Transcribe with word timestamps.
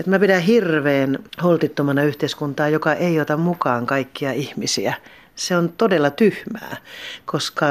Et 0.00 0.06
mä 0.06 0.18
pidän 0.18 0.42
hirveän 0.42 1.18
holtittomana 1.42 2.02
yhteiskuntaa, 2.02 2.68
joka 2.68 2.92
ei 2.92 3.20
ota 3.20 3.36
mukaan 3.36 3.86
kaikkia 3.86 4.32
ihmisiä. 4.32 4.94
Se 5.36 5.56
on 5.56 5.72
todella 5.78 6.10
tyhmää, 6.10 6.76
koska 7.24 7.66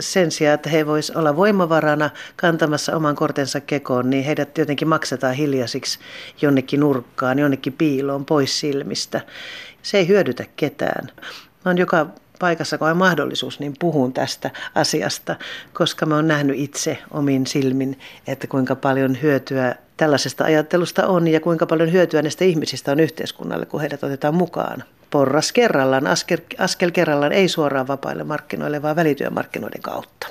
sen 0.00 0.30
sijaan, 0.30 0.54
että 0.54 0.70
he 0.70 0.86
vois 0.86 1.10
olla 1.10 1.36
voimavarana 1.36 2.10
kantamassa 2.36 2.96
oman 2.96 3.14
kortensa 3.14 3.60
kekoon, 3.60 4.10
niin 4.10 4.24
heidät 4.24 4.58
jotenkin 4.58 4.88
maksetaan 4.88 5.34
hiljaisiksi 5.34 5.98
jonnekin 6.42 6.80
nurkkaan, 6.80 7.38
jonnekin 7.38 7.72
piiloon, 7.72 8.24
pois 8.24 8.60
silmistä. 8.60 9.20
Se 9.82 9.98
ei 9.98 10.08
hyödytä 10.08 10.44
ketään. 10.56 11.06
Mä 11.64 11.70
oon 11.70 11.78
joka 11.78 12.06
paikassa, 12.38 12.78
kun 12.78 12.88
on 12.88 12.96
mahdollisuus, 12.96 13.60
niin 13.60 13.74
puhun 13.78 14.12
tästä 14.12 14.50
asiasta, 14.74 15.36
koska 15.72 16.06
mä 16.06 16.16
oon 16.16 16.28
nähnyt 16.28 16.58
itse 16.58 16.98
omin 17.10 17.46
silmin, 17.46 17.98
että 18.26 18.46
kuinka 18.46 18.76
paljon 18.76 19.22
hyötyä 19.22 19.74
tällaisesta 19.96 20.44
ajattelusta 20.44 21.06
on 21.06 21.28
ja 21.28 21.40
kuinka 21.40 21.66
paljon 21.66 21.92
hyötyä 21.92 22.22
näistä 22.22 22.44
ihmisistä 22.44 22.92
on 22.92 23.00
yhteiskunnalle, 23.00 23.66
kun 23.66 23.80
heidät 23.80 24.04
otetaan 24.04 24.34
mukaan. 24.34 24.84
Porras 25.10 25.52
kerrallaan, 25.52 26.06
askel, 26.06 26.38
askel 26.58 26.90
kerrallaan, 26.90 27.32
ei 27.32 27.48
suoraan 27.48 27.88
vapaille 27.88 28.24
markkinoille, 28.24 28.82
vaan 28.82 28.96
välityömarkkinoiden 28.96 29.82
kautta. 29.82 30.26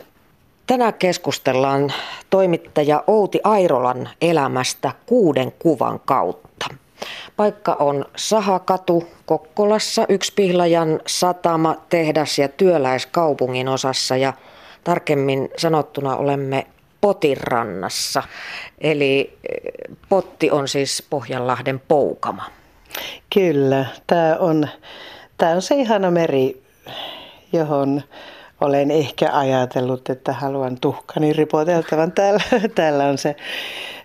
Tänään 0.67 0.93
keskustellaan 0.93 1.93
toimittaja 2.29 3.03
Outi 3.07 3.39
Airolan 3.43 4.09
elämästä 4.21 4.91
kuuden 5.05 5.51
kuvan 5.51 5.99
kautta. 5.99 6.42
Paikka 7.37 7.73
on 7.79 8.05
Sahakatu 8.15 9.07
Kokkolassa, 9.25 10.05
Yksipihlajan 10.09 10.99
satama, 11.07 11.75
tehdas 11.89 12.39
ja 12.39 12.47
työläiskaupungin 12.47 13.67
osassa 13.67 14.17
ja 14.17 14.33
tarkemmin 14.83 15.49
sanottuna 15.57 16.15
olemme 16.15 16.67
Potirannassa. 17.01 18.23
Eli 18.81 19.37
eh, 19.49 19.71
Potti 20.09 20.51
on 20.51 20.67
siis 20.67 21.07
Pohjanlahden 21.09 21.81
poukama. 21.87 22.43
Kyllä, 23.33 23.85
tämä 24.07 24.37
on, 24.39 24.67
tämä 25.37 25.51
on 25.51 25.61
se 25.61 25.75
ihana 25.75 26.11
meri, 26.11 26.63
johon 27.53 28.01
olen 28.61 28.91
ehkä 28.91 29.29
ajatellut, 29.31 30.09
että 30.09 30.33
haluan 30.33 30.77
tuhkani 30.81 31.33
ripoteltavan. 31.33 32.11
Täällä, 32.11 32.43
täällä 32.75 33.05
on 33.05 33.17
se 33.17 33.35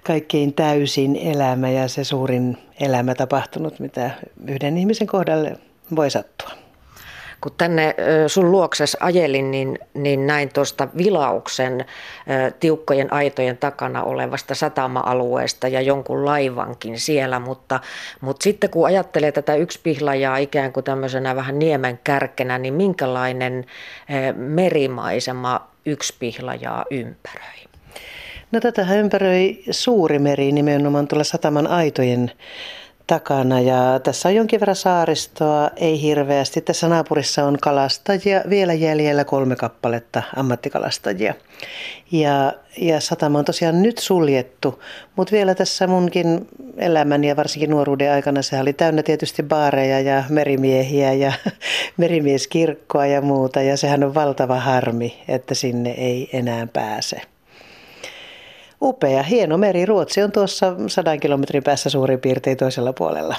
kaikkein 0.06 0.54
täysin 0.54 1.16
elämä 1.16 1.70
ja 1.70 1.88
se 1.88 2.04
suurin 2.04 2.58
elämä 2.80 3.14
tapahtunut, 3.14 3.80
mitä 3.80 4.10
yhden 4.48 4.78
ihmisen 4.78 5.06
kohdalle 5.06 5.56
voi 5.96 6.10
sattua. 6.10 6.50
Kun 7.40 7.52
tänne 7.58 7.94
sun 8.26 8.50
luokses 8.50 8.96
ajelin, 9.00 9.50
niin, 9.50 9.78
niin 9.94 10.26
näin 10.26 10.52
tuosta 10.52 10.88
vilauksen 10.96 11.84
tiukkojen 12.60 13.12
aitojen 13.12 13.58
takana 13.58 14.02
olevasta 14.02 14.54
satama-alueesta 14.54 15.68
ja 15.68 15.80
jonkun 15.80 16.24
laivankin 16.24 17.00
siellä, 17.00 17.38
mutta, 17.38 17.80
mutta 18.20 18.44
sitten 18.44 18.70
kun 18.70 18.86
ajattelee 18.86 19.32
tätä 19.32 19.52
pihlajaa 19.82 20.36
ikään 20.36 20.72
kuin 20.72 20.84
tämmöisenä 20.84 21.36
vähän 21.36 21.58
niemen 21.58 22.00
kärkenä, 22.04 22.58
niin 22.58 22.74
minkälainen 22.74 23.66
merimaisema 24.34 25.68
pihlajaa 26.18 26.84
ympäröi? 26.90 27.67
No 28.52 28.60
tätä 28.60 28.94
ympäröi 28.94 29.62
suuri 29.70 30.18
meri 30.18 30.52
nimenomaan 30.52 31.08
tuolla 31.08 31.24
sataman 31.24 31.66
aitojen 31.66 32.30
takana 33.06 33.60
ja 33.60 34.00
tässä 34.02 34.28
on 34.28 34.34
jonkin 34.34 34.60
verran 34.60 34.76
saaristoa, 34.76 35.70
ei 35.76 36.02
hirveästi. 36.02 36.60
Tässä 36.60 36.88
naapurissa 36.88 37.44
on 37.44 37.58
kalastajia, 37.62 38.42
vielä 38.48 38.72
jäljellä 38.74 39.24
kolme 39.24 39.56
kappaletta 39.56 40.22
ammattikalastajia. 40.36 41.34
Ja, 42.12 42.52
ja 42.78 43.00
satama 43.00 43.38
on 43.38 43.44
tosiaan 43.44 43.82
nyt 43.82 43.98
suljettu, 43.98 44.82
mutta 45.16 45.32
vielä 45.32 45.54
tässä 45.54 45.86
munkin 45.86 46.48
elämän 46.76 47.24
ja 47.24 47.36
varsinkin 47.36 47.70
nuoruuden 47.70 48.12
aikana 48.12 48.42
se 48.42 48.60
oli 48.60 48.72
täynnä 48.72 49.02
tietysti 49.02 49.42
baareja 49.42 50.00
ja 50.00 50.24
merimiehiä 50.28 51.12
ja 51.12 51.32
merimieskirkkoa 51.96 53.06
ja 53.06 53.20
muuta. 53.20 53.62
Ja 53.62 53.76
sehän 53.76 54.04
on 54.04 54.14
valtava 54.14 54.60
harmi, 54.60 55.22
että 55.28 55.54
sinne 55.54 55.90
ei 55.90 56.30
enää 56.32 56.66
pääse 56.66 57.20
upea, 58.82 59.22
hieno 59.22 59.58
meri. 59.58 59.86
Ruotsi 59.86 60.22
on 60.22 60.32
tuossa 60.32 60.74
sadan 60.86 61.20
kilometrin 61.20 61.62
päässä 61.62 61.90
suurin 61.90 62.20
piirtein 62.20 62.56
toisella 62.56 62.92
puolella. 62.92 63.36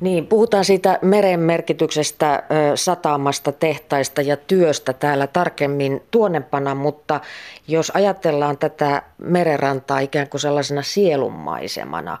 Niin, 0.00 0.26
puhutaan 0.26 0.64
siitä 0.64 0.98
meren 1.02 1.40
merkityksestä, 1.40 2.42
satamasta, 2.74 3.52
tehtaista 3.52 4.22
ja 4.22 4.36
työstä 4.36 4.92
täällä 4.92 5.26
tarkemmin 5.26 6.02
tuonnepana, 6.10 6.74
mutta 6.74 7.20
jos 7.68 7.90
ajatellaan 7.94 8.58
tätä 8.58 9.02
merenrantaa 9.18 9.98
ikään 9.98 10.28
kuin 10.28 10.40
sellaisena 10.40 10.82
sielunmaisemana, 10.82 12.18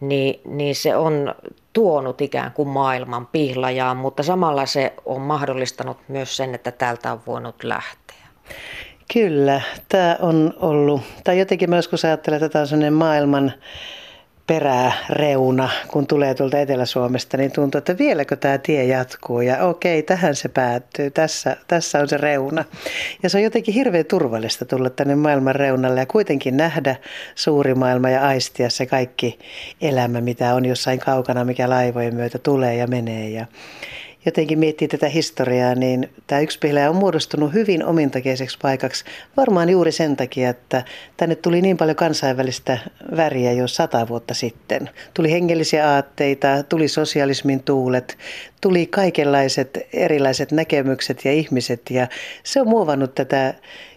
niin, 0.00 0.40
niin 0.44 0.74
se 0.74 0.96
on 0.96 1.34
tuonut 1.72 2.20
ikään 2.20 2.52
kuin 2.52 2.68
maailman 2.68 3.26
pihlajaan, 3.26 3.96
mutta 3.96 4.22
samalla 4.22 4.66
se 4.66 4.92
on 5.04 5.20
mahdollistanut 5.20 5.96
myös 6.08 6.36
sen, 6.36 6.54
että 6.54 6.70
täältä 6.72 7.12
on 7.12 7.20
voinut 7.26 7.64
lähteä. 7.64 8.26
Kyllä, 9.14 9.60
tämä 9.88 10.16
on 10.20 10.54
ollut, 10.56 11.02
tai 11.24 11.38
jotenkin 11.38 11.70
mä 11.70 11.76
joskus 11.76 12.04
ajattelen, 12.04 12.36
että 12.36 12.48
tämä 12.48 12.60
on 12.60 12.66
sellainen 12.66 12.92
maailman 12.92 13.52
peräreuna, 14.46 15.70
kun 15.88 16.06
tulee 16.06 16.34
tuolta 16.34 16.58
Etelä-Suomesta, 16.58 17.36
niin 17.36 17.52
tuntuu, 17.52 17.78
että 17.78 17.98
vieläkö 17.98 18.36
tämä 18.36 18.58
tie 18.58 18.84
jatkuu 18.84 19.40
ja 19.40 19.64
okei, 19.64 20.02
tähän 20.02 20.34
se 20.34 20.48
päättyy, 20.48 21.10
tässä, 21.10 21.56
tässä 21.66 21.98
on 21.98 22.08
se 22.08 22.16
reuna. 22.16 22.64
Ja 23.22 23.30
se 23.30 23.38
on 23.38 23.44
jotenkin 23.44 23.74
hirveän 23.74 24.04
turvallista 24.04 24.64
tulla 24.64 24.90
tänne 24.90 25.14
maailman 25.14 25.54
reunalle 25.54 26.00
ja 26.00 26.06
kuitenkin 26.06 26.56
nähdä 26.56 26.96
suuri 27.34 27.74
maailma 27.74 28.10
ja 28.10 28.26
aistia 28.26 28.70
se 28.70 28.86
kaikki 28.86 29.38
elämä, 29.80 30.20
mitä 30.20 30.54
on 30.54 30.64
jossain 30.64 30.98
kaukana, 30.98 31.44
mikä 31.44 31.70
laivojen 31.70 32.14
myötä 32.14 32.38
tulee 32.38 32.76
ja 32.76 32.86
menee. 32.86 33.28
Ja, 33.28 33.46
jotenkin 34.26 34.58
miettii 34.58 34.88
tätä 34.88 35.08
historiaa, 35.08 35.74
niin 35.74 36.10
tämä 36.26 36.40
yksi 36.40 36.58
on 36.88 36.96
muodostunut 36.96 37.52
hyvin 37.52 37.84
omintakeiseksi 37.84 38.58
paikaksi. 38.62 39.04
Varmaan 39.36 39.70
juuri 39.70 39.92
sen 39.92 40.16
takia, 40.16 40.50
että 40.50 40.82
tänne 41.16 41.34
tuli 41.34 41.62
niin 41.62 41.76
paljon 41.76 41.96
kansainvälistä 41.96 42.78
väriä 43.16 43.52
jo 43.52 43.68
sata 43.68 44.08
vuotta 44.08 44.34
sitten. 44.34 44.90
Tuli 45.14 45.32
hengellisiä 45.32 45.90
aatteita, 45.90 46.62
tuli 46.68 46.88
sosialismin 46.88 47.62
tuulet, 47.62 48.18
tuli 48.60 48.86
kaikenlaiset 48.86 49.78
erilaiset 49.92 50.52
näkemykset 50.52 51.24
ja 51.24 51.32
ihmiset 51.32 51.90
ja 51.90 52.08
se 52.42 52.60
on 52.60 52.68
muovannut 52.68 53.14
tätä 53.14 53.54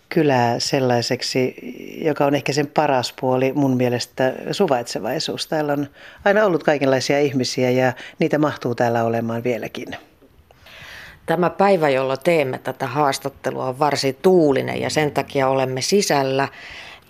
kylää 0.10 0.60
sellaiseksi, 0.60 1.56
joka 2.02 2.26
on 2.26 2.36
ehkä 2.36 2.54
sen 2.54 2.68
paras 2.68 3.14
puoli 3.20 3.54
mun 3.54 3.78
mielestä 3.78 4.34
suvaitsevaisuus. 4.52 5.48
Täällä 5.48 5.74
on 5.74 5.88
aina 6.26 6.46
ollut 6.46 6.64
kaikenlaisia 6.64 7.20
ihmisiä 7.20 7.70
ja 7.70 7.94
niitä 8.20 8.38
mahtuu 8.38 8.76
täällä 8.76 9.04
olemaan 9.04 9.44
vieläkin. 9.44 9.88
Tämä 11.28 11.50
päivä, 11.50 11.90
jolla 11.90 12.18
teemme 12.18 12.58
tätä 12.58 12.88
haastattelua, 12.88 13.66
on 13.66 13.80
varsin 13.80 14.18
tuulinen 14.22 14.82
ja 14.82 14.90
sen 14.90 15.12
takia 15.12 15.48
olemme 15.48 15.82
sisällä. 15.82 16.48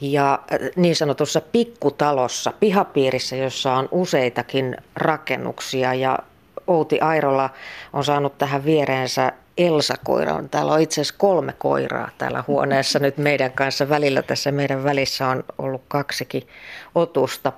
Ja 0.02 0.34
äh, 0.34 0.60
niin 0.76 0.96
sanotussa 0.96 1.42
pikkutalossa, 1.42 2.54
pihapiirissä, 2.60 3.36
jossa 3.36 3.74
on 3.74 3.88
useitakin 3.92 4.78
rakennuksia. 4.96 5.94
Ja 5.94 6.20
Outi 6.68 7.00
Airola 7.00 7.50
on 7.94 8.04
saanut 8.04 8.38
tähän 8.38 8.66
viereensä 8.66 9.34
Elsa-koiran. 9.58 10.50
Täällä 10.50 10.74
on 10.74 10.82
itse 10.82 11.02
asiassa 11.02 11.16
kolme 11.18 11.54
koiraa 11.54 12.10
täällä 12.18 12.44
huoneessa 12.48 13.00
nyt 13.00 13.18
meidän 13.18 13.52
kanssa. 13.52 13.90
Välillä 13.90 14.22
tässä 14.22 14.52
meidän 14.52 14.84
välissä 14.84 15.28
on 15.28 15.44
ollut 15.58 15.82
kaksikin 15.88 16.48
otusta. 16.96 17.54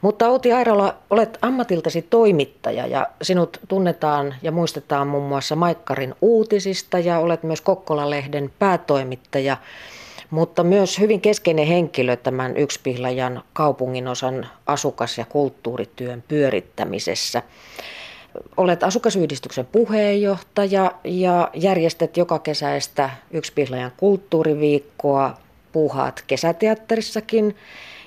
Mutta 0.00 0.28
Outi 0.28 0.52
Airola, 0.52 0.94
olet 1.10 1.38
ammatiltasi 1.42 2.02
toimittaja 2.02 2.86
ja 2.86 3.06
sinut 3.22 3.60
tunnetaan 3.68 4.34
ja 4.42 4.52
muistetaan 4.52 5.06
muun 5.06 5.28
muassa 5.28 5.56
Maikkarin 5.56 6.14
uutisista 6.20 6.98
ja 6.98 7.18
olet 7.18 7.42
myös 7.42 7.60
Kokkola-lehden 7.60 8.52
päätoimittaja 8.58 9.56
mutta 10.30 10.64
myös 10.64 10.98
hyvin 10.98 11.20
keskeinen 11.20 11.66
henkilö 11.66 12.16
tämän 12.16 12.56
Yksipihlajan 12.56 13.42
kaupunginosan 13.52 14.46
asukas- 14.66 15.18
ja 15.18 15.24
kulttuurityön 15.24 16.24
pyörittämisessä. 16.28 17.42
Olet 18.56 18.82
asukasyhdistyksen 18.82 19.66
puheenjohtaja 19.66 20.92
ja 21.04 21.50
järjestät 21.54 22.16
joka 22.16 22.38
kesäistä 22.38 23.10
Yksipihlajan 23.30 23.92
kulttuuriviikkoa, 23.96 25.34
puhaat 25.72 26.24
kesäteatterissakin 26.26 27.56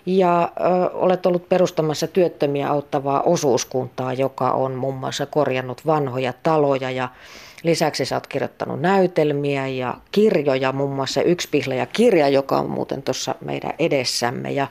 ja 0.05 0.51
ö, 0.59 0.89
olet 0.93 1.25
ollut 1.25 1.49
perustamassa 1.49 2.07
työttömiä 2.07 2.69
auttavaa 2.69 3.21
osuuskuntaa, 3.21 4.13
joka 4.13 4.51
on 4.51 4.71
muun 4.71 4.95
muassa 4.95 5.25
korjannut 5.25 5.85
vanhoja 5.85 6.33
taloja 6.43 6.91
ja 6.91 7.09
lisäksi 7.63 8.05
sä 8.05 8.15
oot 8.15 8.27
kirjoittanut 8.27 8.81
näytelmiä 8.81 9.67
ja 9.67 9.97
kirjoja, 10.11 10.71
muun 10.71 10.91
muassa 10.91 11.21
Yksi 11.21 11.49
ja 11.77 11.85
kirja, 11.85 12.29
joka 12.29 12.57
on 12.57 12.69
muuten 12.69 13.03
tuossa 13.03 13.35
meidän 13.45 13.73
edessämme. 13.79 14.51
Ja 14.51 14.67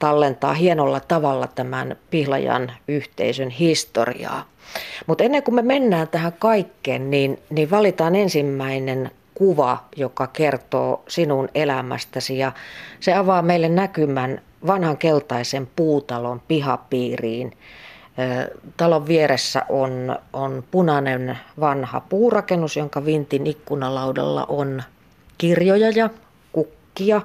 tallentaa 0.00 0.54
hienolla 0.54 1.00
tavalla 1.00 1.46
tämän 1.46 1.96
Pihlajan 2.10 2.72
yhteisön 2.88 3.50
historiaa. 3.50 4.44
Mutta 5.06 5.24
ennen 5.24 5.42
kuin 5.42 5.54
me 5.54 5.62
mennään 5.62 6.08
tähän 6.08 6.32
kaikkeen, 6.38 7.10
niin, 7.10 7.38
niin 7.50 7.70
valitaan 7.70 8.16
ensimmäinen 8.16 9.10
kuva, 9.34 9.84
joka 9.96 10.26
kertoo 10.26 11.02
sinun 11.08 11.48
elämästäsi 11.54 12.38
ja 12.38 12.52
se 13.00 13.14
avaa 13.14 13.42
meille 13.42 13.68
näkymän 13.68 14.40
vanhan 14.66 14.96
keltaisen 14.96 15.68
puutalon 15.76 16.42
pihapiiriin. 16.48 17.52
Talon 18.76 19.06
vieressä 19.06 19.62
on, 19.68 20.18
on 20.32 20.64
punainen 20.70 21.38
vanha 21.60 22.00
puurakennus, 22.00 22.76
jonka 22.76 23.04
vintin 23.04 23.46
ikkunalaudalla 23.46 24.46
on 24.48 24.82
kirjoja 25.38 25.90
ja 25.90 26.10
kukkia. 26.52 27.22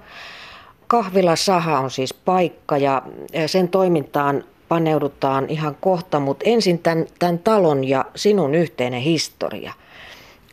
Kahvila 0.88 1.36
Saha 1.36 1.80
on 1.80 1.92
siis 1.92 2.14
paikka 2.14 2.78
ja 2.78 3.02
sen 3.46 3.68
toimintaan 3.70 4.44
paneudutaan 4.68 5.50
ihan 5.50 5.78
kohta, 5.82 6.20
mutta 6.20 6.44
ensin 6.48 6.80
tämän, 6.80 7.06
tämän 7.20 7.40
talon 7.40 7.84
ja 7.84 8.06
sinun 8.16 8.56
yhteinen 8.56 9.02
historia. 9.02 9.74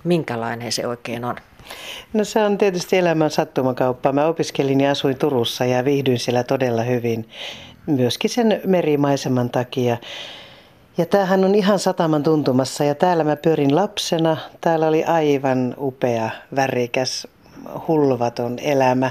Minkälainen 0.05 0.73
se 0.73 0.87
oikein 0.87 1.25
on? 1.25 1.37
No 2.13 2.25
se 2.25 2.45
on 2.45 2.59
tietysti 2.59 2.97
elämän 2.97 3.31
sattumakauppa. 3.31 4.13
Mä 4.13 4.27
opiskelin 4.27 4.81
ja 4.81 4.91
asuin 4.91 5.19
Turussa 5.19 5.65
ja 5.65 5.85
viihdyin 5.85 6.19
siellä 6.19 6.45
todella 6.45 6.83
hyvin, 6.83 7.29
myöskin 7.87 8.31
sen 8.31 8.61
merimaiseman 8.67 9.51
takia. 9.51 9.97
Ja 10.99 11.07
tämähän 11.07 11.45
on 11.45 11.55
ihan 11.55 11.79
sataman 11.79 12.23
tuntumassa 12.23 12.85
ja 12.85 12.95
täällä 12.95 13.25
mä 13.25 13.37
pyörin 13.37 13.77
lapsena. 13.77 14.37
Täällä 14.61 14.89
oli 14.89 15.05
aivan 15.05 15.75
upea, 15.79 16.31
värikäs, 16.57 17.27
hulvaton 17.89 18.59
elämä. 18.59 19.11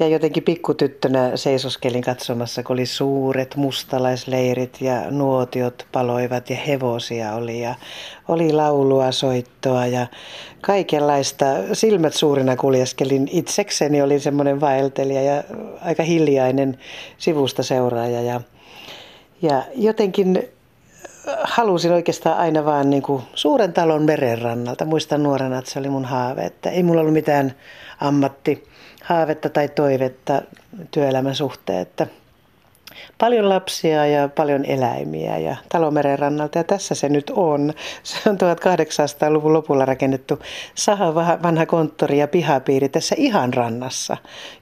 Ja 0.00 0.08
jotenkin 0.08 0.42
pikkutyttönä 0.42 1.36
seisoskelin 1.36 2.02
katsomassa, 2.02 2.62
kun 2.62 2.74
oli 2.74 2.86
suuret 2.86 3.56
mustalaisleirit 3.56 4.80
ja 4.80 5.10
nuotiot 5.10 5.86
paloivat 5.92 6.50
ja 6.50 6.56
hevosia 6.56 7.32
oli. 7.34 7.60
Ja 7.60 7.74
oli 8.28 8.52
laulua, 8.52 9.12
soittoa 9.12 9.86
ja 9.86 10.06
kaikenlaista. 10.60 11.46
Silmät 11.72 12.14
suurina 12.14 12.56
kuljeskelin 12.56 13.28
itsekseni, 13.32 14.02
olin 14.02 14.20
semmoinen 14.20 14.60
vaeltelija 14.60 15.22
ja 15.22 15.44
aika 15.84 16.02
hiljainen 16.02 16.78
sivusta 17.18 17.62
seuraaja. 17.62 18.22
Ja, 18.22 18.40
ja 19.42 19.62
jotenkin 19.74 20.48
halusin 21.42 21.92
oikeastaan 21.92 22.38
aina 22.38 22.64
vaan 22.64 22.90
niin 22.90 23.02
kuin 23.02 23.22
suuren 23.34 23.72
talon 23.72 24.02
merenrannalta. 24.02 24.84
Muistan 24.84 25.22
nuorena, 25.22 25.58
että 25.58 25.70
se 25.70 25.78
oli 25.78 25.88
mun 25.88 26.04
haave, 26.04 26.42
että 26.44 26.70
ei 26.70 26.82
mulla 26.82 27.00
ollut 27.00 27.14
mitään 27.14 27.52
ammatti 28.00 28.68
haavetta 29.08 29.48
tai 29.48 29.68
toivetta 29.68 30.42
työelämän 30.90 31.34
suhteen. 31.34 31.78
Että 31.78 32.06
paljon 33.18 33.48
lapsia 33.48 34.06
ja 34.06 34.28
paljon 34.28 34.64
eläimiä 34.64 35.38
ja 35.38 35.56
talomeren 35.68 36.18
rannalta 36.18 36.58
ja 36.58 36.64
tässä 36.64 36.94
se 36.94 37.08
nyt 37.08 37.30
on. 37.30 37.72
Se 38.02 38.30
on 38.30 38.36
1800-luvun 38.36 39.52
lopulla 39.52 39.84
rakennettu 39.84 40.38
saha 40.74 41.14
vanha 41.14 41.66
konttori 41.66 42.18
ja 42.18 42.28
pihapiiri 42.28 42.88
tässä 42.88 43.14
ihan 43.18 43.54
rannassa, 43.54 44.16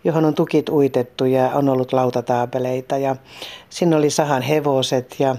johon 0.04 0.24
on 0.24 0.34
tukit 0.34 0.68
uitettu 0.68 1.24
ja 1.24 1.50
on 1.54 1.68
ollut 1.68 1.92
lautataapeleita 1.92 2.98
ja 2.98 3.16
sinne 3.70 3.96
oli 3.96 4.10
sahan 4.10 4.42
hevoset 4.42 5.16
ja 5.18 5.36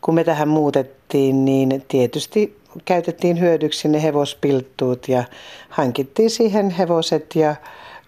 kun 0.00 0.14
me 0.14 0.24
tähän 0.24 0.48
muutettiin, 0.48 1.44
niin 1.44 1.84
tietysti 1.88 2.58
käytettiin 2.84 3.40
hyödyksi 3.40 3.88
ne 3.88 4.02
hevospilttuut 4.02 5.08
ja 5.08 5.24
hankittiin 5.68 6.30
siihen 6.30 6.70
hevoset 6.70 7.34
ja 7.34 7.56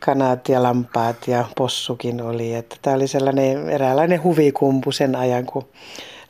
kanat 0.04 0.48
ja 0.48 0.62
lampaat 0.62 1.28
ja 1.28 1.44
possukin 1.56 2.22
oli. 2.22 2.54
Että 2.54 2.76
tämä 2.82 2.96
oli 2.96 3.08
sellainen 3.08 3.68
eräänlainen 3.68 4.22
huvikumpu 4.22 4.92
sen 4.92 5.16
ajan, 5.16 5.46
kun 5.46 5.68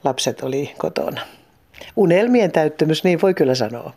lapset 0.04 0.42
oli 0.42 0.74
kotona. 0.78 1.20
Unelmien 1.96 2.52
täyttymys, 2.52 3.04
niin 3.04 3.20
voi 3.22 3.34
kyllä 3.34 3.54
sanoa. 3.54 3.92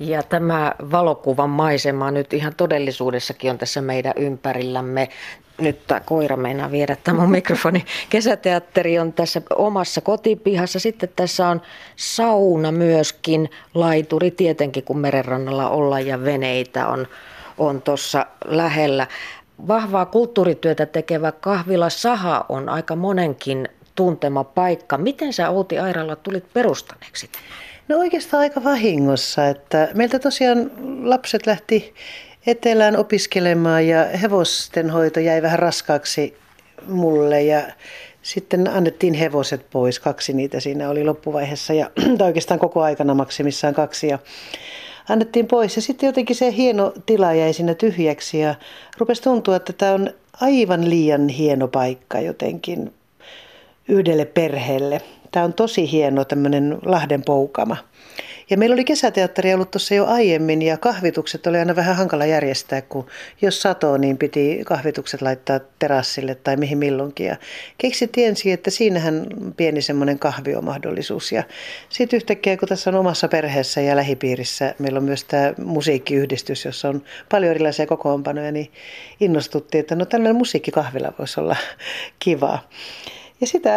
Ja 0.00 0.22
tämä 0.22 0.74
valokuvan 0.92 1.50
maisema 1.50 2.10
nyt 2.10 2.32
ihan 2.32 2.54
todellisuudessakin 2.56 3.50
on 3.50 3.58
tässä 3.58 3.80
meidän 3.80 4.12
ympärillämme. 4.16 5.08
Nyt 5.60 5.86
tämä 5.86 6.00
koira 6.00 6.36
meinaa 6.36 6.70
viedä 6.70 6.96
tämä 7.04 7.26
mikrofoni. 7.26 7.84
Kesäteatteri 8.10 8.98
on 8.98 9.12
tässä 9.12 9.42
omassa 9.56 10.00
kotipihassa. 10.00 10.78
Sitten 10.78 11.08
tässä 11.16 11.48
on 11.48 11.62
sauna 11.96 12.72
myöskin, 12.72 13.50
laituri 13.74 14.30
tietenkin 14.30 14.84
kun 14.84 14.98
merenrannalla 14.98 15.70
ollaan 15.70 16.06
ja 16.06 16.24
veneitä 16.24 16.88
on 16.88 17.06
on 17.58 17.82
tuossa 17.82 18.26
lähellä. 18.44 19.06
Vahvaa 19.68 20.06
kulttuurityötä 20.06 20.86
tekevä 20.86 21.32
kahvila 21.32 21.90
Saha 21.90 22.46
on 22.48 22.68
aika 22.68 22.96
monenkin 22.96 23.68
tuntema 23.94 24.44
paikka. 24.44 24.98
Miten 24.98 25.32
sä 25.32 25.50
Outi 25.50 25.78
Airalla 25.78 26.16
tulit 26.16 26.52
perustaneeksi? 26.52 27.30
No 27.88 27.98
oikeastaan 27.98 28.40
aika 28.40 28.64
vahingossa, 28.64 29.48
että 29.48 29.88
meiltä 29.94 30.18
tosiaan 30.18 30.70
lapset 31.02 31.46
lähti 31.46 31.94
etelään 32.46 32.96
opiskelemaan 32.96 33.86
ja 33.86 34.04
hevosten 34.04 34.90
hoito 34.90 35.20
jäi 35.20 35.42
vähän 35.42 35.58
raskaaksi 35.58 36.36
mulle 36.86 37.42
ja 37.42 37.62
sitten 38.22 38.68
annettiin 38.68 39.14
hevoset 39.14 39.66
pois, 39.70 40.00
kaksi 40.00 40.32
niitä 40.32 40.60
siinä 40.60 40.90
oli 40.90 41.04
loppuvaiheessa 41.04 41.72
ja 41.72 41.90
tai 42.18 42.26
oikeastaan 42.26 42.60
koko 42.60 42.82
aikana 42.82 43.14
maksimissaan 43.14 43.74
kaksi 43.74 44.08
ja 44.08 44.18
annettiin 45.08 45.46
pois. 45.46 45.76
Ja 45.76 45.82
sitten 45.82 46.06
jotenkin 46.06 46.36
se 46.36 46.52
hieno 46.52 46.92
tila 47.06 47.34
jäi 47.34 47.52
sinne 47.52 47.74
tyhjäksi 47.74 48.38
ja 48.38 48.54
rupesi 48.98 49.22
tuntua, 49.22 49.56
että 49.56 49.72
tämä 49.72 49.92
on 49.92 50.10
aivan 50.40 50.90
liian 50.90 51.28
hieno 51.28 51.68
paikka 51.68 52.20
jotenkin 52.20 52.92
yhdelle 53.88 54.24
perheelle. 54.24 55.00
Tämä 55.32 55.44
on 55.44 55.52
tosi 55.52 55.92
hieno 55.92 56.24
tämmöinen 56.24 56.78
Lahden 56.84 57.22
poukama. 57.22 57.76
Ja 58.50 58.56
meillä 58.56 58.74
oli 58.74 58.84
kesäteatteri 58.84 59.54
ollut 59.54 59.70
tuossa 59.70 59.94
jo 59.94 60.06
aiemmin 60.06 60.62
ja 60.62 60.76
kahvitukset 60.76 61.46
oli 61.46 61.58
aina 61.58 61.76
vähän 61.76 61.96
hankala 61.96 62.26
järjestää, 62.26 62.82
kun 62.82 63.06
jos 63.42 63.62
satoo, 63.62 63.96
niin 63.96 64.18
piti 64.18 64.60
kahvitukset 64.64 65.22
laittaa 65.22 65.60
terassille 65.78 66.34
tai 66.34 66.56
mihin 66.56 66.78
milloinkin. 66.78 67.26
Ja 67.26 67.36
keksittiin 67.78 68.28
ensin, 68.28 68.52
että 68.52 68.70
siinähän 68.70 69.26
pieni 69.56 69.82
semmoinen 69.82 70.18
kahviomahdollisuus. 70.18 71.32
Ja 71.32 71.42
sitten 71.88 72.16
yhtäkkiä, 72.16 72.56
kun 72.56 72.68
tässä 72.68 72.90
on 72.90 72.96
omassa 72.96 73.28
perheessä 73.28 73.80
ja 73.80 73.96
lähipiirissä, 73.96 74.74
meillä 74.78 74.98
on 74.98 75.04
myös 75.04 75.24
tämä 75.24 75.54
musiikkiyhdistys, 75.64 76.64
jossa 76.64 76.88
on 76.88 77.02
paljon 77.30 77.50
erilaisia 77.50 77.86
kokoonpanoja, 77.86 78.52
niin 78.52 78.72
innostuttiin, 79.20 79.80
että 79.80 79.94
no 79.94 80.04
tällainen 80.04 80.36
musiikkikahvila 80.36 81.12
voisi 81.18 81.40
olla 81.40 81.56
kivaa. 82.18 82.68
Ja 83.40 83.46
sitä 83.46 83.70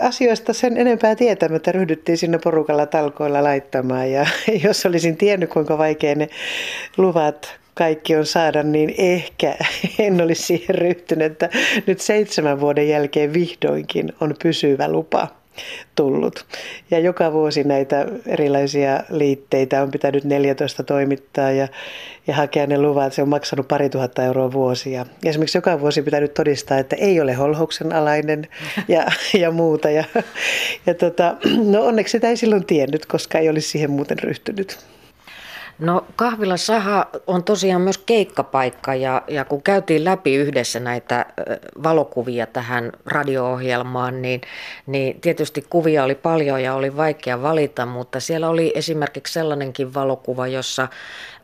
asioista 0.00 0.52
sen 0.52 0.76
enempää 0.76 1.16
tietämättä 1.16 1.72
ryhdyttiin 1.72 2.18
sinne 2.18 2.38
porukalla 2.38 2.86
talkoilla 2.86 3.42
laittamaan. 3.42 4.10
Ja 4.10 4.26
jos 4.64 4.86
olisin 4.86 5.16
tiennyt, 5.16 5.50
kuinka 5.50 5.78
vaikea 5.78 6.14
ne 6.14 6.28
luvat 6.96 7.58
kaikki 7.74 8.16
on 8.16 8.26
saada, 8.26 8.62
niin 8.62 8.94
ehkä 8.98 9.54
en 9.98 10.20
olisi 10.20 10.42
siihen 10.42 10.74
ryhtynyt, 10.74 11.32
että 11.32 11.48
nyt 11.86 12.00
seitsemän 12.00 12.60
vuoden 12.60 12.88
jälkeen 12.88 13.32
vihdoinkin 13.32 14.12
on 14.20 14.34
pysyvä 14.42 14.88
lupa 14.88 15.28
tullut. 15.94 16.46
Ja 16.90 16.98
joka 16.98 17.32
vuosi 17.32 17.64
näitä 17.64 18.06
erilaisia 18.26 19.00
liitteitä 19.10 19.82
on 19.82 19.90
pitänyt 19.90 20.24
14 20.24 20.82
toimittaa 20.82 21.50
ja, 21.50 21.68
ja 22.26 22.34
hakea 22.34 22.66
ne 22.66 22.78
luvat. 22.78 23.12
Se 23.12 23.22
on 23.22 23.28
maksanut 23.28 23.68
pari 23.68 23.90
tuhatta 23.90 24.24
euroa 24.24 24.52
vuosia. 24.52 25.06
Ja 25.22 25.30
esimerkiksi 25.30 25.58
joka 25.58 25.80
vuosi 25.80 26.02
pitänyt 26.02 26.34
todistaa, 26.34 26.78
että 26.78 26.96
ei 26.96 27.20
ole 27.20 27.32
holhouksen 27.32 27.92
alainen 27.92 28.48
ja, 28.88 29.06
ja 29.40 29.50
muuta. 29.50 29.90
Ja, 29.90 30.04
ja 30.86 30.94
tota, 30.94 31.36
no 31.72 31.82
onneksi 31.82 32.12
sitä 32.12 32.28
ei 32.28 32.36
silloin 32.36 32.66
tiennyt, 32.66 33.06
koska 33.06 33.38
ei 33.38 33.48
olisi 33.48 33.68
siihen 33.68 33.90
muuten 33.90 34.18
ryhtynyt. 34.18 34.93
No 35.78 36.04
kahvila 36.16 36.56
Saha 36.56 37.06
on 37.26 37.44
tosiaan 37.44 37.82
myös 37.82 37.98
keikkapaikka 37.98 38.94
ja, 38.94 39.22
ja 39.28 39.44
kun 39.44 39.62
käytiin 39.62 40.04
läpi 40.04 40.34
yhdessä 40.34 40.80
näitä 40.80 41.26
valokuvia 41.82 42.46
tähän 42.46 42.92
radio-ohjelmaan, 43.06 44.22
niin, 44.22 44.40
niin 44.86 45.20
tietysti 45.20 45.66
kuvia 45.70 46.04
oli 46.04 46.14
paljon 46.14 46.62
ja 46.62 46.74
oli 46.74 46.96
vaikea 46.96 47.42
valita, 47.42 47.86
mutta 47.86 48.20
siellä 48.20 48.48
oli 48.48 48.72
esimerkiksi 48.74 49.32
sellainenkin 49.32 49.94
valokuva, 49.94 50.46
jossa 50.46 50.88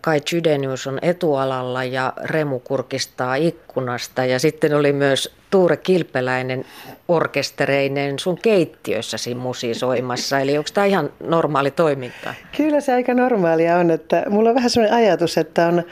Kai 0.01 0.21
Chydenius 0.21 0.87
on 0.87 0.99
etualalla 1.03 1.85
ja 1.85 2.13
Remu 2.25 2.59
kurkistaa 2.59 3.35
ikkunasta. 3.35 4.25
Ja 4.25 4.39
sitten 4.39 4.75
oli 4.75 4.93
myös 4.93 5.35
Tuure 5.51 5.77
Kilpeläinen 5.77 6.65
orkestereinen 7.09 8.19
sun 8.19 8.39
keittiössäsi 8.43 9.35
musisoimassa. 9.35 10.41
Eli 10.41 10.59
onko 10.59 10.71
tämä 10.75 10.87
ihan 10.87 11.11
normaali 11.21 11.71
toiminta? 11.71 12.35
Kyllä 12.57 12.81
se 12.81 12.93
aika 12.93 13.15
normaalia 13.15 13.77
on. 13.77 13.91
Että 13.91 14.25
mulla 14.29 14.49
on 14.49 14.55
vähän 14.55 14.71
sellainen 14.71 14.99
ajatus, 14.99 15.39
että 15.39 15.67
on 15.67 15.83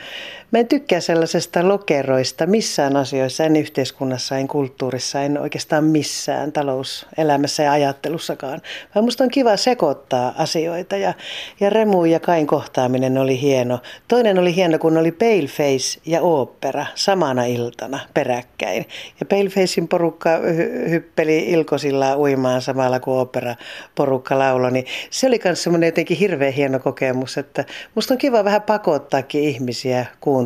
mä 0.50 0.59
en 0.59 0.69
tykkää 0.69 1.00
sellaisesta 1.00 1.69
lokeroista 1.69 2.47
missään 2.47 2.97
asioissa, 2.97 3.45
en 3.45 3.57
yhteiskunnassa, 3.57 4.38
en 4.38 4.49
kulttuurissa, 4.49 5.23
en 5.23 5.38
oikeastaan 5.38 5.85
missään 5.85 6.52
talouselämässä 6.52 7.62
ja 7.62 7.73
ajattelussakaan. 7.73 8.61
Vaan 8.95 9.05
musta 9.05 9.25
on 9.25 9.31
kiva 9.31 9.57
sekoittaa 9.57 10.35
asioita 10.38 10.97
ja, 10.97 11.14
ja 11.61 11.71
Remu 11.71 12.05
ja 12.05 12.21
Kain 12.21 12.47
kohtaaminen 12.47 13.19
oli 13.19 13.40
hieno. 13.40 13.78
Toinen 14.09 14.38
oli 14.38 14.55
hieno, 14.55 14.78
kun 14.78 14.97
oli 14.97 15.12
Paleface 15.12 16.00
ja 16.07 16.23
opera 16.23 16.87
samana 16.95 17.45
iltana 17.45 18.00
peräkkäin. 18.14 18.87
Ja 19.21 19.26
Palefacein 19.26 19.88
porukka 19.88 20.38
hy- 20.38 20.88
hyppeli 20.90 21.38
ilkosilla 21.38 22.17
uimaan 22.17 22.62
samalla 22.62 23.00
kuin 23.00 23.19
opera 23.19 23.55
porukka 23.95 24.38
lauloi. 24.38 24.71
Niin 24.71 24.87
se 25.11 25.26
oli 25.26 25.40
myös 25.45 25.62
semmoinen 25.62 25.88
jotenkin 25.88 26.17
hirveän 26.17 26.52
hieno 26.52 26.78
kokemus, 26.78 27.38
että 27.38 27.64
musta 27.95 28.14
on 28.14 28.19
kiva 28.19 28.45
vähän 28.45 28.62
pakottaakin 28.62 29.43
ihmisiä 29.45 30.07
kuuntelemaan 30.21 30.38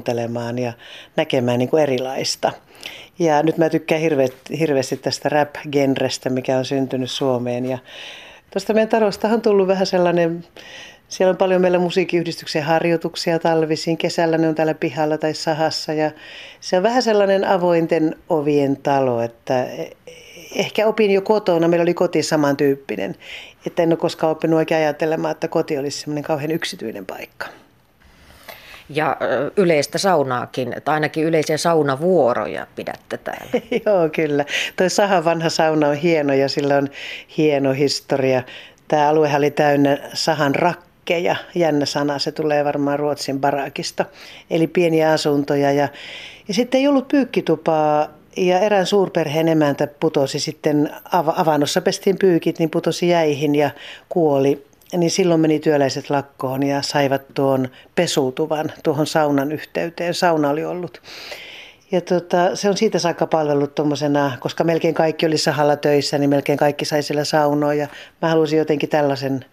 ja 0.62 0.72
näkemään 1.16 1.58
niin 1.58 1.68
kuin 1.68 1.82
erilaista. 1.82 2.52
Ja 3.18 3.42
nyt 3.42 3.58
mä 3.58 3.68
tykkään 3.68 4.00
hirveästi, 4.58 4.96
tästä 4.96 5.28
rap-genrestä, 5.28 6.30
mikä 6.30 6.58
on 6.58 6.64
syntynyt 6.64 7.10
Suomeen. 7.10 7.66
Ja 7.66 7.78
tuosta 8.50 8.74
meidän 8.74 8.88
talosta 8.88 9.28
on 9.28 9.42
tullut 9.42 9.68
vähän 9.68 9.86
sellainen, 9.86 10.44
siellä 11.08 11.30
on 11.30 11.36
paljon 11.36 11.60
meillä 11.60 11.78
musiikkiyhdistyksen 11.78 12.62
harjoituksia 12.62 13.38
talvisin. 13.38 13.98
Kesällä 13.98 14.38
ne 14.38 14.48
on 14.48 14.54
täällä 14.54 14.74
pihalla 14.74 15.18
tai 15.18 15.34
sahassa. 15.34 15.92
Ja 15.92 16.10
se 16.60 16.76
on 16.76 16.82
vähän 16.82 17.02
sellainen 17.02 17.44
avointen 17.44 18.16
ovien 18.28 18.76
talo, 18.76 19.22
että 19.22 19.66
ehkä 20.56 20.86
opin 20.86 21.10
jo 21.10 21.22
kotona, 21.22 21.68
meillä 21.68 21.82
oli 21.82 21.94
koti 21.94 22.22
samantyyppinen. 22.22 23.14
Että 23.66 23.82
en 23.82 23.88
ole 23.88 23.96
koskaan 23.96 24.30
oppinut 24.30 24.56
oikein 24.56 24.80
ajattelemaan, 24.80 25.32
että 25.32 25.48
koti 25.48 25.78
olisi 25.78 26.00
semmoinen 26.00 26.24
kauhean 26.24 26.50
yksityinen 26.50 27.06
paikka 27.06 27.61
ja 28.88 29.16
yleistä 29.56 29.98
saunaakin, 29.98 30.74
tai 30.84 30.94
ainakin 30.94 31.24
yleisiä 31.24 31.56
saunavuoroja 31.56 32.66
pidätte 32.76 33.18
täällä. 33.18 33.50
Joo, 33.86 34.08
kyllä. 34.08 34.44
Toi 34.76 34.90
Sahan 34.90 35.24
vanha 35.24 35.48
sauna 35.48 35.88
on 35.88 35.96
hieno 35.96 36.32
ja 36.32 36.48
sillä 36.48 36.76
on 36.76 36.88
hieno 37.36 37.72
historia. 37.72 38.42
Tämä 38.88 39.08
aluehan 39.08 39.38
oli 39.38 39.50
täynnä 39.50 39.98
Sahan 40.14 40.54
rakkeja, 40.54 41.36
jännä 41.54 41.86
sana, 41.86 42.18
se 42.18 42.32
tulee 42.32 42.64
varmaan 42.64 42.98
Ruotsin 42.98 43.40
barakista, 43.40 44.04
eli 44.50 44.66
pieniä 44.66 45.12
asuntoja. 45.12 45.72
Ja, 45.72 45.88
ja 46.48 46.54
sitten 46.54 46.80
ei 46.80 46.88
ollut 46.88 47.08
pyykkitupaa 47.08 48.08
ja 48.36 48.60
erään 48.60 48.86
suurperheen 48.86 49.48
emäntä 49.48 49.86
putosi 49.86 50.40
sitten, 50.40 50.90
avannossa 51.12 51.80
pestiin 51.80 52.18
pyykit, 52.18 52.58
niin 52.58 52.70
putosi 52.70 53.08
jäihin 53.08 53.54
ja 53.54 53.70
kuoli 54.08 54.66
niin 54.96 55.10
silloin 55.10 55.40
meni 55.40 55.60
työläiset 55.60 56.10
lakkoon 56.10 56.62
ja 56.62 56.82
saivat 56.82 57.22
tuon 57.34 57.68
pesutuvan 57.94 58.72
tuohon 58.82 59.06
saunan 59.06 59.52
yhteyteen. 59.52 60.14
Sauna 60.14 60.50
oli 60.50 60.64
ollut. 60.64 61.02
Ja 61.92 62.00
tota, 62.00 62.56
se 62.56 62.68
on 62.68 62.76
siitä 62.76 62.98
saakka 62.98 63.26
palvellut 63.26 63.74
tuommoisena, 63.74 64.36
koska 64.40 64.64
melkein 64.64 64.94
kaikki 64.94 65.26
oli 65.26 65.38
sahalla 65.38 65.76
töissä, 65.76 66.18
niin 66.18 66.30
melkein 66.30 66.58
kaikki 66.58 66.84
sai 66.84 67.02
siellä 67.02 67.24
saunoa. 67.24 67.74
Ja 67.74 67.88
mä 68.22 68.28
halusin 68.28 68.58
jotenkin 68.58 68.88
tällaisen 68.88 69.44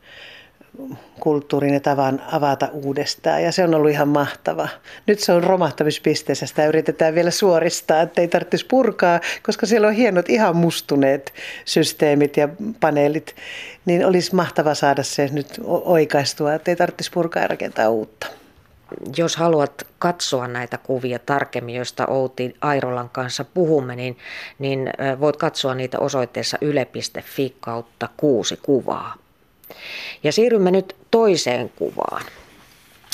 kulttuurin 1.19 1.73
ja 1.73 1.79
tavan 1.79 2.21
avata 2.31 2.69
uudestaan 2.73 3.43
ja 3.43 3.51
se 3.51 3.63
on 3.63 3.75
ollut 3.75 3.91
ihan 3.91 4.07
mahtava. 4.07 4.67
Nyt 5.07 5.19
se 5.19 5.33
on 5.33 5.43
romahtamispisteessä, 5.43 6.45
sitä 6.45 6.67
yritetään 6.67 7.15
vielä 7.15 7.31
suoristaa, 7.31 8.01
ettei 8.01 8.27
tarvitsisi 8.27 8.65
purkaa, 8.65 9.19
koska 9.43 9.65
siellä 9.65 9.87
on 9.87 9.93
hienot 9.93 10.29
ihan 10.29 10.55
mustuneet 10.55 11.33
systeemit 11.65 12.37
ja 12.37 12.49
paneelit, 12.79 13.35
niin 13.85 14.05
olisi 14.05 14.35
mahtava 14.35 14.73
saada 14.73 15.03
se 15.03 15.29
nyt 15.31 15.59
oikaistua, 15.65 16.53
ettei 16.53 16.75
tarvitsisi 16.75 17.11
purkaa 17.11 17.41
ja 17.41 17.47
rakentaa 17.47 17.89
uutta. 17.89 18.27
Jos 19.17 19.35
haluat 19.35 19.87
katsoa 19.99 20.47
näitä 20.47 20.77
kuvia 20.77 21.19
tarkemmin, 21.19 21.75
joista 21.75 22.07
Outi 22.07 22.55
Airolan 22.61 23.09
kanssa 23.09 23.45
puhumme, 23.53 23.95
niin, 23.95 24.17
niin 24.59 24.93
voit 25.19 25.37
katsoa 25.37 25.75
niitä 25.75 25.99
osoitteessa 25.99 26.57
yle.fi 26.61 27.55
kautta 27.59 28.09
kuusi 28.17 28.59
kuvaa. 28.61 29.15
Ja 30.23 30.31
siirrymme 30.31 30.71
nyt 30.71 30.95
toiseen 31.11 31.71
kuvaan, 31.75 32.25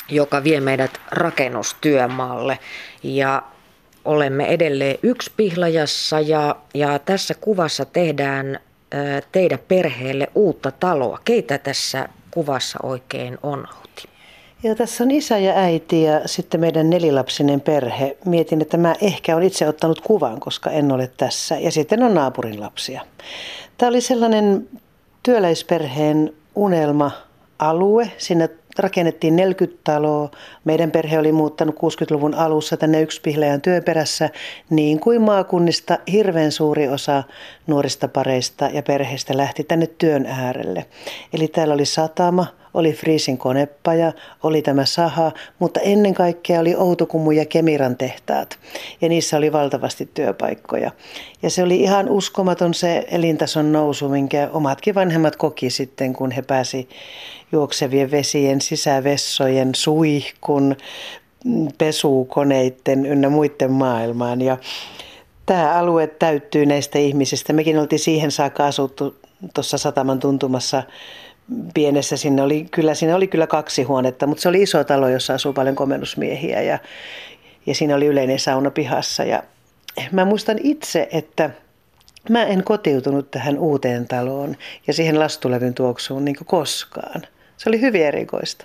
joka 0.08 0.44
vie 0.44 0.60
meidät 0.60 1.00
rakennustyömaalle. 1.10 2.58
Ja 3.02 3.42
olemme 4.04 4.46
edelleen 4.46 4.98
yksi 5.02 5.32
pihlajassa 5.36 6.20
ja, 6.20 6.56
ja 6.74 6.98
tässä 6.98 7.34
kuvassa 7.34 7.84
tehdään 7.84 8.60
teidän 9.32 9.58
perheelle 9.68 10.28
uutta 10.34 10.70
taloa. 10.70 11.20
Keitä 11.24 11.58
tässä 11.58 12.08
kuvassa 12.30 12.78
oikein 12.82 13.38
on, 13.42 13.58
Outi? 13.58 14.08
Ja 14.62 14.74
tässä 14.74 15.04
on 15.04 15.10
isä 15.10 15.38
ja 15.38 15.52
äiti 15.56 16.02
ja 16.02 16.28
sitten 16.28 16.60
meidän 16.60 16.90
nelilapsinen 16.90 17.60
perhe. 17.60 18.16
Mietin, 18.24 18.62
että 18.62 18.76
mä 18.76 18.94
ehkä 19.00 19.36
olen 19.36 19.46
itse 19.46 19.68
ottanut 19.68 20.00
kuvan, 20.00 20.40
koska 20.40 20.70
en 20.70 20.92
ole 20.92 21.10
tässä. 21.16 21.58
Ja 21.58 21.70
sitten 21.70 22.02
on 22.02 22.14
naapurin 22.14 22.60
lapsia. 22.60 23.00
Tämä 23.78 23.90
oli 23.90 24.00
sellainen 24.00 24.68
työläisperheen 25.22 26.32
unelma-alue. 26.56 28.10
Sinne 28.18 28.50
rakennettiin 28.78 29.36
40 29.36 29.80
taloa. 29.84 30.30
Meidän 30.64 30.90
perhe 30.90 31.18
oli 31.18 31.32
muuttanut 31.32 31.74
60-luvun 31.74 32.34
alussa 32.34 32.76
tänne 32.76 33.02
yksipihlejän 33.02 33.60
työperässä, 33.60 34.30
niin 34.70 35.00
kuin 35.00 35.22
maakunnista 35.22 35.98
hirveän 36.12 36.52
suuri 36.52 36.88
osa 36.88 37.22
nuorista 37.66 38.08
pareista 38.08 38.64
ja 38.72 38.82
perheistä 38.82 39.36
lähti 39.36 39.64
tänne 39.64 39.86
työn 39.86 40.26
äärelle. 40.26 40.86
Eli 41.32 41.48
täällä 41.48 41.74
oli 41.74 41.84
satama, 41.84 42.46
oli 42.74 42.92
Friisin 42.92 43.38
konepaja, 43.38 44.12
oli 44.42 44.62
tämä 44.62 44.84
saha, 44.84 45.32
mutta 45.58 45.80
ennen 45.80 46.14
kaikkea 46.14 46.60
oli 46.60 46.74
Outokumu 46.76 47.30
ja 47.30 47.44
Kemiran 47.44 47.96
tehtaat. 47.96 48.58
Ja 49.00 49.08
niissä 49.08 49.36
oli 49.36 49.52
valtavasti 49.52 50.08
työpaikkoja. 50.14 50.90
Ja 51.42 51.50
se 51.50 51.62
oli 51.62 51.80
ihan 51.80 52.08
uskomaton 52.08 52.74
se 52.74 53.06
elintason 53.10 53.72
nousu, 53.72 54.08
minkä 54.08 54.48
omatkin 54.52 54.94
vanhemmat 54.94 55.36
koki 55.36 55.70
sitten, 55.70 56.12
kun 56.12 56.30
he 56.30 56.42
pääsi 56.42 56.88
juoksevien 57.52 58.10
vesien, 58.10 58.60
sisävessojen, 58.60 59.74
suihkun, 59.74 60.76
pesukoneiden 61.78 63.06
ynnä 63.06 63.28
muiden 63.28 63.72
maailmaan. 63.72 64.42
Ja 64.42 64.56
tämä 65.46 65.72
alue 65.72 66.06
täyttyy 66.06 66.66
näistä 66.66 66.98
ihmisistä. 66.98 67.52
Mekin 67.52 67.78
oltiin 67.78 67.98
siihen 67.98 68.30
saakka 68.30 68.66
asuttu 68.66 69.16
tuossa 69.54 69.78
sataman 69.78 70.18
tuntumassa 70.18 70.82
pienessä. 71.74 72.16
Sinne 72.16 72.42
oli, 72.42 72.66
kyllä, 72.70 72.94
siinä 72.94 73.16
oli 73.16 73.26
kyllä 73.26 73.46
kaksi 73.46 73.82
huonetta, 73.82 74.26
mutta 74.26 74.42
se 74.42 74.48
oli 74.48 74.62
iso 74.62 74.84
talo, 74.84 75.08
jossa 75.08 75.34
asuu 75.34 75.52
paljon 75.52 75.76
komennusmiehiä 75.76 76.62
ja, 76.62 76.78
ja 77.66 77.74
siinä 77.74 77.94
oli 77.96 78.06
yleinen 78.06 78.38
sauna 78.38 78.70
pihassa. 78.70 79.24
Ja 79.24 79.42
mä 80.12 80.24
muistan 80.24 80.56
itse, 80.62 81.08
että 81.12 81.50
mä 82.30 82.44
en 82.44 82.64
kotiutunut 82.64 83.30
tähän 83.30 83.58
uuteen 83.58 84.08
taloon 84.08 84.56
ja 84.86 84.92
siihen 84.92 85.18
lastulevyn 85.18 85.74
tuoksuun 85.74 86.24
niin 86.24 86.36
koskaan. 86.46 87.22
Se 87.56 87.68
oli 87.68 87.80
hyvin 87.80 88.06
erikoista. 88.06 88.64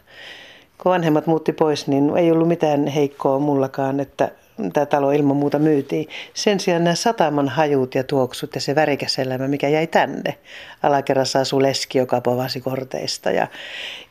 Kun 0.78 0.92
vanhemmat 0.92 1.28
muutti 1.28 1.54
pois, 1.54 1.88
niin 1.88 2.18
ei 2.18 2.32
ollut 2.32 2.48
mitään 2.48 2.88
heikkoa 2.88 3.40
mullakaan, 3.40 4.00
että 4.00 4.32
tämä 4.74 4.86
talo 4.86 5.12
ilman 5.12 5.38
muuta 5.38 5.60
myytiin. 5.60 6.08
Sen 6.34 6.60
sijaan 6.60 6.84
nämä 6.84 6.96
sataman 6.96 7.50
hajut 7.50 7.96
ja 7.96 8.04
tuoksut 8.04 8.56
ja 8.56 8.62
se 8.62 8.76
värikäs 8.76 9.20
elämä, 9.20 9.48
mikä 9.48 9.70
jäi 9.70 9.88
tänne. 9.88 10.38
Alakerrassa 10.84 11.40
asui 11.40 11.62
leski, 11.62 11.98
joka 11.98 12.22
povasi 12.22 12.62
korteista. 12.62 13.32
Ja, 13.32 13.48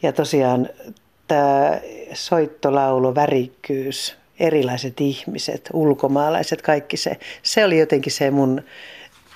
ja 0.02 0.12
tosiaan 0.12 0.68
tämä 1.28 1.80
soittolaulo, 2.12 3.14
värikkyys, 3.14 4.16
erilaiset 4.40 5.00
ihmiset, 5.00 5.70
ulkomaalaiset, 5.72 6.62
kaikki 6.62 6.96
se. 6.96 7.16
Se 7.42 7.64
oli 7.64 7.78
jotenkin 7.78 8.12
se 8.12 8.30
mun 8.30 8.62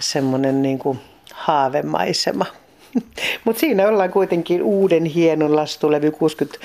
semmoinen 0.01 0.63
niin 0.63 0.79
kuin 0.79 0.99
haavemaisema. 1.33 2.47
Mutta 3.45 3.61
siinä 3.61 3.89
ollaan 3.89 4.11
kuitenkin 4.11 4.63
uuden 4.63 5.05
hienon 5.05 5.57
lastulevy 5.57 6.11
60, 6.11 6.59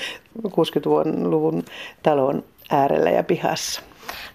60-luvun 0.48 1.64
talon 2.02 2.44
äärellä 2.70 3.10
ja 3.10 3.22
pihassa. 3.22 3.82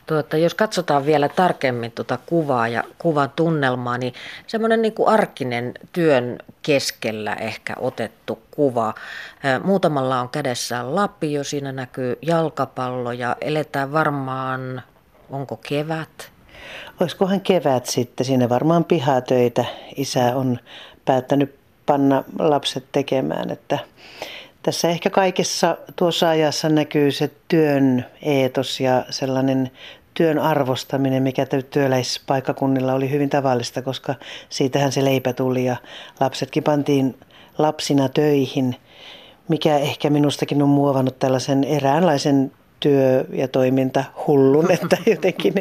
Tuota, 0.05 0.37
jos 0.37 0.53
katsotaan 0.53 1.05
vielä 1.05 1.29
tarkemmin 1.29 1.91
tuota 1.91 2.19
kuvaa 2.25 2.67
ja 2.67 2.83
kuvan 2.97 3.29
tunnelmaa, 3.35 3.97
niin 3.97 4.13
semmoinen 4.47 4.81
niin 4.81 4.93
kuin 4.93 5.09
arkinen 5.09 5.73
työn 5.93 6.39
keskellä 6.61 7.33
ehkä 7.33 7.73
otettu 7.79 8.39
kuva. 8.51 8.93
Muutamalla 9.63 10.21
on 10.21 10.29
kädessään 10.29 10.95
lapio, 10.95 11.43
siinä 11.43 11.71
näkyy 11.71 12.17
jalkapallo 12.21 13.11
ja 13.11 13.35
eletään 13.41 13.91
varmaan, 13.91 14.81
onko 15.29 15.59
kevät? 15.69 16.31
Olisikohan 16.99 17.41
kevät 17.41 17.85
sitten, 17.85 18.25
siinä 18.25 18.49
varmaan 18.49 18.83
pihatöitä 18.83 19.65
isä 19.95 20.35
on 20.35 20.59
päättänyt 21.05 21.55
panna 21.85 22.23
lapset 22.39 22.85
tekemään, 22.91 23.49
että 23.49 23.79
tässä 24.65 24.89
ehkä 24.89 25.09
kaikessa 25.09 25.77
tuossa 25.95 26.29
ajassa 26.29 26.69
näkyy 26.69 27.11
se 27.11 27.31
työn 27.47 28.05
eetos 28.21 28.79
ja 28.79 29.05
sellainen 29.09 29.71
työn 30.13 30.39
arvostaminen, 30.39 31.23
mikä 31.23 31.47
työläispaikkakunnilla 31.69 32.93
oli 32.93 33.09
hyvin 33.09 33.29
tavallista, 33.29 33.81
koska 33.81 34.15
siitähän 34.49 34.91
se 34.91 35.05
leipä 35.05 35.33
tuli 35.33 35.65
ja 35.65 35.75
lapsetkin 36.19 36.63
pantiin 36.63 37.15
lapsina 37.57 38.09
töihin, 38.09 38.75
mikä 39.47 39.77
ehkä 39.77 40.09
minustakin 40.09 40.61
on 40.61 40.69
muovannut 40.69 41.19
tällaisen 41.19 41.63
eräänlaisen 41.63 42.51
työ 42.79 43.25
ja 43.29 43.47
toiminta 43.47 44.03
hullun, 44.27 44.71
että 44.81 44.97
jotenkin 45.05 45.53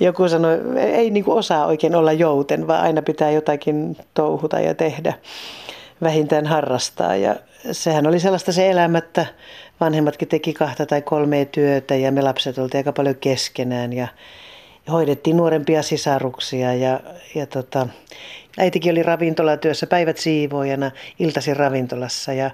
joku 0.00 0.28
sanoi, 0.28 0.58
ei 0.76 1.10
niin 1.10 1.24
kuin 1.24 1.38
osaa 1.38 1.66
oikein 1.66 1.94
olla 1.94 2.12
jouten, 2.12 2.66
vaan 2.66 2.82
aina 2.82 3.02
pitää 3.02 3.30
jotakin 3.30 3.96
touhuta 4.14 4.60
ja 4.60 4.74
tehdä, 4.74 5.14
vähintään 6.02 6.46
harrastaa. 6.46 7.16
Ja 7.16 7.36
sehän 7.72 8.06
oli 8.06 8.20
sellaista 8.20 8.52
se 8.52 8.70
elämä, 8.70 8.98
että 8.98 9.26
vanhemmatkin 9.80 10.28
teki 10.28 10.52
kahta 10.52 10.86
tai 10.86 11.02
kolmea 11.02 11.44
työtä 11.44 11.94
ja 11.94 12.12
me 12.12 12.22
lapset 12.22 12.58
oltiin 12.58 12.78
aika 12.78 12.92
paljon 12.92 13.16
keskenään 13.16 13.92
ja 13.92 14.08
hoidettiin 14.90 15.36
nuorempia 15.36 15.82
sisaruksia 15.82 16.74
ja, 16.74 17.00
ja 17.34 17.46
tota, 17.46 17.86
äitikin 18.58 18.92
oli 18.92 19.02
ravintolatyössä 19.02 19.86
päivät 19.86 20.18
siivoojana 20.18 20.90
iltaisin 21.18 21.56
ravintolassa 21.56 22.32
ja 22.32 22.50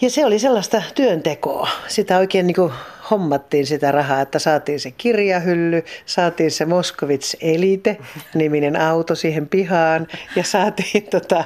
ja 0.00 0.10
se 0.10 0.26
oli 0.26 0.38
sellaista 0.38 0.82
työntekoa. 0.94 1.68
Sitä 1.88 2.18
oikein 2.18 2.46
niin 2.46 2.54
kuin 2.54 2.72
hommattiin 3.10 3.66
sitä 3.66 3.92
rahaa, 3.92 4.20
että 4.20 4.38
saatiin 4.38 4.80
se 4.80 4.90
kirjahylly, 4.90 5.84
saatiin 6.06 6.50
se 6.50 6.64
Moskovits 6.64 7.36
Elite, 7.40 7.96
niminen 8.34 8.80
auto 8.80 9.14
siihen 9.14 9.48
pihaan 9.48 10.06
ja 10.36 10.44
saatiin 10.44 11.04
tota, 11.10 11.44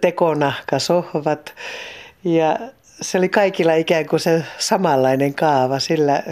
tekonahkasohvat. 0.00 1.54
Ja 2.24 2.58
se 3.00 3.18
oli 3.18 3.28
kaikilla 3.28 3.74
ikään 3.74 4.06
kuin 4.06 4.20
se 4.20 4.44
samanlainen 4.58 5.34
kaava, 5.34 5.78
sillä 5.78 6.22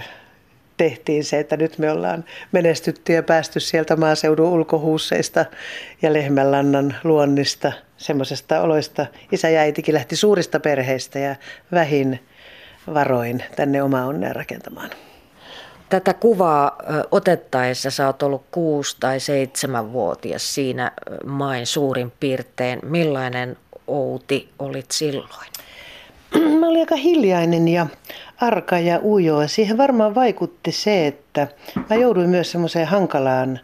tehtiin 0.80 1.24
se, 1.24 1.38
että 1.38 1.56
nyt 1.56 1.78
me 1.78 1.90
ollaan 1.90 2.24
menestytty 2.52 3.12
ja 3.12 3.22
päästy 3.22 3.60
sieltä 3.60 3.96
maaseudun 3.96 4.48
ulkohuusseista 4.48 5.44
ja 6.02 6.12
lehmänlannan 6.12 6.96
luonnista, 7.04 7.72
semmoisesta 7.96 8.60
oloista. 8.60 9.06
Isä 9.32 9.48
ja 9.48 9.60
äitikin 9.60 9.94
lähti 9.94 10.16
suurista 10.16 10.60
perheistä 10.60 11.18
ja 11.18 11.36
vähin 11.72 12.20
varoin 12.94 13.44
tänne 13.56 13.82
oma 13.82 14.04
onnea 14.04 14.32
rakentamaan. 14.32 14.90
Tätä 15.88 16.14
kuvaa 16.14 16.78
otettaessa 17.10 17.90
sä 17.90 18.06
oot 18.06 18.22
ollut 18.22 18.44
kuusi 18.50 18.96
tai 19.00 19.20
seitsemän 19.20 19.92
vuotias 19.92 20.54
siinä 20.54 20.92
main 21.26 21.66
suurin 21.66 22.12
piirtein. 22.20 22.78
Millainen 22.82 23.56
Outi 23.86 24.48
olit 24.58 24.90
silloin? 24.90 25.49
Mä 26.60 26.68
olin 26.68 26.80
aika 26.80 26.96
hiljainen 26.96 27.68
ja 27.68 27.86
arka 28.40 28.78
ja 28.78 29.00
ujo. 29.04 29.48
Siihen 29.48 29.76
varmaan 29.76 30.14
vaikutti 30.14 30.72
se, 30.72 31.06
että 31.06 31.48
mä 31.90 31.96
jouduin 31.96 32.30
myös 32.30 32.50
semmoiseen 32.50 32.86
hankalaan, 32.86 33.60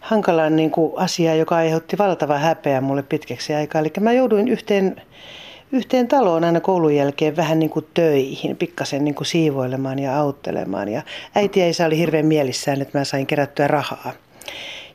hankalaan 0.00 0.56
niin 0.56 0.70
kuin 0.70 0.92
asiaan, 0.96 1.38
joka 1.38 1.56
aiheutti 1.56 1.98
valtava 1.98 2.38
häpeä 2.38 2.80
mulle 2.80 3.02
pitkäksi 3.02 3.54
aikaa. 3.54 3.80
Eli 3.80 3.92
mä 4.00 4.12
jouduin 4.12 4.48
yhteen, 4.48 5.02
yhteen 5.72 6.08
taloon 6.08 6.44
aina 6.44 6.60
koulun 6.60 6.94
jälkeen 6.94 7.36
vähän 7.36 7.58
niin 7.58 7.70
kuin 7.70 7.86
töihin, 7.94 8.56
pikkasen 8.56 9.04
niin 9.04 9.14
kuin 9.14 9.26
siivoilemaan 9.26 9.98
ja 9.98 10.20
auttelemaan. 10.20 10.88
Ja 10.88 11.02
äiti 11.34 11.60
ja 11.60 11.68
isä 11.68 11.86
oli 11.86 11.98
hirveän 11.98 12.26
mielissään, 12.26 12.82
että 12.82 12.98
mä 12.98 13.04
sain 13.04 13.26
kerättyä 13.26 13.66
rahaa. 13.66 14.12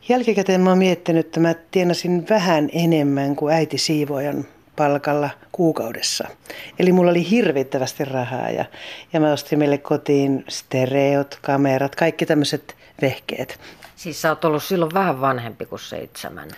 Jälkikäteen 0.09 0.61
mä 0.61 0.69
oon 0.69 0.77
miettinyt, 0.77 1.25
että 1.25 1.39
mä 1.39 1.55
tienasin 1.71 2.25
vähän 2.29 2.69
enemmän 2.73 3.35
kuin 3.35 3.53
äiti 3.53 3.77
siivojan 3.77 4.45
palkalla 4.75 5.29
kuukaudessa. 5.51 6.27
Eli 6.79 6.91
mulla 6.91 7.11
oli 7.11 7.29
hirvittävästi 7.29 8.05
rahaa 8.05 8.49
ja, 8.49 8.65
ja 9.13 9.19
mä 9.19 9.33
ostin 9.33 9.59
meille 9.59 9.77
kotiin 9.77 10.45
stereot, 10.49 11.39
kamerat, 11.41 11.95
kaikki 11.95 12.25
tämmöiset 12.25 12.75
vehkeet. 13.01 13.59
Siis 13.95 14.21
sä 14.21 14.29
oot 14.29 14.45
ollut 14.45 14.63
silloin 14.63 14.93
vähän 14.93 15.21
vanhempi 15.21 15.65
kuin 15.65 15.79
seitsemän. 15.79 16.49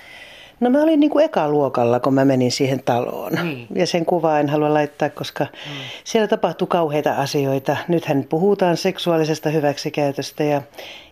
No 0.59 0.69
mä 0.69 0.81
olin 0.81 0.99
niin 0.99 1.09
kuin 1.09 1.25
ekaluokalla, 1.25 1.99
kun 1.99 2.13
mä 2.13 2.25
menin 2.25 2.51
siihen 2.51 2.83
taloon. 2.83 3.33
Niin. 3.43 3.67
Ja 3.75 3.87
sen 3.87 4.05
kuvaa 4.05 4.39
en 4.39 4.49
halua 4.49 4.73
laittaa, 4.73 5.09
koska 5.09 5.43
mm. 5.43 5.71
siellä 6.03 6.27
tapahtui 6.27 6.67
kauheita 6.67 7.13
asioita. 7.13 7.77
Nythän 7.87 8.25
puhutaan 8.29 8.77
seksuaalisesta 8.77 9.49
hyväksikäytöstä 9.49 10.43
ja, 10.43 10.61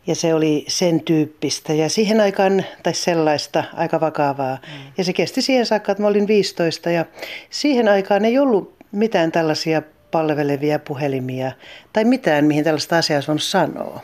ja 0.07 0.15
se 0.15 0.33
oli 0.33 0.65
sen 0.67 1.01
tyyppistä. 1.01 1.73
Ja 1.73 1.89
siihen 1.89 2.21
aikaan, 2.21 2.63
tai 2.83 2.93
sellaista, 2.93 3.63
aika 3.73 3.99
vakavaa. 3.99 4.55
Mm. 4.55 4.91
Ja 4.97 5.03
se 5.03 5.13
kesti 5.13 5.41
siihen 5.41 5.65
saakka, 5.65 5.91
että 5.91 6.01
mä 6.01 6.07
olin 6.07 6.27
15 6.27 6.89
ja 6.89 7.05
siihen 7.49 7.87
aikaan 7.87 8.25
ei 8.25 8.39
ollut 8.39 8.73
mitään 8.91 9.31
tällaisia 9.31 9.81
palvelevia 10.11 10.79
puhelimia 10.79 11.51
tai 11.93 12.05
mitään, 12.05 12.45
mihin 12.45 12.63
tällaista 12.63 12.97
asiaa 12.97 13.17
olisi 13.17 13.27
voinut 13.27 13.43
sanoa. 13.43 14.01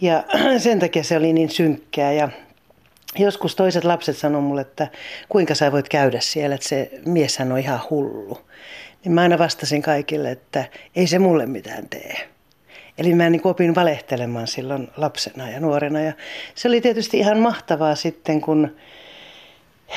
Ja 0.00 0.24
sen 0.58 0.78
takia 0.78 1.04
se 1.04 1.16
oli 1.16 1.32
niin 1.32 1.50
synkkää 1.50 2.12
ja 2.12 2.28
joskus 3.18 3.56
toiset 3.56 3.84
lapset 3.84 4.16
sanoo 4.16 4.40
mulle, 4.40 4.60
että 4.60 4.88
kuinka 5.28 5.54
sä 5.54 5.72
voit 5.72 5.88
käydä 5.88 6.20
siellä, 6.20 6.54
että 6.54 6.68
se 6.68 6.90
mies 7.06 7.40
on 7.40 7.58
ihan 7.58 7.80
hullu. 7.90 8.38
Niin 9.04 9.12
mä 9.12 9.20
aina 9.20 9.38
vastasin 9.38 9.82
kaikille, 9.82 10.30
että 10.30 10.64
ei 10.96 11.06
se 11.06 11.18
mulle 11.18 11.46
mitään 11.46 11.88
tee. 11.88 12.28
Eli 12.98 13.14
mä 13.14 13.30
niin 13.30 13.46
opin 13.46 13.74
valehtelemaan 13.74 14.46
silloin 14.46 14.88
lapsena 14.96 15.50
ja 15.50 15.60
nuorena. 15.60 16.00
Ja 16.00 16.12
se 16.54 16.68
oli 16.68 16.80
tietysti 16.80 17.18
ihan 17.18 17.38
mahtavaa 17.38 17.94
sitten, 17.94 18.40
kun 18.40 18.76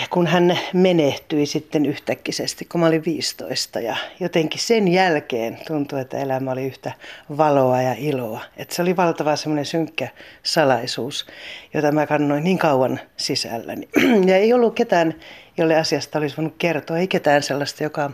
kun 0.09 0.27
hän 0.27 0.59
menehtyi 0.73 1.45
sitten 1.45 1.85
yhtäkkisesti, 1.85 2.65
kun 2.65 2.81
mä 2.81 2.87
olin 2.87 3.05
15. 3.05 3.79
Ja 3.79 3.95
jotenkin 4.19 4.59
sen 4.59 4.87
jälkeen 4.87 5.57
tuntui, 5.67 6.01
että 6.01 6.17
elämä 6.17 6.51
oli 6.51 6.65
yhtä 6.65 6.91
valoa 7.37 7.81
ja 7.81 7.95
iloa. 7.97 8.41
Että 8.57 8.75
se 8.75 8.81
oli 8.81 8.97
valtava 8.97 9.35
semmoinen 9.35 9.65
synkkä 9.65 10.07
salaisuus, 10.43 11.25
jota 11.73 11.91
mä 11.91 12.07
kannoin 12.07 12.43
niin 12.43 12.57
kauan 12.57 12.99
sisälläni. 13.17 13.89
Ja 14.27 14.37
ei 14.37 14.53
ollut 14.53 14.75
ketään, 14.75 15.15
jolle 15.57 15.75
asiasta 15.75 16.19
olisi 16.19 16.37
voinut 16.37 16.55
kertoa, 16.57 16.97
ei 16.97 17.07
ketään 17.07 17.43
sellaista, 17.43 17.83
joka... 17.83 18.11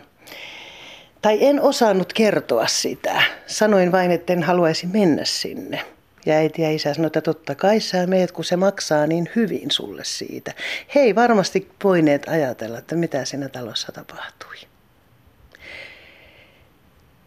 Tai 1.22 1.38
en 1.46 1.62
osannut 1.62 2.13
kertoa 2.13 2.67
sitä. 2.67 3.22
Sanoin 3.48 3.91
vain, 3.91 4.12
että 4.12 4.34
en 4.34 4.44
haluaisi 4.44 4.88
mennä 4.88 5.26
sinne. 5.26 5.80
Ja 6.26 6.34
äiti 6.34 6.62
ja 6.62 6.72
isä 6.72 6.94
sanoi, 6.94 7.08
että 7.08 7.22
totta 7.22 7.56
kai 7.56 7.80
sä 7.80 8.08
meet, 8.08 8.32
kun 8.32 8.46
se 8.46 8.56
maksaa 8.56 9.08
niin 9.08 9.30
hyvin 9.36 9.72
sulle 9.72 10.04
siitä. 10.04 10.54
He 10.96 11.00
ei 11.00 11.16
varmasti 11.16 11.72
voineet 11.84 12.28
ajatella, 12.28 12.78
että 12.78 12.96
mitä 12.96 13.26
siinä 13.26 13.50
talossa 13.50 13.92
tapahtui. 13.92 14.56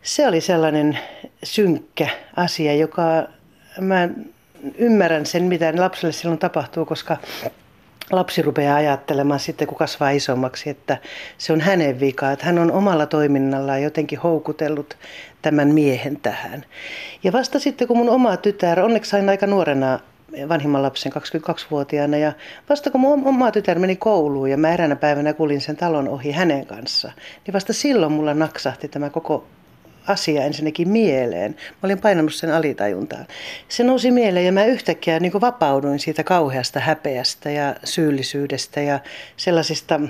Se 0.02 0.28
oli 0.28 0.40
sellainen 0.40 0.98
synkkä 1.42 2.08
asia, 2.36 2.74
joka 2.74 3.28
mä 3.80 4.08
ymmärrän 4.78 5.26
sen, 5.26 5.42
mitä 5.42 5.72
lapselle 5.76 6.12
silloin 6.12 6.38
tapahtuu, 6.38 6.84
koska 6.84 7.16
lapsi 8.12 8.42
rupeaa 8.42 8.76
ajattelemaan 8.76 9.40
sitten, 9.40 9.68
kun 9.68 9.78
kasvaa 9.78 10.10
isommaksi, 10.10 10.70
että 10.70 10.96
se 11.38 11.52
on 11.52 11.60
hänen 11.60 12.00
vika, 12.00 12.32
että 12.32 12.46
hän 12.46 12.58
on 12.58 12.72
omalla 12.72 13.06
toiminnallaan 13.06 13.82
jotenkin 13.82 14.18
houkutellut 14.18 14.96
tämän 15.42 15.68
miehen 15.68 16.20
tähän. 16.20 16.64
Ja 17.22 17.32
vasta 17.32 17.58
sitten, 17.58 17.88
kun 17.88 17.96
mun 17.96 18.10
oma 18.10 18.36
tytär, 18.36 18.80
onneksi 18.80 19.10
sain 19.10 19.28
aika 19.28 19.46
nuorena 19.46 19.98
vanhimman 20.48 20.82
lapsen 20.82 21.12
22-vuotiaana 21.12 22.16
ja 22.16 22.32
vasta 22.68 22.90
kun 22.90 23.00
mun 23.00 23.26
oma 23.26 23.50
tytär 23.50 23.78
meni 23.78 23.96
kouluun 23.96 24.50
ja 24.50 24.56
mä 24.56 24.74
eräänä 24.74 24.96
päivänä 24.96 25.32
kulin 25.32 25.60
sen 25.60 25.76
talon 25.76 26.08
ohi 26.08 26.32
hänen 26.32 26.66
kanssa, 26.66 27.12
niin 27.46 27.54
vasta 27.54 27.72
silloin 27.72 28.12
mulla 28.12 28.34
naksahti 28.34 28.88
tämä 28.88 29.10
koko 29.10 29.46
asia 30.06 30.44
ensinnäkin 30.44 30.88
mieleen. 30.88 31.52
Mä 31.52 31.78
olin 31.82 31.98
painanut 31.98 32.34
sen 32.34 32.54
alitajuntaan. 32.54 33.26
Se 33.68 33.84
nousi 33.84 34.10
mieleen 34.10 34.46
ja 34.46 34.52
mä 34.52 34.64
yhtäkkiä 34.64 35.20
niin 35.20 35.40
vapauduin 35.40 35.98
siitä 35.98 36.24
kauheasta 36.24 36.80
häpeästä 36.80 37.50
ja 37.50 37.76
syyllisyydestä 37.84 38.80
ja 38.80 39.00
sellaisista 39.36 40.00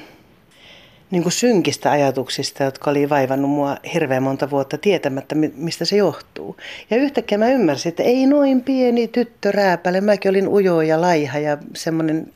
niin 1.10 1.32
synkistä 1.32 1.90
ajatuksista, 1.90 2.64
jotka 2.64 2.90
oli 2.90 3.08
vaivannut 3.08 3.50
mua 3.50 3.76
hirveän 3.94 4.22
monta 4.22 4.50
vuotta 4.50 4.78
tietämättä, 4.78 5.34
mistä 5.34 5.84
se 5.84 5.96
johtuu. 5.96 6.56
Ja 6.90 6.96
yhtäkkiä 6.96 7.38
mä 7.38 7.48
ymmärsin, 7.48 7.90
että 7.90 8.02
ei 8.02 8.26
noin 8.26 8.60
pieni 8.62 9.08
tyttö 9.08 9.52
rääpäle, 9.52 10.00
mäkin 10.00 10.30
olin 10.30 10.48
ujo 10.48 10.80
ja 10.80 11.00
laiha 11.00 11.38
ja 11.38 11.58
semmoinen 11.74 12.32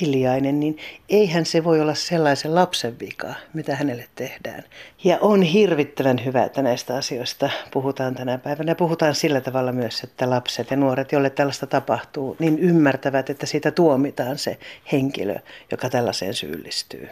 hiljainen, 0.00 0.60
niin 0.60 0.78
eihän 1.08 1.46
se 1.46 1.64
voi 1.64 1.80
olla 1.80 1.94
sellaisen 1.94 2.54
lapsen 2.54 2.98
vika, 3.00 3.34
mitä 3.54 3.76
hänelle 3.76 4.08
tehdään. 4.14 4.64
Ja 5.04 5.18
on 5.20 5.42
hirvittävän 5.42 6.24
hyvä, 6.24 6.44
että 6.44 6.62
näistä 6.62 6.96
asioista 6.96 7.50
puhutaan 7.70 8.14
tänä 8.14 8.38
päivänä. 8.38 8.74
Puhutaan 8.74 9.14
sillä 9.14 9.40
tavalla 9.40 9.72
myös, 9.72 10.00
että 10.00 10.30
lapset 10.30 10.70
ja 10.70 10.76
nuoret, 10.76 11.12
joille 11.12 11.30
tällaista 11.30 11.66
tapahtuu, 11.66 12.36
niin 12.38 12.58
ymmärtävät, 12.58 13.30
että 13.30 13.46
siitä 13.46 13.70
tuomitaan 13.70 14.38
se 14.38 14.58
henkilö, 14.92 15.36
joka 15.70 15.90
tällaiseen 15.90 16.34
syyllistyy. 16.34 17.08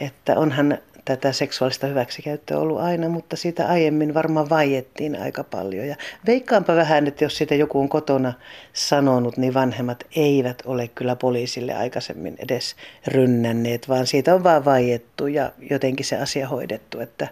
Että 0.00 0.38
onhan 0.38 0.78
tätä 1.06 1.32
seksuaalista 1.32 1.86
hyväksikäyttöä 1.86 2.58
ollut 2.58 2.80
aina, 2.80 3.08
mutta 3.08 3.36
siitä 3.36 3.68
aiemmin 3.68 4.14
varmaan 4.14 4.48
vaiettiin 4.48 5.22
aika 5.22 5.44
paljon. 5.44 5.86
Ja 5.86 5.96
veikkaanpa 6.26 6.76
vähän, 6.76 7.06
että 7.06 7.24
jos 7.24 7.36
sitä 7.36 7.54
joku 7.54 7.80
on 7.80 7.88
kotona 7.88 8.32
sanonut, 8.72 9.36
niin 9.36 9.54
vanhemmat 9.54 10.04
eivät 10.16 10.62
ole 10.64 10.88
kyllä 10.88 11.16
poliisille 11.16 11.74
aikaisemmin 11.74 12.36
edes 12.38 12.76
rynnänneet, 13.06 13.88
vaan 13.88 14.06
siitä 14.06 14.34
on 14.34 14.44
vaan 14.44 14.64
vaiettu 14.64 15.26
ja 15.26 15.52
jotenkin 15.70 16.06
se 16.06 16.16
asia 16.16 16.48
hoidettu. 16.48 17.00
Että 17.00 17.28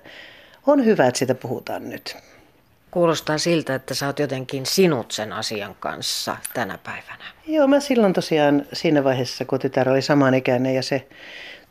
on 0.66 0.84
hyvä, 0.84 1.06
että 1.06 1.18
siitä 1.18 1.34
puhutaan 1.34 1.90
nyt. 1.90 2.16
Kuulostaa 2.90 3.38
siltä, 3.38 3.74
että 3.74 3.94
sä 3.94 4.06
oot 4.06 4.18
jotenkin 4.18 4.66
sinut 4.66 5.12
sen 5.12 5.32
asian 5.32 5.76
kanssa 5.80 6.36
tänä 6.54 6.78
päivänä. 6.78 7.24
Joo, 7.46 7.66
mä 7.66 7.80
silloin 7.80 8.12
tosiaan 8.12 8.66
siinä 8.72 9.04
vaiheessa, 9.04 9.44
kun 9.44 9.58
tytär 9.58 9.88
oli 9.88 10.02
samanikäinen 10.02 10.74
ja 10.74 10.82
se 10.82 11.06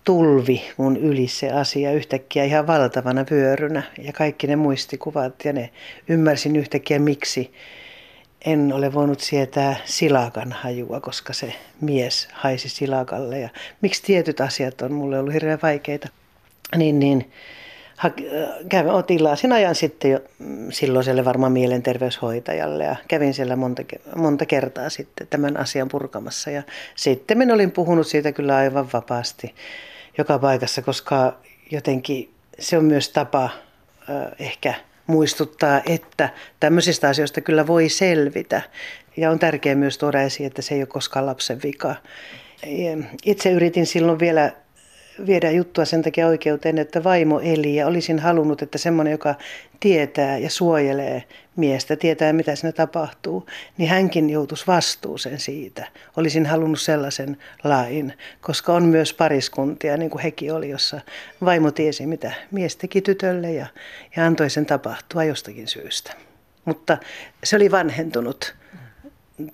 tulvi 0.03 0.61
mun 0.77 0.97
yli 0.97 1.27
se 1.27 1.51
asia 1.51 1.91
yhtäkkiä 1.91 2.43
ihan 2.43 2.67
valtavana 2.67 3.25
vyörynä. 3.31 3.83
Ja 4.01 4.13
kaikki 4.13 4.47
ne 4.47 4.55
muistikuvat 4.55 5.45
ja 5.45 5.53
ne 5.53 5.69
ymmärsin 6.07 6.55
yhtäkkiä 6.55 6.99
miksi 6.99 7.53
en 8.45 8.73
ole 8.73 8.93
voinut 8.93 9.19
sietää 9.19 9.75
silakan 9.85 10.51
hajua, 10.51 10.99
koska 10.99 11.33
se 11.33 11.53
mies 11.81 12.27
haisi 12.33 12.69
silakalle. 12.69 13.39
Ja 13.39 13.49
miksi 13.81 14.03
tietyt 14.03 14.41
asiat 14.41 14.81
on 14.81 14.93
mulle 14.93 15.19
ollut 15.19 15.33
hirveän 15.33 15.59
vaikeita. 15.63 16.09
Niin, 16.75 16.99
niin 16.99 17.31
kävin, 18.69 18.91
otin 18.91 19.19
sen 19.35 19.51
ajan 19.51 19.75
sitten 19.75 20.11
jo 20.11 20.19
mm, 20.39 20.71
silloiselle 20.71 21.25
varmaan 21.25 21.51
mielenterveyshoitajalle 21.51 22.83
ja 22.83 22.95
kävin 23.07 23.33
siellä 23.33 23.55
monta, 23.55 23.83
monta 24.15 24.45
kertaa 24.45 24.89
sitten 24.89 25.27
tämän 25.27 25.57
asian 25.57 25.87
purkamassa. 25.87 26.51
Ja 26.51 26.63
sitten 26.95 27.37
minä 27.37 27.53
olin 27.53 27.71
puhunut 27.71 28.07
siitä 28.07 28.31
kyllä 28.31 28.55
aivan 28.55 28.87
vapaasti 28.93 29.55
joka 30.17 30.39
paikassa, 30.39 30.81
koska 30.81 31.37
jotenkin 31.71 32.29
se 32.59 32.77
on 32.77 32.85
myös 32.85 33.09
tapa 33.09 33.49
ehkä 34.39 34.73
muistuttaa, 35.07 35.81
että 35.85 36.29
tämmöisistä 36.59 37.09
asioista 37.09 37.41
kyllä 37.41 37.67
voi 37.67 37.89
selvitä. 37.89 38.61
Ja 39.17 39.31
on 39.31 39.39
tärkeää 39.39 39.75
myös 39.75 39.97
tuoda 39.97 40.21
esiin, 40.21 40.47
että 40.47 40.61
se 40.61 40.75
ei 40.75 40.81
ole 40.81 40.87
koskaan 40.87 41.25
lapsen 41.25 41.59
vika. 41.63 41.95
Itse 43.25 43.51
yritin 43.51 43.85
silloin 43.85 44.19
vielä 44.19 44.51
viedä 45.25 45.51
juttua 45.51 45.85
sen 45.85 46.01
takia 46.01 46.27
oikeuteen, 46.27 46.77
että 46.77 47.03
vaimo 47.03 47.39
eli 47.39 47.75
ja 47.75 47.87
olisin 47.87 48.19
halunnut, 48.19 48.61
että 48.61 48.77
semmoinen, 48.77 49.11
joka 49.11 49.35
tietää 49.79 50.37
ja 50.37 50.49
suojelee 50.49 51.23
miestä, 51.55 51.95
tietää 51.95 52.33
mitä 52.33 52.55
siinä 52.55 52.71
tapahtuu, 52.71 53.45
niin 53.77 53.89
hänkin 53.89 54.29
joutuisi 54.29 54.67
vastuuseen 54.67 55.39
siitä. 55.39 55.87
Olisin 56.17 56.45
halunnut 56.45 56.81
sellaisen 56.81 57.37
lain, 57.63 58.13
koska 58.41 58.73
on 58.73 58.83
myös 58.83 59.13
pariskuntia, 59.13 59.97
niin 59.97 60.09
kuin 60.09 60.21
hekin 60.21 60.53
oli, 60.53 60.69
jossa 60.69 61.01
vaimo 61.45 61.71
tiesi, 61.71 62.05
mitä 62.05 62.31
mies 62.51 62.75
teki 62.75 63.01
tytölle 63.01 63.51
ja, 63.51 63.67
ja 64.15 64.25
antoi 64.25 64.49
sen 64.49 64.65
tapahtua 64.65 65.23
jostakin 65.23 65.67
syystä. 65.67 66.13
Mutta 66.65 66.97
se 67.43 67.55
oli 67.55 67.71
vanhentunut. 67.71 68.55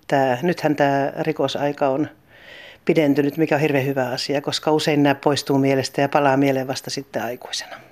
Tämä, 0.08 0.38
nythän 0.42 0.76
tämä 0.76 1.14
rikosaika 1.20 1.90
on 1.90 2.10
pidentynyt, 2.86 3.38
mikä 3.38 3.56
on 3.56 3.62
hirveän 3.62 3.86
hyvä 3.86 4.10
asia, 4.10 4.42
koska 4.42 4.72
usein 4.72 5.04
nämä 5.04 5.16
poistuu 5.16 5.58
mielestä 5.58 6.02
ja 6.02 6.10
palaa 6.10 6.38
mieleen 6.38 6.68
vasta 6.68 6.90
sitten 6.90 7.24
aikuisena. 7.24 7.89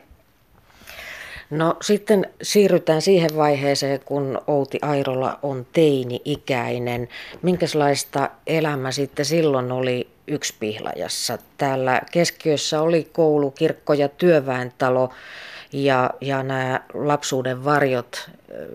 No 1.49 1.77
sitten 1.81 2.25
siirrytään 2.41 3.01
siihen 3.01 3.35
vaiheeseen, 3.35 3.99
kun 4.05 4.41
Outi 4.47 4.79
Airola 4.81 5.39
on 5.43 5.65
teini-ikäinen. 5.73 7.09
Minkälaista 7.41 8.29
elämä 8.47 8.91
sitten 8.91 9.25
silloin 9.25 9.71
oli 9.71 10.07
pihlajassa? 10.59 11.37
Täällä 11.57 12.01
keskiössä 12.11 12.81
oli 12.81 13.09
koulu, 13.13 13.51
kirkko 13.51 13.93
ja 13.93 14.09
työväentalo 14.09 15.09
ja, 15.73 16.09
ja 16.21 16.43
nämä 16.43 16.81
lapsuuden 16.93 17.65
varjot, 17.65 18.29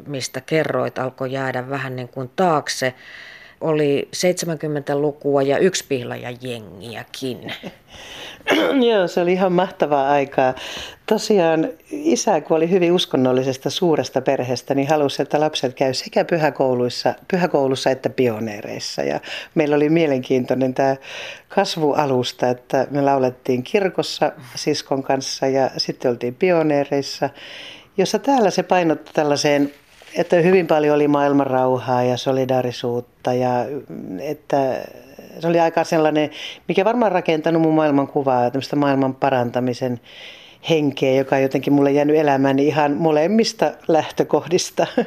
mistä 0.06 0.40
kerroit, 0.40 0.98
alkoi 0.98 1.32
jäädä 1.32 1.70
vähän 1.70 1.96
niin 1.96 2.08
kuin 2.08 2.30
taakse 2.36 2.94
oli 3.62 4.08
70-lukua 4.16 5.42
ja 5.42 5.58
yksi 5.58 5.84
jengiäkin. 6.40 7.52
Joo, 8.90 9.08
se 9.08 9.20
oli 9.20 9.32
ihan 9.32 9.52
mahtavaa 9.52 10.10
aikaa. 10.10 10.54
Tosiaan 11.06 11.68
isä, 11.90 12.40
kun 12.40 12.56
oli 12.56 12.70
hyvin 12.70 12.92
uskonnollisesta 12.92 13.70
suuresta 13.70 14.20
perheestä, 14.20 14.74
niin 14.74 14.88
halusi, 14.88 15.22
että 15.22 15.40
lapset 15.40 15.74
käy 15.74 15.94
sekä 15.94 16.24
pyhäkouluissa, 16.24 17.14
pyhäkoulussa 17.30 17.90
että 17.90 18.10
pioneereissa. 18.10 19.02
Ja 19.02 19.20
meillä 19.54 19.76
oli 19.76 19.88
mielenkiintoinen 19.88 20.74
tämä 20.74 20.96
kasvualusta, 21.48 22.48
että 22.48 22.86
me 22.90 23.02
laulettiin 23.02 23.62
kirkossa 23.62 24.32
siskon 24.54 25.02
kanssa 25.02 25.46
ja 25.46 25.70
sitten 25.76 26.10
oltiin 26.10 26.34
pioneereissa, 26.34 27.30
jossa 27.96 28.18
täällä 28.18 28.50
se 28.50 28.62
painotti 28.62 29.10
tällaiseen 29.14 29.72
että 30.16 30.36
hyvin 30.36 30.66
paljon 30.66 30.94
oli 30.94 31.08
maailman 31.08 31.46
rauhaa 31.46 32.02
ja 32.02 32.16
solidaarisuutta 32.16 33.34
ja 33.34 33.50
että 34.20 34.78
se 35.40 35.48
oli 35.48 35.60
aika 35.60 35.84
sellainen, 35.84 36.30
mikä 36.68 36.84
varmaan 36.84 37.12
rakentanut 37.12 37.62
mun 37.62 37.74
maailmankuvaa, 37.74 38.50
tämmöistä 38.50 38.76
maailman 38.76 39.14
parantamisen 39.14 40.00
henkeä, 40.70 41.14
joka 41.14 41.36
on 41.36 41.42
jotenkin 41.42 41.72
mulle 41.72 41.92
jäänyt 41.92 42.16
elämään 42.16 42.58
ihan 42.58 42.92
molemmista 42.92 43.72
lähtökohdista. 43.88 44.86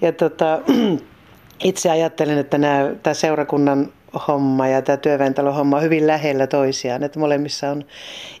Ja 0.00 0.12
tota, 0.12 0.60
itse 1.64 1.90
ajattelen, 1.90 2.38
että 2.38 2.58
nämä, 2.58 2.90
tämä 3.02 3.14
seurakunnan 3.14 3.92
homma 4.28 4.68
ja 4.68 4.82
tämä 4.82 4.96
työväentalon 4.96 5.54
homma 5.54 5.76
on 5.76 5.82
hyvin 5.82 6.06
lähellä 6.06 6.46
toisiaan. 6.46 7.02
Että 7.02 7.18
molemmissa 7.18 7.70
on 7.70 7.84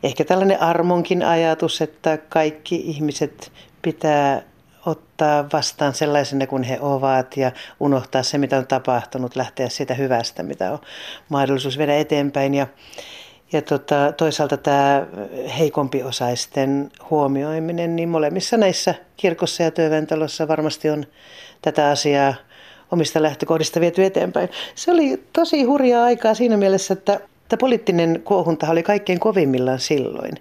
ehkä 0.02 0.24
tällainen 0.24 0.62
armonkin 0.62 1.22
ajatus, 1.22 1.82
että 1.82 2.18
kaikki 2.28 2.76
ihmiset 2.76 3.52
pitää 3.82 4.42
ottaa 4.86 5.44
vastaan 5.52 5.94
sellaisena 5.94 6.46
kuin 6.46 6.62
he 6.62 6.78
ovat 6.80 7.36
ja 7.36 7.52
unohtaa 7.80 8.22
se, 8.22 8.38
mitä 8.38 8.58
on 8.58 8.66
tapahtunut, 8.66 9.36
lähteä 9.36 9.68
siitä 9.68 9.94
hyvästä, 9.94 10.42
mitä 10.42 10.72
on 10.72 10.78
mahdollisuus 11.28 11.78
viedä 11.78 11.96
eteenpäin. 11.96 12.54
Ja, 12.54 12.66
ja 13.52 13.62
tota, 13.62 14.12
toisaalta 14.16 14.56
tämä 14.56 15.06
heikompi 15.58 16.02
osaisten 16.02 16.90
huomioiminen, 17.10 17.96
niin 17.96 18.08
molemmissa 18.08 18.56
näissä 18.56 18.94
kirkossa 19.16 19.62
ja 19.62 19.70
työväentalossa 19.70 20.48
varmasti 20.48 20.90
on 20.90 21.04
tätä 21.62 21.88
asiaa 21.88 22.34
omista 22.92 23.22
lähtökohdista 23.22 23.80
viety 23.80 24.04
eteenpäin. 24.04 24.48
Se 24.74 24.92
oli 24.92 25.22
tosi 25.32 25.62
hurjaa 25.62 26.04
aikaa 26.04 26.34
siinä 26.34 26.56
mielessä, 26.56 26.94
että, 26.94 27.20
että 27.42 27.56
poliittinen 27.56 28.22
kuohunta 28.24 28.70
oli 28.70 28.82
kaikkein 28.82 29.20
kovimmillaan 29.20 29.80
silloin. 29.80 30.32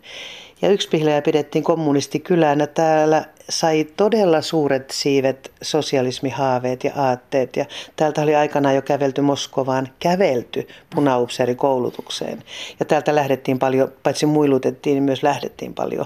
Ja 0.61 0.69
yksi 0.69 0.89
pihlejä 0.89 1.21
pidettiin 1.21 1.63
kommunistikylänä. 1.63 2.67
Täällä 2.67 3.25
sai 3.49 3.87
todella 3.97 4.41
suuret 4.41 4.91
siivet 4.91 5.51
sosialismihaaveet 5.61 6.83
ja 6.83 6.91
aatteet. 6.95 7.55
Ja 7.55 7.65
täältä 7.95 8.21
oli 8.21 8.35
aikanaan 8.35 8.75
jo 8.75 8.81
kävelty 8.81 9.21
Moskovaan, 9.21 9.89
kävelty 9.99 10.67
punaupseerikoulutukseen. 10.95 12.43
Ja 12.79 12.85
täältä 12.85 13.15
lähdettiin 13.15 13.59
paljon, 13.59 13.91
paitsi 14.03 14.25
muilutettiin, 14.25 14.93
niin 14.93 15.03
myös 15.03 15.23
lähdettiin 15.23 15.73
paljon 15.73 16.05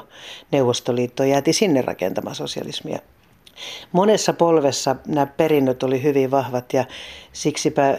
Neuvostoliittoon. 0.52 1.30
Jäätiin 1.30 1.54
sinne 1.54 1.82
rakentamaan 1.82 2.36
sosialismia 2.36 3.00
Monessa 3.92 4.34
polvessa 4.34 4.96
nämä 5.08 5.26
perinnöt 5.26 5.84
oli 5.84 6.04
hyvin 6.04 6.32
vahvat 6.32 6.74
ja 6.74 6.86
siksipä 7.34 7.98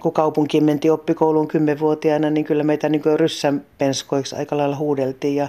kun 0.00 0.12
kaupunkiin 0.12 0.64
mentiin 0.64 0.92
oppikouluun 0.92 1.48
kymmenvuotiaana, 1.48 2.30
niin 2.30 2.44
kyllä 2.44 2.62
meitä 2.62 2.88
niin 2.88 3.02
ryssänpenskoiksi 3.16 4.36
aika 4.36 4.56
lailla 4.56 4.76
huudeltiin 4.76 5.36
ja 5.36 5.48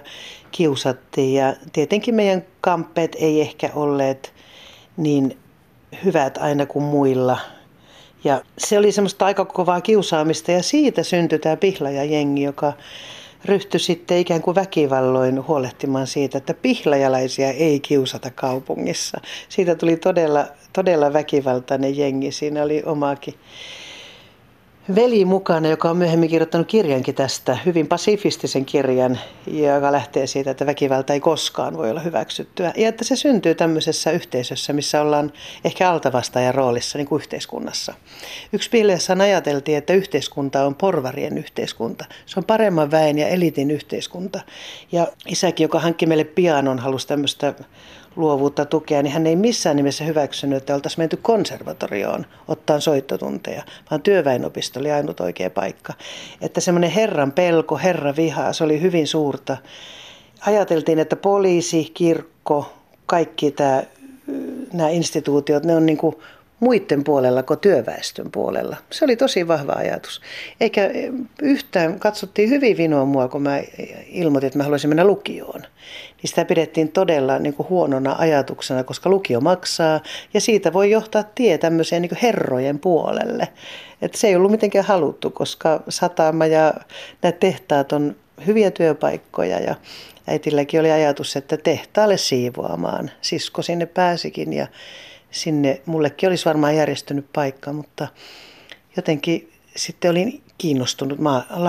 kiusattiin. 0.52 1.34
Ja 1.34 1.56
tietenkin 1.74 2.16
meidän 2.16 2.46
kamppeet 2.62 3.16
ei 3.20 3.42
ehkä 3.42 3.70
olleet 3.76 4.34
niin 4.98 5.38
hyvät 6.06 6.38
aina 6.38 6.66
kuin 6.66 6.86
muilla. 6.86 7.38
Ja 8.24 8.42
se 8.58 8.78
oli 8.78 8.92
semmoista 8.92 9.26
aika 9.26 9.46
kovaa 9.46 9.82
kiusaamista 9.82 10.52
ja 10.52 10.64
siitä 10.64 11.04
syntyi 11.04 11.40
tämä 11.40 11.58
pihlajajengi, 11.58 12.44
joka 12.44 12.74
ryhtyi 13.46 13.80
sitten 13.80 14.18
ikään 14.18 14.42
kuin 14.42 14.56
väkivalloin 14.56 15.48
huolehtimaan 15.48 16.08
siitä, 16.08 16.38
että 16.38 16.54
pihlajalaisia 16.54 17.52
ei 17.52 17.80
kiusata 17.80 18.32
kaupungissa. 18.36 19.22
Siitä 19.50 19.76
tuli 19.76 19.98
todella, 19.98 20.46
todella 20.74 21.14
väkivaltainen 21.14 21.98
jengi. 21.98 22.32
Siinä 22.32 22.64
oli 22.64 22.84
omaakin 22.86 23.34
veli 24.96 25.26
mukana, 25.26 25.68
joka 25.68 25.90
on 25.90 25.98
myöhemmin 25.98 26.30
kirjoittanut 26.30 26.68
kirjankin 26.68 27.16
tästä, 27.16 27.58
hyvin 27.66 27.88
pasifistisen 27.88 28.66
kirjan, 28.66 29.20
joka 29.48 29.92
lähtee 29.92 30.28
siitä, 30.28 30.52
että 30.52 30.66
väkivalta 30.66 31.14
ei 31.14 31.20
koskaan 31.20 31.78
voi 31.78 31.90
olla 31.90 32.00
hyväksyttyä. 32.00 32.74
Ja 32.78 32.90
että 32.90 33.04
se 33.04 33.16
syntyy 33.16 33.56
tämmöisessä 33.56 34.12
yhteisössä, 34.12 34.74
missä 34.74 35.02
ollaan 35.02 35.34
ehkä 35.64 35.90
altavastaajan 35.90 36.56
roolissa 36.56 36.98
niin 36.98 37.08
kuin 37.08 37.22
yhteiskunnassa. 37.22 37.94
Yksi 38.54 38.70
piileessään 38.70 39.22
ajateltiin, 39.22 39.78
että 39.78 39.94
yhteiskunta 39.94 40.66
on 40.66 40.76
porvarien 40.76 41.38
yhteiskunta. 41.38 42.06
Se 42.26 42.40
on 42.40 42.46
paremman 42.46 42.92
väen 42.92 43.18
ja 43.18 43.28
elitin 43.28 43.72
yhteiskunta. 43.72 44.40
Ja 44.92 45.08
isäkin, 45.28 45.64
joka 45.64 45.80
hankki 45.80 46.06
meille 46.06 46.24
pianon, 46.24 46.80
halusi 46.80 47.08
tämmöistä 47.08 47.54
luovuutta 48.16 48.66
tukea, 48.66 49.04
niin 49.04 49.14
hän 49.14 49.28
ei 49.28 49.36
missään 49.36 49.76
nimessä 49.76 50.04
hyväksynyt, 50.04 50.58
että 50.58 50.76
oltaisiin 50.76 51.02
menty 51.02 51.18
konservatorioon 51.18 52.26
ottaa 52.48 52.80
soittotunteja, 52.80 53.64
vaan 53.92 54.02
työväenopisto 54.02 54.80
oli 54.80 54.92
ainut 54.92 55.20
oikea 55.20 55.50
paikka. 55.50 55.94
Että 56.42 56.62
semmoinen 56.62 56.92
herran 56.92 57.32
pelko, 57.32 57.78
herra 57.78 58.16
viha, 58.16 58.54
se 58.54 58.64
oli 58.64 58.82
hyvin 58.82 59.08
suurta. 59.08 59.58
Ajateltiin, 60.48 61.00
että 61.00 61.16
poliisi, 61.16 61.92
kirkko, 61.94 62.74
kaikki 63.06 63.52
tämä, 63.52 63.84
nämä 64.74 64.90
instituutiot, 64.90 65.64
ne 65.64 65.76
on 65.76 65.86
niin 65.86 65.98
kuin 65.98 66.16
muiden 66.62 67.04
puolella 67.04 67.44
kuin 67.44 67.60
työväestön 67.60 68.32
puolella. 68.32 68.78
Se 68.90 69.06
oli 69.06 69.16
tosi 69.16 69.48
vahva 69.48 69.74
ajatus. 69.74 70.22
Eikä 70.60 70.90
yhtään, 71.42 72.00
katsottiin 72.00 72.50
hyvin 72.50 72.78
vinoa 72.78 73.06
mua, 73.06 73.28
kun 73.28 73.42
mä 73.42 73.62
ilmoitin, 74.08 74.48
että 74.48 74.60
mä 74.60 74.64
haluaisin 74.64 74.90
mennä 74.90 75.04
lukioon. 75.04 75.62
Niin 75.62 76.30
sitä 76.30 76.46
pidettiin 76.46 76.92
todella 76.92 77.40
niin 77.40 77.54
kuin 77.54 77.70
huonona 77.70 78.16
ajatuksena, 78.20 78.84
koska 78.84 79.10
lukio 79.10 79.42
maksaa 79.42 80.00
ja 80.34 80.42
siitä 80.42 80.74
voi 80.74 80.92
johtaa 80.92 81.24
tie 81.24 81.58
tämmöiseen 81.58 82.02
niin 82.02 82.18
herrojen 82.22 82.80
puolelle. 82.80 83.48
Et 84.02 84.16
se 84.16 84.28
ei 84.28 84.36
ollut 84.36 84.52
mitenkään 84.52 84.86
haluttu, 84.86 85.30
koska 85.30 85.84
satama 85.90 86.46
ja 86.46 86.74
nämä 87.22 87.32
tehtaat 87.32 87.92
on 87.92 88.16
hyviä 88.48 88.72
työpaikkoja 88.72 89.60
ja 89.60 89.76
äitilläkin 90.28 90.80
oli 90.80 90.92
ajatus, 90.92 91.36
että 91.36 91.58
tehtaalle 91.58 92.18
siivoamaan. 92.18 93.12
Sisko 93.22 93.62
sinne 93.62 93.86
pääsikin 93.86 94.54
ja 94.54 94.68
sinne 95.32 95.82
mullekin 95.86 96.30
olisi 96.30 96.46
varmaan 96.46 96.76
järjestynyt 96.76 97.26
paikka, 97.34 97.74
mutta 97.74 98.08
jotenkin 98.96 99.52
sitten 99.76 100.12
olin 100.12 100.42
kiinnostunut 100.58 101.20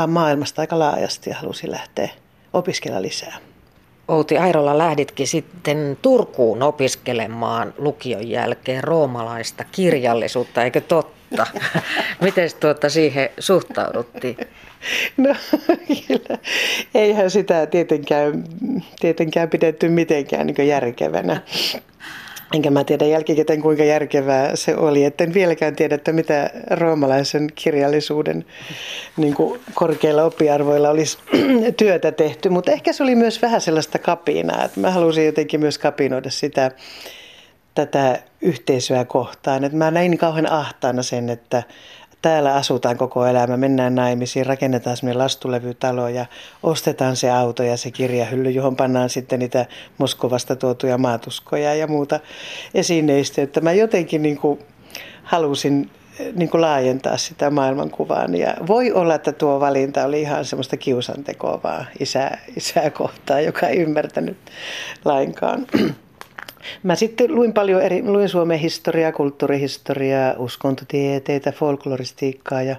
maailmasta 0.06 0.60
aika 0.60 0.78
laajasti 0.78 1.30
ja 1.30 1.36
halusin 1.36 1.70
lähteä 1.70 2.08
opiskella 2.52 3.02
lisää. 3.02 3.38
Outi 4.08 4.38
Airola 4.38 4.78
lähditkin 4.78 5.26
sitten 5.26 5.98
Turkuun 6.02 6.62
opiskelemaan 6.62 7.74
lukion 7.78 8.28
jälkeen 8.28 8.84
roomalaista 8.84 9.64
kirjallisuutta, 9.64 10.64
eikö 10.64 10.80
totta? 10.80 11.46
Miten 12.20 12.50
tuota 12.60 12.90
siihen 12.90 13.30
suhtauduttiin? 13.38 14.36
No 15.16 15.34
kyllä, 16.08 16.38
eihän 16.94 17.30
sitä 17.30 17.66
tietenkään, 17.66 18.44
tietenkään 19.00 19.48
pidetty 19.48 19.88
mitenkään 19.88 20.46
niin 20.46 20.68
järkevänä. 20.68 21.42
Enkä 22.52 22.70
mä 22.70 22.84
tiedä 22.84 23.04
jälkikäteen 23.04 23.62
kuinka 23.62 23.84
järkevää 23.84 24.56
se 24.56 24.76
oli. 24.76 25.04
En 25.04 25.34
vieläkään 25.34 25.76
tiedä, 25.76 25.94
että 25.94 26.12
mitä 26.12 26.50
roomalaisen 26.70 27.48
kirjallisuuden 27.54 28.44
niin 29.16 29.34
kuin 29.34 29.60
korkeilla 29.74 30.24
oppiarvoilla 30.24 30.90
olisi 30.90 31.18
työtä 31.76 32.12
tehty. 32.12 32.48
Mutta 32.48 32.72
ehkä 32.72 32.92
se 32.92 33.02
oli 33.02 33.14
myös 33.14 33.42
vähän 33.42 33.60
sellaista 33.60 33.98
kapinaa. 33.98 34.64
Että 34.64 34.80
mä 34.80 34.90
halusin 34.90 35.26
jotenkin 35.26 35.60
myös 35.60 35.78
kapinoida 35.78 36.30
sitä 36.30 36.70
tätä 37.74 38.22
yhteisöä 38.40 39.04
kohtaan. 39.04 39.64
Että 39.64 39.78
mä 39.78 39.90
näin 39.90 40.18
kauhean 40.18 40.52
ahtaana 40.52 41.02
sen, 41.02 41.30
että 41.30 41.62
täällä 42.22 42.54
asutaan 42.54 42.96
koko 42.96 43.26
elämä, 43.26 43.56
mennään 43.56 43.94
naimisiin, 43.94 44.46
rakennetaan 44.46 44.96
semmoinen 44.96 45.18
lastulevytalo 45.18 46.08
ja 46.08 46.26
ostetaan 46.62 47.16
se 47.16 47.30
auto 47.30 47.62
ja 47.62 47.76
se 47.76 47.90
kirjahylly, 47.90 48.50
johon 48.50 48.76
pannaan 48.76 49.10
sitten 49.10 49.38
niitä 49.38 49.66
Moskovasta 49.98 50.56
tuotuja 50.56 50.98
maatuskoja 50.98 51.74
ja 51.74 51.86
muuta 51.86 52.20
esineistöä. 52.74 53.44
Että 53.44 53.60
mä 53.60 53.72
jotenkin 53.72 54.22
niin 54.22 54.38
kuin 54.38 54.58
halusin 55.22 55.90
niin 56.34 56.50
kuin 56.50 56.60
laajentaa 56.60 57.16
sitä 57.16 57.50
maailmankuvaa. 57.50 58.24
Ja 58.24 58.54
voi 58.66 58.92
olla, 58.92 59.14
että 59.14 59.32
tuo 59.32 59.60
valinta 59.60 60.04
oli 60.04 60.20
ihan 60.20 60.44
semmoista 60.44 60.76
kiusantekoa 60.76 61.60
vaan 61.64 61.86
isää, 62.00 62.38
isää 62.56 62.90
kohtaan, 62.90 63.44
joka 63.44 63.68
ei 63.68 63.78
ymmärtänyt 63.78 64.36
lainkaan. 65.04 65.66
Mä 66.82 66.94
sitten 66.94 67.34
luin 67.34 67.52
paljon 67.52 67.82
eri, 67.82 68.02
luin 68.02 68.28
Suomen 68.28 68.58
historiaa, 68.58 69.12
kulttuurihistoriaa, 69.12 70.34
uskontotieteitä, 70.38 71.52
folkloristiikkaa 71.52 72.62
ja 72.62 72.76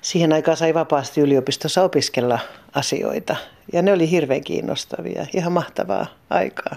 siihen 0.00 0.32
aikaan 0.32 0.56
sai 0.56 0.74
vapaasti 0.74 1.20
yliopistossa 1.20 1.82
opiskella 1.82 2.38
asioita. 2.74 3.36
Ja 3.72 3.82
ne 3.82 3.92
oli 3.92 4.10
hirveän 4.10 4.44
kiinnostavia, 4.44 5.26
ihan 5.34 5.52
mahtavaa 5.52 6.06
aikaa. 6.30 6.76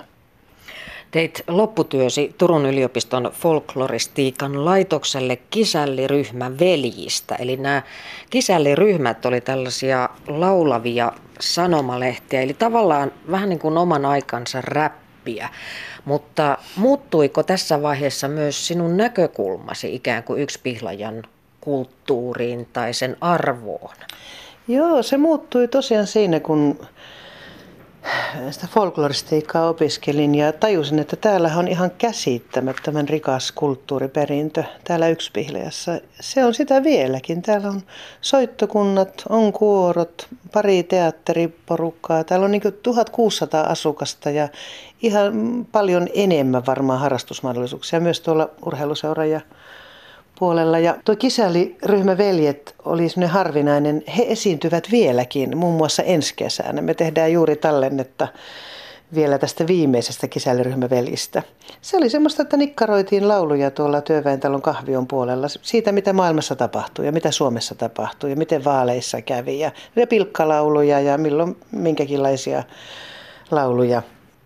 Teit 1.12 1.44
lopputyösi 1.48 2.36
Turun 2.38 2.66
yliopiston 2.66 3.32
folkloristiikan 3.34 4.66
laitokselle 4.66 5.36
kisälliryhmä 5.36 6.60
veljistä. 6.60 7.36
Eli 7.36 7.58
nämä 7.58 7.82
kisälliryhmät 8.30 9.26
oli 9.26 9.42
tällaisia 9.42 10.10
laulavia 10.28 11.12
sanomalehtiä, 11.40 12.42
eli 12.42 12.54
tavallaan 12.54 13.12
vähän 13.32 13.50
niin 13.50 13.60
kuin 13.60 13.78
oman 13.78 14.06
aikansa 14.06 14.62
räppiä. 15.26 15.50
Mutta 16.06 16.58
muuttuiko 16.76 17.44
tässä 17.44 17.82
vaiheessa 17.82 18.28
myös 18.28 18.68
sinun 18.68 18.98
näkökulmasi 18.98 19.96
ikään 19.96 20.24
kuin 20.24 20.42
yksi 20.42 20.60
pihlajan 20.64 21.24
kulttuuriin 21.62 22.68
tai 22.74 22.94
sen 22.94 23.18
arvoon? 23.22 23.96
Joo, 24.68 25.04
se 25.04 25.18
muuttui 25.18 25.68
tosiaan 25.68 26.08
siinä, 26.08 26.40
kun 26.40 26.88
sitä 28.52 28.68
folkloristiikkaa 28.68 29.70
opiskelin 29.70 30.36
ja 30.36 30.54
tajusin, 30.54 31.00
että 31.00 31.16
täällä 31.16 31.52
on 31.58 31.68
ihan 31.68 31.92
käsittämättömän 31.98 33.10
rikas 33.10 33.52
kulttuuriperintö 33.52 34.64
täällä 34.84 35.08
Yksipihleässä. 35.08 36.02
Se 36.20 36.46
on 36.46 36.54
sitä 36.54 36.84
vieläkin. 36.84 37.42
Täällä 37.42 37.68
on 37.68 37.82
soittokunnat, 38.22 39.24
on 39.30 39.54
kuorot, 39.54 40.28
pari 40.54 40.84
teatteriporukkaa. 40.84 42.24
Täällä 42.24 42.46
on 42.46 42.52
niin 42.52 42.62
1600 42.84 43.64
asukasta 43.64 44.30
ja 44.30 44.50
ihan 45.02 45.34
paljon 45.72 46.08
enemmän 46.14 46.66
varmaan 46.66 47.00
harrastusmahdollisuuksia 47.00 48.00
myös 48.00 48.22
tuolla 48.22 48.50
urheiluseura 48.66 49.26
ja 49.26 49.42
puolella. 50.40 50.80
Ja 50.80 50.96
tuo 51.06 51.16
kisäliryhmä 51.16 52.18
Veljet 52.18 52.76
oli 52.86 53.10
semmoinen 53.10 53.34
harvinainen. 53.34 54.04
He 54.18 54.26
esiintyvät 54.28 54.88
vieläkin, 54.92 55.58
muun 55.58 55.76
muassa 55.76 56.04
ensi 56.04 56.34
kesänä. 56.36 56.82
Me 56.82 56.94
tehdään 56.94 57.32
juuri 57.32 57.56
tallennetta 57.56 58.28
vielä 59.16 59.38
tästä 59.38 59.68
viimeisestä 59.68 60.28
kisäliryhmävelistä. 60.28 61.44
Se 61.82 61.98
oli 61.98 62.10
semmoista, 62.10 62.42
että 62.42 62.58
nikkaroitiin 62.58 63.28
lauluja 63.28 63.72
tuolla 63.72 64.02
työväentalon 64.02 64.62
kahvion 64.62 65.08
puolella 65.08 65.48
siitä, 65.62 65.92
mitä 65.92 66.14
maailmassa 66.14 66.56
tapahtuu 66.56 67.06
ja 67.06 67.12
mitä 67.12 67.32
Suomessa 67.32 67.76
tapahtuu 67.76 68.30
ja 68.30 68.36
miten 68.36 68.64
vaaleissa 68.64 69.22
kävi. 69.22 69.60
Ja, 69.60 69.72
ja 69.96 70.08
pilkkalauluja 70.08 71.00
ja 71.00 71.18
milloin 71.18 71.58
minkäkinlaisia 71.72 72.64
lauluja. 73.52 74.02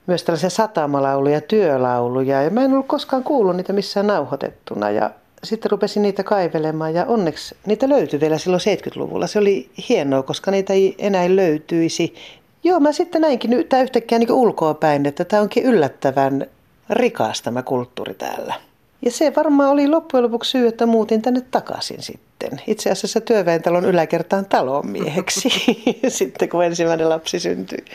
Myös 0.07 0.23
tällaisia 0.23 0.49
satamalauluja, 0.49 1.41
työlauluja. 1.41 2.43
Ja 2.43 2.49
mä 2.49 2.61
en 2.61 2.73
ollut 2.73 2.87
koskaan 2.87 3.23
kuullut 3.23 3.55
niitä 3.55 3.73
missään 3.73 4.07
nauhoitettuna. 4.07 4.89
Ja 4.89 5.11
sitten 5.43 5.71
rupesin 5.71 6.03
niitä 6.03 6.23
kaivelemaan 6.23 6.93
ja 6.93 7.05
onneksi 7.05 7.55
niitä 7.65 7.89
löytyi 7.89 8.19
vielä 8.19 8.37
silloin 8.37 8.61
70-luvulla. 8.61 9.27
Se 9.27 9.39
oli 9.39 9.69
hienoa, 9.89 10.23
koska 10.23 10.51
niitä 10.51 10.73
ei 10.73 10.95
enää 10.97 11.35
löytyisi. 11.35 12.15
Joo, 12.63 12.79
mä 12.79 12.91
sitten 12.91 13.21
näinkin 13.21 13.49
nyt 13.49 13.73
yhtäkkiä 13.81 14.19
niin 14.19 14.31
ulkoa 14.31 14.73
päin, 14.73 15.05
että 15.05 15.25
tämä 15.25 15.41
onkin 15.41 15.63
yllättävän 15.63 16.45
rikas 16.89 17.41
tämä 17.41 17.63
kulttuuri 17.63 18.13
täällä. 18.13 18.53
Ja 19.01 19.11
se 19.11 19.33
varmaan 19.35 19.69
oli 19.69 19.87
loppujen 19.87 20.23
lopuksi 20.23 20.51
syy, 20.51 20.67
että 20.67 20.85
muutin 20.85 21.21
tänne 21.21 21.41
takaisin 21.51 22.01
sitten. 22.01 22.61
Itse 22.67 22.91
asiassa 22.91 23.21
työväentalon 23.21 23.85
yläkertaan 23.85 24.45
talonmieheksi 24.45 25.49
sitten, 26.07 26.49
kun 26.49 26.65
ensimmäinen 26.65 27.09
lapsi 27.09 27.39
syntyi. 27.39 27.85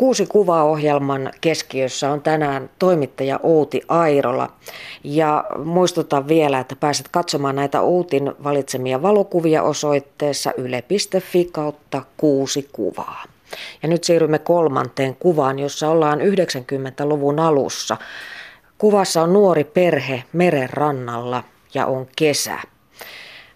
Kuusi 0.00 0.26
kuvaohjelman 0.26 1.32
keskiössä 1.40 2.10
on 2.10 2.22
tänään 2.22 2.70
toimittaja 2.78 3.40
Outi 3.42 3.82
Airola. 3.88 4.52
Ja 5.04 5.44
muistutan 5.64 6.28
vielä, 6.28 6.60
että 6.60 6.76
pääset 6.76 7.08
katsomaan 7.08 7.56
näitä 7.56 7.80
Outin 7.80 8.32
valitsemia 8.44 9.02
valokuvia 9.02 9.62
osoitteessa 9.62 10.52
yle.fi 10.56 11.44
kautta 11.52 12.02
kuusi 12.16 12.68
kuvaa. 12.72 13.24
Ja 13.82 13.88
nyt 13.88 14.04
siirrymme 14.04 14.38
kolmanteen 14.38 15.16
kuvaan, 15.16 15.58
jossa 15.58 15.88
ollaan 15.88 16.18
90-luvun 16.20 17.40
alussa. 17.40 17.96
Kuvassa 18.78 19.22
on 19.22 19.32
nuori 19.32 19.64
perhe 19.64 20.24
meren 20.32 20.70
rannalla 20.70 21.44
ja 21.74 21.86
on 21.86 22.06
kesä. 22.16 22.58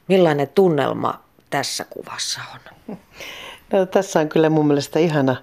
Millainen 0.09 0.49
tunnelma 0.49 1.21
tässä 1.51 1.85
kuvassa 1.91 2.41
on? 2.55 2.97
No, 3.73 3.87
tässä 3.87 4.21
on 4.21 4.29
kyllä 4.29 4.51
mun 4.51 4.67
mielestä 4.67 4.99
ihana 4.99 5.37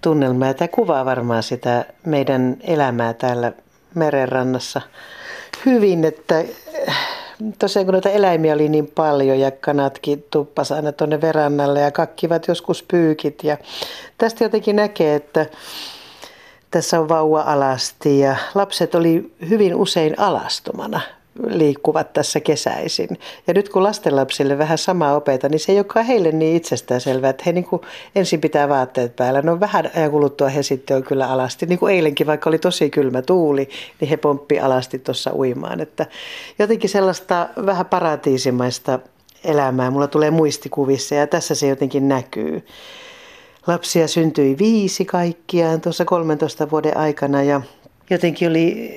tunnelma 0.00 0.46
ja 0.46 0.54
tämä 0.54 0.68
kuvaa 0.68 1.04
varmaan 1.04 1.42
sitä 1.42 1.84
meidän 2.06 2.56
elämää 2.60 3.14
täällä 3.14 3.52
merenrannassa 3.94 4.80
hyvin, 5.66 6.04
että 6.04 6.44
tosiaan 7.58 7.86
kun 7.86 7.92
noita 7.92 8.10
eläimiä 8.10 8.54
oli 8.54 8.68
niin 8.68 8.86
paljon 8.86 9.40
ja 9.40 9.50
kanatkin 9.50 10.24
tuppas 10.30 10.72
aina 10.72 10.92
tuonne 10.92 11.20
verannalle 11.20 11.80
ja 11.80 11.90
kakkivat 11.90 12.48
joskus 12.48 12.82
pyykit 12.82 13.44
ja 13.44 13.56
tästä 14.18 14.44
jotenkin 14.44 14.76
näkee, 14.76 15.14
että 15.14 15.46
tässä 16.70 17.00
on 17.00 17.08
vauva 17.08 17.40
alasti 17.40 18.18
ja 18.18 18.36
lapset 18.54 18.94
oli 18.94 19.34
hyvin 19.48 19.74
usein 19.74 20.18
alastomana 20.18 21.00
liikkuvat 21.46 22.12
tässä 22.12 22.40
kesäisin. 22.40 23.08
Ja 23.46 23.54
nyt 23.54 23.68
kun 23.68 23.82
lastenlapsille 23.82 24.58
vähän 24.58 24.78
samaa 24.78 25.16
opeta, 25.16 25.48
niin 25.48 25.60
se 25.60 25.72
ei 25.72 25.78
olekaan 25.78 26.06
heille 26.06 26.32
niin 26.32 26.56
itsestäänselvää, 26.56 27.30
että 27.30 27.42
he 27.46 27.52
niin 27.52 27.64
kuin 27.64 27.82
ensin 28.14 28.40
pitää 28.40 28.68
vaatteet 28.68 29.16
päällä. 29.16 29.42
No 29.42 29.60
vähän 29.60 29.90
ajan 29.96 30.10
kuluttua 30.10 30.48
he 30.48 30.62
sitten 30.62 30.96
on 30.96 31.02
kyllä 31.02 31.30
alasti. 31.30 31.66
Niin 31.66 31.78
kuin 31.78 31.94
eilenkin, 31.94 32.26
vaikka 32.26 32.50
oli 32.50 32.58
tosi 32.58 32.90
kylmä 32.90 33.22
tuuli, 33.22 33.68
niin 34.00 34.08
he 34.08 34.16
pomppi 34.16 34.60
alasti 34.60 34.98
tuossa 34.98 35.30
uimaan. 35.34 35.80
Että 35.80 36.06
jotenkin 36.58 36.90
sellaista 36.90 37.48
vähän 37.66 37.86
paratiisimaista 37.86 38.98
elämää 39.44 39.90
mulla 39.90 40.06
tulee 40.06 40.30
muistikuvissa 40.30 41.14
ja 41.14 41.26
tässä 41.26 41.54
se 41.54 41.66
jotenkin 41.66 42.08
näkyy. 42.08 42.66
Lapsia 43.66 44.08
syntyi 44.08 44.58
viisi 44.58 45.04
kaikkiaan 45.04 45.80
tuossa 45.80 46.04
13 46.04 46.70
vuoden 46.70 46.96
aikana 46.96 47.42
ja 47.42 47.60
jotenkin 48.10 48.48
oli, 48.48 48.96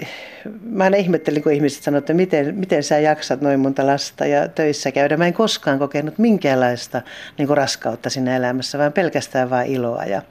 mä 0.62 0.84
aina 0.84 0.98
ihmettelin, 0.98 1.44
kun 1.44 1.52
ihmiset 1.52 1.84
sanoivat, 1.84 2.04
että 2.04 2.14
miten, 2.14 2.56
miten 2.56 2.84
sä 2.84 3.00
jaksat 3.00 3.42
noin 3.42 3.60
monta 3.60 3.88
lasta 3.88 4.26
ja 4.26 4.48
töissä 4.48 4.92
käydä. 4.92 5.18
Mä 5.18 5.28
en 5.28 5.34
koskaan 5.34 5.80
kokenut 5.80 6.18
minkäänlaista 6.18 7.02
niin 7.38 7.48
kuin 7.48 7.58
raskautta 7.58 8.10
siinä 8.10 8.36
elämässä, 8.36 8.78
vaan 8.78 8.94
pelkästään 8.94 9.50
vain 9.50 9.72
iloa. 9.72 10.06
Ja, 10.06 10.22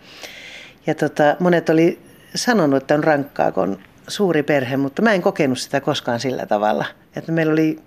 ja 0.87 0.95
tota, 0.95 1.37
monet 1.39 1.69
oli 1.69 1.99
sanonut, 2.35 2.83
että 2.83 2.95
on 2.95 3.05
rankkaa, 3.05 3.53
kun 3.53 3.63
on 3.63 3.79
suuri 4.09 4.43
perhe, 4.43 4.77
mutta 4.77 5.03
mä 5.03 5.13
en 5.13 5.23
kokenut 5.23 5.59
sitä 5.59 5.81
koskaan 5.81 6.21
sillä 6.21 6.47
tavalla. 6.47 6.85
Että 7.17 7.33
meillä 7.33 7.53
oli 7.53 7.79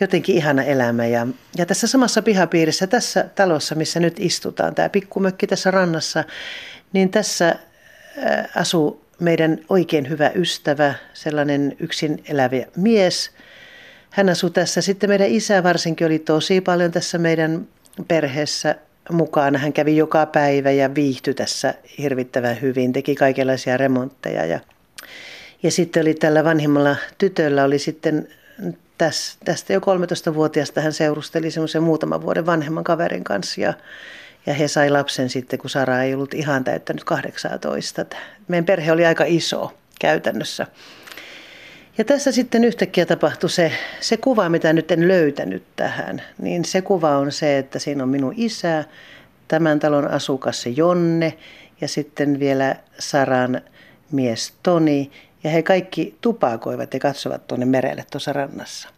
jotenkin 0.00 0.36
ihana 0.36 0.62
elämä. 0.62 1.06
Ja, 1.06 1.26
ja 1.58 1.66
tässä 1.66 1.86
samassa 1.86 2.22
pihapiirissä, 2.22 2.86
tässä 2.86 3.24
talossa, 3.34 3.74
missä 3.74 4.00
nyt 4.00 4.20
istutaan, 4.20 4.74
tämä 4.74 4.88
pikkumökki 4.88 5.46
tässä 5.46 5.70
rannassa, 5.70 6.24
niin 6.92 7.10
tässä 7.10 7.56
asuu 8.54 9.05
meidän 9.20 9.58
oikein 9.68 10.08
hyvä 10.08 10.30
ystävä, 10.34 10.94
sellainen 11.14 11.76
yksin 11.80 12.22
elävä 12.28 12.66
mies. 12.76 13.30
Hän 14.10 14.28
asuu 14.28 14.50
tässä. 14.50 14.80
Sitten 14.80 15.10
meidän 15.10 15.28
isä 15.28 15.62
varsinkin 15.62 16.06
oli 16.06 16.18
tosi 16.18 16.60
paljon 16.60 16.92
tässä 16.92 17.18
meidän 17.18 17.68
perheessä 18.08 18.74
mukana. 19.10 19.58
Hän 19.58 19.72
kävi 19.72 19.96
joka 19.96 20.26
päivä 20.26 20.70
ja 20.70 20.94
viihtyi 20.94 21.34
tässä 21.34 21.74
hirvittävän 21.98 22.60
hyvin, 22.60 22.92
teki 22.92 23.14
kaikenlaisia 23.14 23.76
remontteja. 23.76 24.44
Ja, 24.44 24.60
ja 25.62 25.70
sitten 25.70 26.00
oli 26.00 26.14
tällä 26.14 26.44
vanhimmalla 26.44 26.96
tytöllä 27.18 27.64
oli 27.64 27.78
sitten 27.78 28.28
tästä 29.44 29.72
jo 29.72 29.80
13-vuotiaasta 29.80 30.80
hän 30.80 30.92
seurusteli 30.92 31.50
semmoisen 31.50 31.82
muutaman 31.82 32.22
vuoden 32.22 32.46
vanhemman 32.46 32.84
kaverin 32.84 33.24
kanssa 33.24 33.60
ja, 33.60 33.74
ja 34.46 34.54
he 34.54 34.68
sai 34.68 34.90
lapsen 34.90 35.30
sitten, 35.30 35.58
kun 35.58 35.70
Sara 35.70 36.02
ei 36.02 36.14
ollut 36.14 36.34
ihan 36.34 36.64
täyttänyt 36.64 37.04
18. 37.04 38.04
Meidän 38.48 38.64
perhe 38.64 38.92
oli 38.92 39.06
aika 39.06 39.24
iso 39.26 39.72
käytännössä. 40.00 40.66
Ja 41.98 42.04
tässä 42.04 42.32
sitten 42.32 42.64
yhtäkkiä 42.64 43.06
tapahtui 43.06 43.50
se, 43.50 43.72
se 44.00 44.16
kuva, 44.16 44.48
mitä 44.48 44.72
nyt 44.72 44.90
en 44.90 45.08
löytänyt 45.08 45.62
tähän. 45.76 46.22
Niin 46.38 46.64
se 46.64 46.82
kuva 46.82 47.16
on 47.16 47.32
se, 47.32 47.58
että 47.58 47.78
siinä 47.78 48.02
on 48.02 48.08
minun 48.08 48.34
isä, 48.36 48.84
tämän 49.48 49.78
talon 49.78 50.10
asukas 50.10 50.62
se 50.62 50.70
Jonne 50.70 51.38
ja 51.80 51.88
sitten 51.88 52.40
vielä 52.40 52.76
Saran 52.98 53.60
mies 54.12 54.54
Toni. 54.62 55.10
Ja 55.44 55.50
he 55.50 55.62
kaikki 55.62 56.18
tupakoivat 56.20 56.94
ja 56.94 57.00
katsovat 57.00 57.46
tuonne 57.46 57.66
merelle 57.66 58.04
tuossa 58.10 58.32
rannassa. 58.32 58.88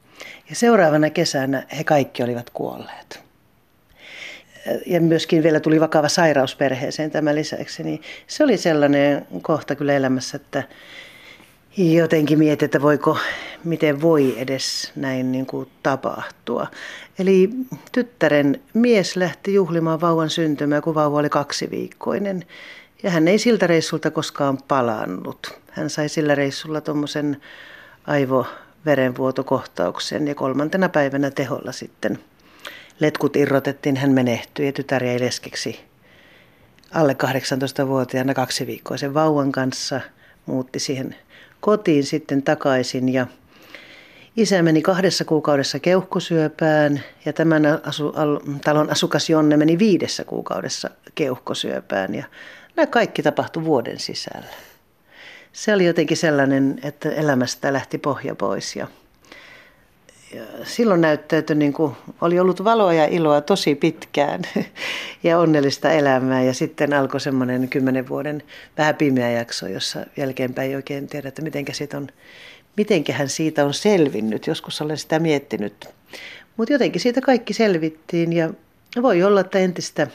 Ja 0.51 0.57
seuraavana 0.57 1.11
kesänä 1.11 1.67
he 1.79 1.85
kaikki 1.85 2.23
olivat 2.23 2.51
kuolleet. 2.51 3.28
Ja 4.87 5.01
myöskin 5.01 5.43
vielä 5.43 5.61
tuli 5.61 5.81
vakava 5.81 6.09
sairaus 6.09 6.57
perheeseen 6.57 7.11
tämän 7.11 7.35
lisäksi. 7.35 7.83
Niin 7.83 8.03
se 8.27 8.45
oli 8.45 8.57
sellainen 8.57 9.27
kohta 9.43 9.75
kyllä 9.75 9.93
elämässä, 9.93 10.37
että 10.37 10.63
jotenkin 11.77 12.39
mietin, 12.39 12.67
että 12.67 12.83
voiko, 12.83 13.19
miten 13.65 14.01
voi 14.01 14.35
edes 14.39 14.93
näin 14.97 15.33
niin 15.33 15.47
kuin 15.47 15.69
tapahtua. 15.83 16.67
Eli 17.19 17.51
tyttären 17.93 18.61
mies 18.75 19.17
lähti 19.17 19.55
juhlimaan 19.55 20.01
vauvan 20.01 20.31
syntymää, 20.31 20.81
kun 20.81 20.95
vauva 20.95 21.19
oli 21.19 21.29
kaksiviikkoinen. 21.29 22.45
Ja 23.03 23.11
hän 23.11 23.29
ei 23.29 23.39
siltä 23.39 23.67
reissulta 23.67 24.11
koskaan 24.11 24.59
palannut. 24.69 25.61
Hän 25.71 25.91
sai 25.91 26.09
sillä 26.09 26.35
reissulla 26.35 26.81
tuommoisen 26.81 27.37
aivoverenvuotokohtauksen 28.07 30.29
ja 30.29 30.35
kolmantena 30.35 30.89
päivänä 30.89 31.31
teholla 31.31 31.73
sitten 31.73 32.19
letkut 33.01 33.37
irrotettiin, 33.37 33.97
hän 33.97 34.11
menehtyi 34.11 34.67
ja 34.67 34.73
tytär 34.73 35.05
jäi 35.05 35.21
leskeksi 35.21 35.89
alle 36.95 37.17
18-vuotiaana 37.23 38.35
kaksiviikkoisen 38.35 39.15
vauvan 39.15 39.53
kanssa, 39.53 40.01
muutti 40.47 40.79
siihen 40.79 41.17
kotiin 41.61 42.05
sitten 42.05 42.43
takaisin 42.43 43.09
ja 43.09 43.27
isä 44.37 44.63
meni 44.63 44.83
kahdessa 44.83 45.25
kuukaudessa 45.25 45.79
keuhkosyöpään 45.79 47.01
ja 47.25 47.33
tämän 47.33 47.63
asu, 47.83 48.13
al, 48.17 48.41
talon 48.65 48.91
asukas 48.91 49.31
Jonne 49.31 49.57
meni 49.57 49.79
viidessä 49.79 50.25
kuukaudessa 50.25 50.91
keuhkosyöpään 51.15 52.15
ja 52.15 52.25
nämä 52.77 52.87
kaikki 52.87 53.23
tapahtui 53.23 53.65
vuoden 53.65 53.99
sisällä. 53.99 54.47
Se 55.53 55.75
oli 55.75 55.87
jotenkin 55.87 56.17
sellainen, 56.17 56.81
että 56.83 57.11
elämästä 57.11 57.73
lähti 57.73 57.99
pohja 57.99 58.35
pois 58.35 58.77
ja, 58.77 58.83
ja 58.83 58.89
silloin 60.65 61.01
näyttäytyi 61.01 61.57
niin 61.57 61.73
kuin 61.73 61.93
oli 62.21 62.41
ollut 62.41 62.65
valoa 62.65 62.93
ja 62.93 63.07
iloa 63.07 63.41
tosi 63.41 63.75
pitkään 63.75 64.43
ja 65.23 65.39
onnellista 65.39 65.93
elämää 65.93 66.43
ja 66.43 66.55
sitten 66.55 66.93
alkoi 66.93 67.21
semmoinen 67.21 67.69
kymmenen 67.69 68.09
vuoden 68.09 68.43
vähän 68.79 68.95
pimeä 68.95 69.31
jakso, 69.31 69.67
jossa 69.67 70.07
jälkeenpäin 70.17 70.71
ei 70.71 70.77
oikein 70.77 71.09
tiedä, 71.09 71.29
että 71.29 71.43
mitenkä 71.43 71.73
siitä 71.73 71.97
on, 71.97 72.09
mitenkähän 72.77 73.29
siitä 73.29 73.65
on 73.65 73.75
selvinnyt. 73.75 74.47
Joskus 74.47 74.83
olen 74.83 74.99
sitä 74.99 75.19
miettinyt. 75.19 75.89
Mutta 76.57 76.73
jotenkin 76.73 77.01
siitä 77.01 77.21
kaikki 77.21 77.53
selvittiin 77.53 78.33
ja 78.33 78.51
voi 79.03 79.23
olla, 79.23 79.41
että 79.41 79.59
entistä 79.59 80.07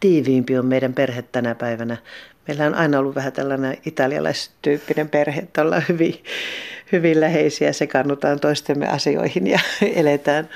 tiiviimpi 0.00 0.58
on 0.58 0.66
meidän 0.66 0.94
perhe 0.94 1.22
tänä 1.22 1.54
päivänä. 1.54 1.96
Meillä 2.48 2.66
on 2.66 2.74
aina 2.74 2.98
ollut 2.98 3.14
vähän 3.14 3.32
tällainen 3.32 3.78
italialaistyyppinen 3.86 5.08
perhe, 5.08 5.40
että 5.40 5.62
ollaan 5.62 5.84
hyvin, 5.88 6.14
hyvin 6.92 7.20
läheisiä, 7.20 7.72
sekannutaan 7.72 8.40
toistemme 8.40 8.88
asioihin 8.88 9.46
ja 9.46 9.60
eletään 9.94 10.48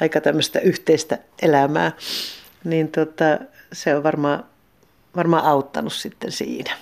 aika 0.00 0.20
tämmöistä 0.20 0.60
yhteistä 0.60 1.18
elämää. 1.42 1.92
Niin 2.64 2.88
tota, 2.88 3.24
se 3.72 3.94
on 3.96 4.02
varmaan, 4.02 4.44
varmaan 5.16 5.44
auttanut 5.44 5.92
sitten 5.92 6.32
siinä. 6.32 6.76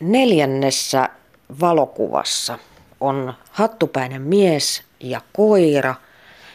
Neljännessä 0.00 1.08
valokuvassa 1.60 2.58
on 3.00 3.34
hattupäinen 3.50 4.22
mies 4.22 4.82
ja 5.00 5.20
koira– 5.32 5.94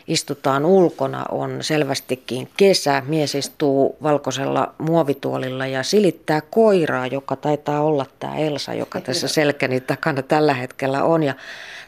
istutaan 0.10 0.65
ulkona, 0.65 1.26
on 1.32 1.58
selvästikin 1.62 2.50
kesä. 2.58 3.04
Mies 3.08 3.36
istuu 3.36 3.98
valkoisella 4.04 4.74
muovituolilla 4.78 5.67
ja 5.67 5.84
silittää 5.84 6.41
koiraa, 6.41 7.08
joka 7.08 7.36
taitaa 7.36 7.82
olla 7.82 8.06
tämä 8.19 8.36
Elsa, 8.36 8.74
joka 8.74 9.02
tässä 9.02 9.28
selkäni 9.38 9.82
takana 9.82 10.22
tällä 10.22 10.54
hetkellä 10.54 11.04
on. 11.04 11.24
Ja 11.24 11.34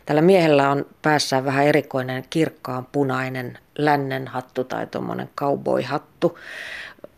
tällä 0.06 0.22
miehellä 0.22 0.70
on 0.70 0.86
päässään 1.02 1.46
vähän 1.46 1.66
erikoinen 1.66 2.24
kirkkaan 2.30 2.88
punainen 2.92 3.58
lännen 3.78 4.28
hattu 4.28 4.64
tai 4.64 4.88
tuommoinen 4.88 5.30
cowboy-hattu. 5.36 6.40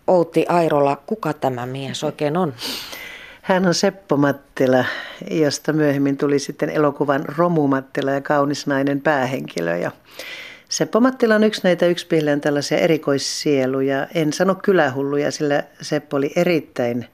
Outi 0.07 0.45
Airola, 0.49 0.95
kuka 1.05 1.33
tämä 1.33 1.65
mies 1.65 2.03
oikein 2.03 2.37
on? 2.37 2.53
Hän 3.41 3.65
on 3.65 3.73
Seppo 3.73 4.17
Mattila, 4.17 4.85
josta 5.31 5.73
myöhemmin 5.73 6.17
tuli 6.17 6.39
sitten 6.39 6.69
elokuvan 6.69 7.25
Romu 7.37 7.67
Mattila 7.67 8.11
ja 8.11 8.21
kaunis 8.21 8.67
nainen 8.67 9.01
päähenkilö. 9.01 9.77
Ja 9.77 9.91
Seppo 10.73 10.99
Mattila 10.99 11.35
on 11.35 11.43
yksi 11.43 11.61
näitä 11.63 11.85
yksipilleen 11.85 12.41
tällaisia 12.41 12.77
erikoissieluja. 12.77 14.07
En 14.13 14.33
sano 14.33 14.55
kylähulluja, 14.55 15.31
sillä 15.31 15.63
Seppo 15.81 16.17
oli 16.17 16.33
erittäin, 16.35 17.05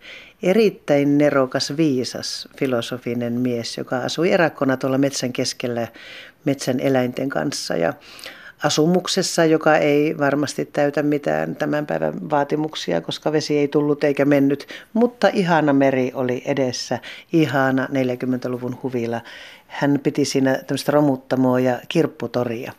erittäin 0.43 1.17
nerokas, 1.17 1.77
viisas, 1.77 2.47
filosofinen 2.57 3.33
mies, 3.33 3.77
joka 3.77 3.97
asui 3.97 4.31
erakkona 4.31 4.77
tuolla 4.77 4.97
metsän 4.97 5.33
keskellä 5.33 5.87
metsän 6.45 6.79
eläinten 6.79 7.29
kanssa. 7.29 7.75
Ja 7.75 7.93
asumuksessa, 8.63 9.45
joka 9.45 9.77
ei 9.77 10.17
varmasti 10.17 10.65
täytä 10.65 11.03
mitään 11.03 11.55
tämän 11.55 11.85
päivän 11.85 12.29
vaatimuksia, 12.29 13.01
koska 13.01 13.31
vesi 13.31 13.57
ei 13.57 13.67
tullut 13.67 14.03
eikä 14.03 14.25
mennyt. 14.25 14.67
Mutta 14.93 15.29
ihana 15.33 15.73
meri 15.73 16.11
oli 16.13 16.41
edessä, 16.45 16.99
ihana 17.33 17.85
40-luvun 17.85 18.79
huvila. 18.83 19.21
Hän 19.67 19.99
piti 20.03 20.25
siinä 20.25 20.59
tämmöistä 20.67 20.91
romuttamoa 20.91 21.59
ja 21.59 21.79
kirpputoria 21.89 22.71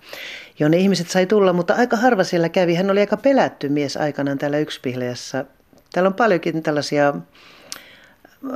jonne 0.60 0.76
ihmiset 0.76 1.10
sai 1.10 1.26
tulla, 1.26 1.52
mutta 1.52 1.74
aika 1.74 1.96
harva 1.96 2.24
siellä 2.24 2.48
kävi. 2.48 2.74
Hän 2.74 2.90
oli 2.90 3.00
aika 3.00 3.16
pelätty 3.16 3.68
mies 3.68 3.96
aikanaan 3.96 4.38
täällä 4.38 4.58
Yksipihleässä. 4.58 5.44
Täällä 5.92 6.08
on 6.08 6.14
paljonkin 6.14 6.62
tällaisia 6.62 7.14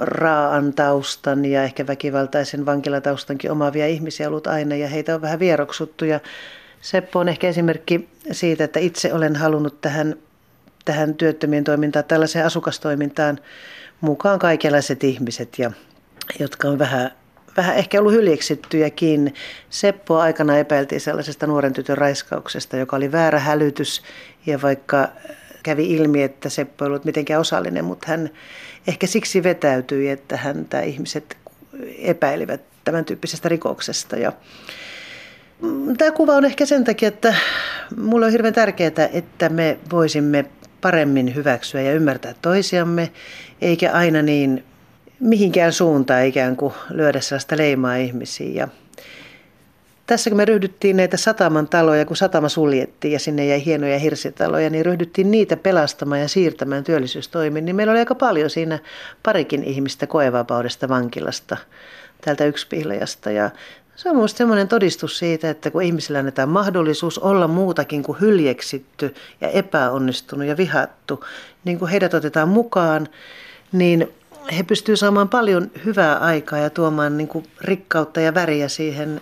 raaan 0.00 0.72
taustan 0.72 1.44
ja 1.44 1.62
ehkä 1.62 1.86
väkivaltaisen 1.86 2.66
vankilataustankin 2.66 3.50
omaavia 3.50 3.86
ihmisiä 3.86 4.28
ollut 4.28 4.46
aina 4.46 4.76
ja 4.76 4.88
heitä 4.88 5.14
on 5.14 5.22
vähän 5.22 5.38
vieroksuttu. 5.38 6.04
Ja 6.04 6.20
Seppo 6.84 7.18
on 7.18 7.28
ehkä 7.28 7.48
esimerkki 7.48 8.08
siitä, 8.32 8.64
että 8.64 8.80
itse 8.80 9.12
olen 9.12 9.36
halunnut 9.36 9.80
tähän, 9.80 10.16
tähän 10.84 11.14
työttömien 11.14 11.64
toimintaan, 11.64 12.04
tällaiseen 12.04 12.46
asukastoimintaan 12.46 13.38
mukaan 14.00 14.38
kaikenlaiset 14.38 15.04
ihmiset, 15.04 15.58
ja, 15.58 15.70
jotka 16.38 16.68
on 16.68 16.78
vähän 16.78 17.10
vähän 17.56 17.76
ehkä 17.76 17.98
ollut 17.98 18.12
hyljeksittyjäkin. 18.12 19.34
Seppo 19.70 20.18
aikana 20.18 20.58
epäiltiin 20.58 21.00
sellaisesta 21.00 21.46
nuoren 21.46 21.72
tytön 21.72 21.98
raiskauksesta, 21.98 22.76
joka 22.76 22.96
oli 22.96 23.12
väärä 23.12 23.38
hälytys 23.38 24.02
ja 24.46 24.62
vaikka 24.62 25.08
kävi 25.62 25.92
ilmi, 25.94 26.22
että 26.22 26.48
Seppo 26.48 26.84
ei 26.84 26.86
ollut 26.86 27.04
mitenkään 27.04 27.40
osallinen, 27.40 27.84
mutta 27.84 28.06
hän 28.08 28.30
ehkä 28.86 29.06
siksi 29.06 29.42
vetäytyi, 29.42 30.08
että 30.08 30.36
häntä 30.36 30.80
ihmiset 30.80 31.36
epäilivät 31.98 32.60
tämän 32.84 33.04
tyyppisestä 33.04 33.48
rikoksesta. 33.48 34.16
Ja 34.16 34.32
tämä 35.98 36.10
kuva 36.10 36.32
on 36.32 36.44
ehkä 36.44 36.66
sen 36.66 36.84
takia, 36.84 37.08
että 37.08 37.34
mulle 37.96 38.26
on 38.26 38.32
hirveän 38.32 38.54
tärkeää, 38.54 39.08
että 39.12 39.48
me 39.48 39.78
voisimme 39.92 40.44
paremmin 40.80 41.34
hyväksyä 41.34 41.80
ja 41.82 41.92
ymmärtää 41.92 42.34
toisiamme, 42.42 43.10
eikä 43.60 43.92
aina 43.92 44.22
niin 44.22 44.64
mihinkään 45.20 45.72
suuntaan 45.72 46.26
ikään 46.26 46.56
kuin 46.56 46.74
lyödä 46.90 47.20
sellaista 47.20 47.56
leimaa 47.56 47.96
ihmisiin. 47.96 48.54
Ja 48.54 48.68
tässä 50.06 50.30
kun 50.30 50.36
me 50.36 50.44
ryhdyttiin 50.44 50.96
näitä 50.96 51.16
sataman 51.16 51.68
taloja, 51.68 52.04
kun 52.04 52.16
satama 52.16 52.48
suljettiin 52.48 53.12
ja 53.12 53.18
sinne 53.18 53.46
jäi 53.46 53.64
hienoja 53.64 53.98
hirsitaloja, 53.98 54.70
niin 54.70 54.86
ryhdyttiin 54.86 55.30
niitä 55.30 55.56
pelastamaan 55.56 56.20
ja 56.20 56.28
siirtämään 56.28 56.84
työllisyystoimiin. 56.84 57.64
Niin 57.64 57.76
meillä 57.76 57.90
oli 57.90 57.98
aika 57.98 58.14
paljon 58.14 58.50
siinä 58.50 58.78
parikin 59.22 59.64
ihmistä 59.64 60.06
koevapaudesta 60.06 60.88
vankilasta 60.88 61.56
täältä 62.20 62.44
yksipihlajasta. 62.44 63.30
Ja 63.30 63.50
Se 63.96 64.10
on 64.10 64.16
minusta 64.16 64.38
sellainen 64.38 64.68
todistus 64.68 65.18
siitä, 65.18 65.50
että 65.50 65.70
kun 65.70 65.82
ihmisillä 65.82 66.18
annetaan 66.18 66.48
mahdollisuus 66.48 67.18
olla 67.18 67.48
muutakin 67.48 68.02
kuin 68.02 68.20
hyljeksitty 68.20 69.14
ja 69.40 69.48
epäonnistunut 69.48 70.46
ja 70.46 70.56
vihattu, 70.56 71.24
niin 71.64 71.78
kun 71.78 71.88
heidät 71.88 72.14
otetaan 72.14 72.48
mukaan, 72.48 73.08
niin 73.72 74.08
he 74.56 74.62
pystyvät 74.62 74.98
saamaan 74.98 75.28
paljon 75.28 75.70
hyvää 75.84 76.16
aikaa 76.16 76.58
ja 76.58 76.70
tuomaan 76.70 77.16
niin 77.16 77.28
kuin 77.28 77.46
rikkautta 77.60 78.20
ja 78.20 78.34
väriä 78.34 78.68
siihen 78.68 79.20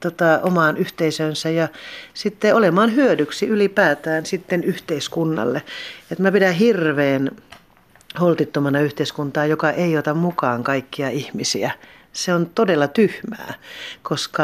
tota, 0.00 0.40
omaan 0.42 0.76
yhteisönsä 0.76 1.50
ja 1.50 1.68
sitten 2.14 2.54
olemaan 2.54 2.94
hyödyksi 2.94 3.46
ylipäätään 3.46 4.26
sitten 4.26 4.64
yhteiskunnalle. 4.64 5.62
Et 6.10 6.18
mä 6.18 6.32
pidän 6.32 6.54
hirveän 6.54 7.30
holtittomana 8.20 8.80
yhteiskuntaa, 8.80 9.46
joka 9.46 9.70
ei 9.70 9.98
ota 9.98 10.14
mukaan 10.14 10.64
kaikkia 10.64 11.10
ihmisiä. 11.10 11.70
Se 12.16 12.34
on 12.34 12.50
todella 12.54 12.88
tyhmää, 12.88 13.54
koska 14.02 14.42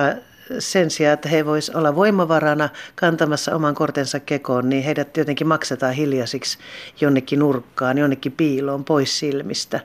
sen 0.58 0.90
sijaan, 0.90 1.14
että 1.14 1.28
he 1.28 1.46
voisivat 1.46 1.78
olla 1.78 1.94
voimavarana 1.94 2.68
kantamassa 2.94 3.54
oman 3.54 3.74
kortensa 3.74 4.20
kekoon, 4.20 4.68
niin 4.68 4.82
heidät 4.84 5.16
jotenkin 5.16 5.46
maksetaan 5.46 5.94
hiljaisiksi 5.94 6.58
jonnekin 7.00 7.38
nurkkaan, 7.38 7.98
jonnekin 7.98 8.32
piiloon 8.32 8.84
pois 8.84 9.18
silmistä. 9.18 9.80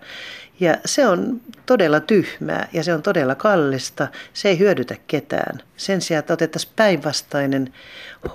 Ja 0.60 0.78
se 0.86 1.08
on 1.08 1.42
todella 1.66 2.00
tyhmää 2.00 2.68
ja 2.74 2.84
se 2.84 2.94
on 2.94 3.02
todella 3.02 3.36
kallista. 3.36 4.08
Se 4.34 4.50
ei 4.50 4.60
hyödytä 4.60 4.96
ketään. 5.08 5.62
Sen 5.78 6.02
sijaan, 6.02 6.20
että 6.20 6.34
otettaisiin 6.34 6.74
päinvastainen 6.76 7.74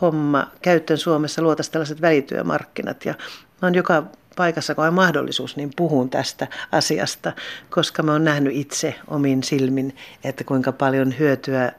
homma 0.00 0.50
käyttöön 0.62 0.98
Suomessa, 0.98 1.42
luotaisiin 1.42 1.72
tällaiset 1.72 2.00
välityömarkkinat. 2.00 3.04
Ja 3.04 3.14
mä 3.62 3.66
oon 3.66 3.74
joka 3.74 4.04
paikassa, 4.36 4.74
kun 4.74 4.84
on 4.84 4.94
mahdollisuus, 4.94 5.56
niin 5.56 5.70
puhun 5.76 6.10
tästä 6.10 6.46
asiasta, 6.72 7.32
koska 7.70 8.02
mä 8.02 8.12
oon 8.12 8.24
nähnyt 8.24 8.56
itse 8.56 8.94
omin 9.08 9.42
silmin, 9.42 9.96
että 10.24 10.44
kuinka 10.44 10.72
paljon 10.72 11.14
hyötyä 11.18 11.72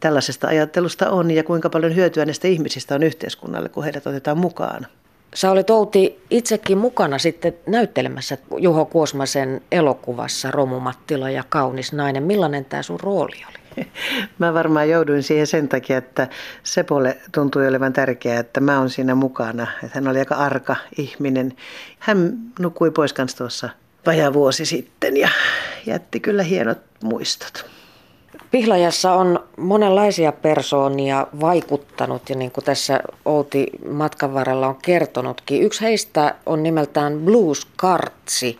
tällaisesta 0.00 0.48
ajattelusta 0.48 1.10
on 1.10 1.30
ja 1.30 1.44
kuinka 1.44 1.70
paljon 1.70 1.94
hyötyä 1.94 2.24
näistä 2.24 2.48
ihmisistä 2.48 2.94
on 2.94 3.02
yhteiskunnalle, 3.02 3.68
kun 3.68 3.84
heidät 3.84 4.06
otetaan 4.06 4.38
mukaan. 4.38 4.86
Sä 5.34 5.50
olit 5.50 5.70
Outi 5.70 6.24
itsekin 6.30 6.78
mukana 6.78 7.18
sitten 7.18 7.54
näyttelemässä 7.66 8.38
Juho 8.58 8.84
Kuosmasen 8.84 9.60
elokuvassa 9.72 10.50
Romumattila 10.50 11.30
ja 11.30 11.44
Kaunis 11.48 11.92
nainen. 11.92 12.22
Millainen 12.22 12.64
tämä 12.64 12.82
sun 12.82 13.00
rooli 13.00 13.44
oli? 13.48 13.63
Mä 14.38 14.54
varmaan 14.54 14.88
jouduin 14.88 15.22
siihen 15.22 15.46
sen 15.46 15.68
takia, 15.68 15.98
että 15.98 16.28
Sepolle 16.62 17.16
tuntui 17.32 17.68
olevan 17.68 17.92
tärkeää, 17.92 18.40
että 18.40 18.60
mä 18.60 18.78
oon 18.78 18.90
siinä 18.90 19.14
mukana. 19.14 19.66
Että 19.82 19.94
hän 19.94 20.08
oli 20.08 20.18
aika 20.18 20.34
arka 20.34 20.76
ihminen. 20.98 21.52
Hän 21.98 22.32
nukkui 22.58 22.90
pois 22.90 23.12
kanssa 23.12 23.38
tuossa 23.38 23.68
vajaa 24.06 24.32
vuosi 24.32 24.66
sitten 24.66 25.16
ja 25.16 25.28
jätti 25.86 26.20
kyllä 26.20 26.42
hienot 26.42 26.78
muistot. 27.02 27.66
Pihlajassa 28.50 29.12
on 29.12 29.44
monenlaisia 29.56 30.32
persoonia 30.32 31.26
vaikuttanut 31.40 32.30
ja 32.30 32.36
niin 32.36 32.50
kuin 32.50 32.64
tässä 32.64 33.00
Outi 33.24 33.66
matkan 33.90 34.34
varrella 34.34 34.68
on 34.68 34.76
kertonutkin. 34.82 35.62
Yksi 35.62 35.80
heistä 35.80 36.34
on 36.46 36.62
nimeltään 36.62 37.18
Blues 37.18 37.66
Kartsi 37.76 38.58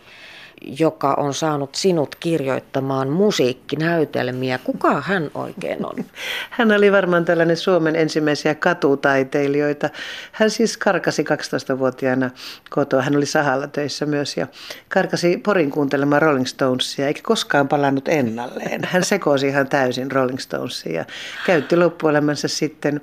joka 0.79 1.13
on 1.13 1.33
saanut 1.33 1.75
sinut 1.75 2.15
kirjoittamaan 2.15 3.09
musiikkinäytelmiä. 3.09 4.57
Kuka 4.57 5.01
hän 5.01 5.31
oikein 5.33 5.85
on? 5.85 5.95
Hän 6.49 6.71
oli 6.71 6.91
varmaan 6.91 7.25
tällainen 7.25 7.57
Suomen 7.57 7.95
ensimmäisiä 7.95 8.55
katutaiteilijoita. 8.55 9.89
Hän 10.31 10.49
siis 10.49 10.77
karkasi 10.77 11.23
12-vuotiaana 11.23 12.29
kotoa. 12.69 13.01
Hän 13.01 13.15
oli 13.15 13.25
sahalla 13.25 13.67
töissä 13.67 14.05
myös 14.05 14.37
ja 14.37 14.47
karkasi 14.89 15.37
Porin 15.37 15.71
kuuntelemaan 15.71 16.21
Rolling 16.21 16.45
Stonesia 16.45 17.07
eikä 17.07 17.21
koskaan 17.23 17.67
palannut 17.67 18.07
ennalleen. 18.07 18.81
Hän 18.83 19.03
sekoisi 19.03 19.47
ihan 19.47 19.69
täysin 19.69 20.11
Rolling 20.11 20.39
Stonesia 20.39 20.93
ja 20.93 21.05
käytti 21.45 21.77
loppuelämänsä 21.77 22.47
sitten 22.47 23.01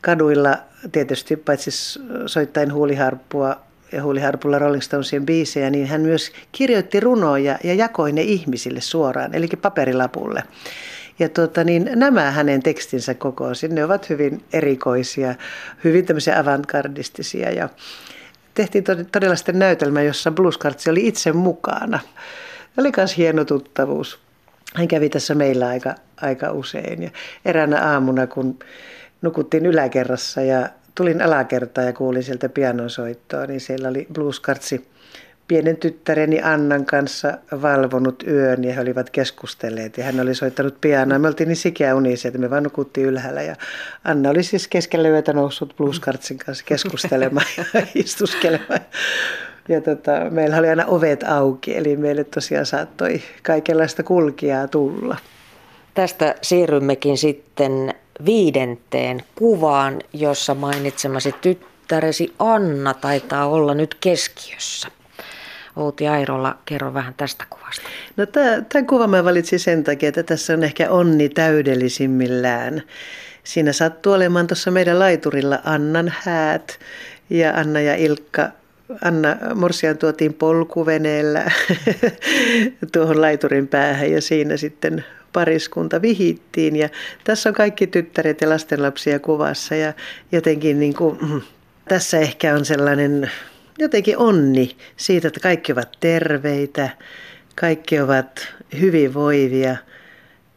kaduilla 0.00 0.56
tietysti 0.92 1.36
paitsi 1.36 1.70
soittain 2.26 2.72
huuliharppua 2.72 3.69
ja 3.92 4.02
huuliharpulla 4.02 4.58
Rolling 4.58 4.82
Stonesien 4.82 5.26
biisejä, 5.26 5.70
niin 5.70 5.86
hän 5.86 6.00
myös 6.00 6.32
kirjoitti 6.52 7.00
runoja 7.00 7.58
ja 7.64 7.74
jakoi 7.74 8.12
ne 8.12 8.22
ihmisille 8.22 8.80
suoraan, 8.80 9.34
eli 9.34 9.48
paperilapulle. 9.62 10.42
Ja 11.18 11.28
tuota, 11.28 11.64
niin 11.64 11.90
nämä 11.94 12.30
hänen 12.30 12.62
tekstinsä 12.62 13.14
kokoisin, 13.14 13.74
ne 13.74 13.84
ovat 13.84 14.08
hyvin 14.08 14.44
erikoisia, 14.52 15.34
hyvin 15.84 16.06
tämmöisiä 16.06 16.38
avantgardistisia 16.38 17.50
ja 17.50 17.68
tehtiin 18.54 18.84
todella 19.12 19.36
sitten 19.36 19.58
näytelmä, 19.58 20.02
jossa 20.02 20.30
Blueskartsi 20.30 20.90
oli 20.90 21.06
itse 21.06 21.32
mukana. 21.32 22.00
Oli 22.78 22.92
myös 22.96 23.16
hieno 23.16 23.44
tuttavuus. 23.44 24.18
Hän 24.74 24.88
kävi 24.88 25.08
tässä 25.08 25.34
meillä 25.34 25.68
aika, 25.68 25.94
aika 26.16 26.52
usein 26.52 27.02
ja 27.02 27.10
eräänä 27.44 27.92
aamuna, 27.92 28.26
kun 28.26 28.58
nukuttiin 29.22 29.66
yläkerrassa 29.66 30.42
ja 30.42 30.68
tulin 30.94 31.22
alakertaan 31.22 31.86
ja 31.86 31.92
kuulin 31.92 32.22
sieltä 32.22 32.48
pianosoittoa, 32.48 33.46
niin 33.46 33.60
siellä 33.60 33.88
oli 33.88 34.06
blueskartsi 34.12 34.90
pienen 35.50 35.76
tyttäreni 35.76 36.42
Annan 36.42 36.84
kanssa 36.84 37.38
valvonut 37.62 38.22
yön 38.26 38.64
ja 38.64 38.74
he 38.74 38.80
olivat 38.80 39.10
keskustelleet 39.10 39.98
ja 39.98 40.04
hän 40.04 40.20
oli 40.20 40.34
soittanut 40.34 40.80
pianoa. 40.80 41.18
Me 41.18 41.28
oltiin 41.28 41.48
niin 41.48 41.56
sikeä 41.56 41.94
unisia, 41.94 42.28
että 42.28 42.38
me 42.38 42.50
vaan 42.50 42.62
nukuttiin 42.62 43.06
ylhäällä 43.06 43.42
ja 43.42 43.56
Anna 44.04 44.30
oli 44.30 44.42
siis 44.42 44.68
keskellä 44.68 45.08
yötä 45.08 45.32
noussut 45.32 45.74
blueskartsin 45.76 46.38
kanssa 46.38 46.64
keskustelemaan 46.64 47.46
ja 47.56 47.64
istuskelemaan. 47.94 48.80
Ja 49.68 49.80
tota, 49.80 50.12
meillä 50.30 50.56
oli 50.56 50.68
aina 50.68 50.86
ovet 50.86 51.22
auki, 51.22 51.76
eli 51.76 51.96
meille 51.96 52.24
tosiaan 52.24 52.66
saattoi 52.66 53.22
kaikenlaista 53.42 54.02
kulkijaa 54.02 54.68
tulla. 54.68 55.16
Tästä 55.94 56.34
siirrymmekin 56.42 57.18
sitten 57.18 57.94
viidenteen 58.24 59.22
kuvaan, 59.34 59.98
jossa 60.12 60.54
mainitsemasi 60.54 61.34
tyttäresi 61.40 62.34
Anna 62.38 62.94
taitaa 62.94 63.46
olla 63.46 63.74
nyt 63.74 63.94
keskiössä. 63.94 64.88
Outi 65.76 66.08
Airolla, 66.08 66.58
kerro 66.64 66.94
vähän 66.94 67.14
tästä 67.16 67.44
kuvasta. 67.50 67.82
No 68.16 68.26
tämän 68.26 68.86
kuvan 68.86 69.10
mä 69.10 69.24
valitsin 69.24 69.60
sen 69.60 69.84
takia, 69.84 70.08
että 70.08 70.22
tässä 70.22 70.52
on 70.52 70.64
ehkä 70.64 70.90
onni 70.90 71.28
täydellisimmillään. 71.28 72.82
Siinä 73.44 73.72
sattuu 73.72 74.12
olemaan 74.12 74.46
tuossa 74.46 74.70
meidän 74.70 74.98
laiturilla 74.98 75.58
Annan 75.64 76.14
häät 76.20 76.78
ja 77.30 77.52
Anna 77.54 77.80
ja 77.80 77.96
Ilkka 77.96 78.48
Anna 79.04 79.36
Morsian 79.54 79.98
tuotiin 79.98 80.34
polkuveneellä 80.34 81.50
tuohon 82.92 83.20
laiturin 83.20 83.68
päähän 83.68 84.12
ja 84.12 84.20
siinä 84.20 84.56
sitten 84.56 85.04
pariskunta 85.32 86.02
vihittiin 86.02 86.76
ja 86.76 86.88
tässä 87.24 87.48
on 87.48 87.54
kaikki 87.54 87.86
tyttäret 87.86 88.40
ja 88.40 88.48
lastenlapsia 88.48 89.18
kuvassa 89.18 89.74
ja 89.74 89.92
jotenkin 90.32 90.80
niin 90.80 90.94
kuin, 90.94 91.18
mm, 91.22 91.40
tässä 91.88 92.18
ehkä 92.18 92.54
on 92.54 92.64
sellainen 92.64 93.30
jotenkin 93.78 94.18
onni 94.18 94.76
siitä, 94.96 95.28
että 95.28 95.40
kaikki 95.40 95.72
ovat 95.72 95.96
terveitä, 96.00 96.90
kaikki 97.54 98.00
ovat 98.00 98.48
hyvinvoivia 98.80 99.76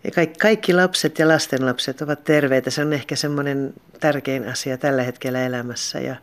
ja 0.03 0.11
kaikki, 0.11 0.39
kaikki 0.39 0.73
lapset 0.73 1.19
ja 1.19 1.27
lastenlapset 1.27 2.01
ovat 2.01 2.23
terveitä. 2.23 2.69
Se 2.69 2.81
on 2.81 2.93
ehkä 2.93 3.15
semmoinen 3.15 3.73
tärkein 3.99 4.49
asia 4.49 4.77
tällä 4.77 5.03
hetkellä 5.03 5.45
elämässä 5.45 5.99
ja, 5.99 6.15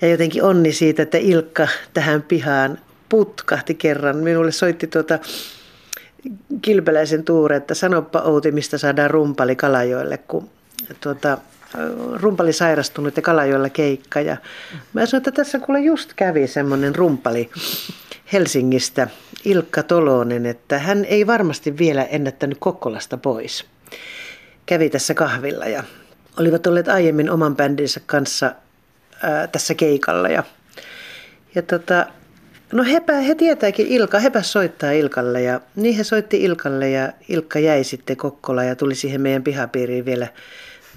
ja 0.00 0.08
jotenkin 0.08 0.42
onni 0.42 0.72
siitä, 0.72 1.02
että 1.02 1.18
Ilkka 1.18 1.68
tähän 1.94 2.22
pihaan 2.22 2.78
putkahti 3.08 3.74
kerran. 3.74 4.16
Minulle 4.16 4.52
soitti 4.52 4.86
tuota 4.86 5.18
Kilpeläisen 6.62 7.24
Tuure, 7.24 7.56
että 7.56 7.74
sanoppa 7.74 8.20
Outi, 8.20 8.52
mistä 8.52 8.78
saadaan 8.78 9.10
rumpali 9.10 9.56
Kalajoelle, 9.56 10.18
kun 10.18 10.50
tuota, 11.00 11.38
rumpali 12.20 12.52
sairastunut 12.52 13.16
ja 13.16 13.22
Kalajoella 13.22 13.68
keikka. 13.68 14.20
Ja 14.20 14.36
mä 14.92 15.06
sanoin, 15.06 15.20
että 15.20 15.32
tässä 15.32 15.58
kuule 15.58 15.80
just 15.80 16.12
kävi 16.16 16.46
semmoinen 16.46 16.94
rumpali 16.94 17.50
Helsingistä, 18.32 19.08
Ilkka 19.44 19.82
Tolonen, 19.82 20.46
että 20.46 20.78
hän 20.78 21.04
ei 21.04 21.26
varmasti 21.26 21.78
vielä 21.78 22.04
ennättänyt 22.04 22.58
Kokkolasta 22.60 23.16
pois. 23.16 23.64
Kävi 24.66 24.90
tässä 24.90 25.14
kahvilla 25.14 25.64
ja 25.64 25.84
olivat 26.38 26.66
olleet 26.66 26.88
aiemmin 26.88 27.30
oman 27.30 27.56
bändinsä 27.56 28.00
kanssa 28.06 28.52
ää, 29.22 29.46
tässä 29.46 29.74
keikalla. 29.74 30.28
Ja, 30.28 30.42
ja 31.54 31.62
tota, 31.62 32.06
No 32.72 32.84
hepä, 32.84 33.12
he 33.12 33.34
tietääkin 33.34 33.86
Ilka, 33.86 34.18
hepä 34.18 34.42
soittaa 34.42 34.92
Ilkalle 34.92 35.42
ja 35.42 35.60
niin 35.76 35.96
he 35.96 36.04
soitti 36.04 36.42
Ilkalle 36.42 36.90
ja 36.90 37.12
Ilkka 37.28 37.58
jäi 37.58 37.84
sitten 37.84 38.16
Kokkola 38.16 38.64
ja 38.64 38.76
tuli 38.76 38.94
siihen 38.94 39.20
meidän 39.20 39.42
pihapiiriin 39.42 40.04
vielä 40.04 40.28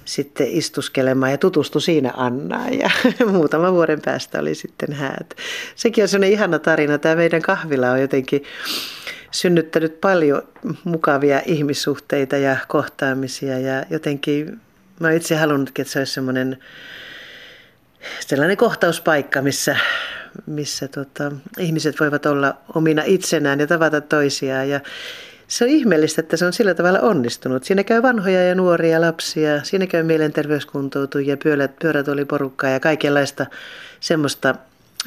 sitten 0.04 0.46
istuskelemaan 0.50 1.32
ja 1.32 1.38
tutustui 1.38 1.82
siinä 1.82 2.12
Annaan 2.16 2.78
ja 2.78 2.90
muutama 3.32 3.72
vuoden 3.72 4.00
päästä 4.04 4.40
oli 4.40 4.54
sitten 4.54 4.92
häät. 4.92 5.34
Sekin 5.74 6.04
on 6.04 6.08
sellainen 6.08 6.32
ihana 6.32 6.58
tarina. 6.58 6.98
Tämä 6.98 7.16
meidän 7.16 7.42
kahvila 7.42 7.90
on 7.90 8.00
jotenkin 8.00 8.44
synnyttänyt 9.30 10.00
paljon 10.00 10.42
mukavia 10.84 11.42
ihmissuhteita 11.46 12.36
ja 12.36 12.56
kohtaamisia 12.68 13.58
ja 13.58 13.84
jotenkin 13.90 14.60
mä 15.00 15.12
itse 15.12 15.36
halunnutkin, 15.36 15.82
että 15.82 15.92
se 15.92 15.98
olisi 15.98 16.12
semmoinen 16.12 16.58
sellainen 18.20 18.56
kohtauspaikka, 18.56 19.42
missä 19.42 19.76
missä 20.46 20.88
tota, 20.88 21.32
ihmiset 21.58 22.00
voivat 22.00 22.26
olla 22.26 22.54
omina 22.74 23.02
itsenään 23.06 23.60
ja 23.60 23.66
tavata 23.66 24.00
toisiaan. 24.00 24.68
Ja 24.68 24.80
se 25.48 25.64
on 25.64 25.70
ihmeellistä, 25.70 26.20
että 26.20 26.36
se 26.36 26.46
on 26.46 26.52
sillä 26.52 26.74
tavalla 26.74 27.00
onnistunut. 27.00 27.64
Siinä 27.64 27.84
käy 27.84 28.02
vanhoja 28.02 28.44
ja 28.44 28.54
nuoria 28.54 29.00
lapsia, 29.00 29.64
siinä 29.64 29.86
käy 29.86 30.02
mielenterveyskuntoutujia, 30.02 31.36
pyörät, 31.80 32.08
oli 32.08 32.24
porukkaa 32.24 32.70
ja 32.70 32.80
kaikenlaista 32.80 33.46
semmoista 34.00 34.54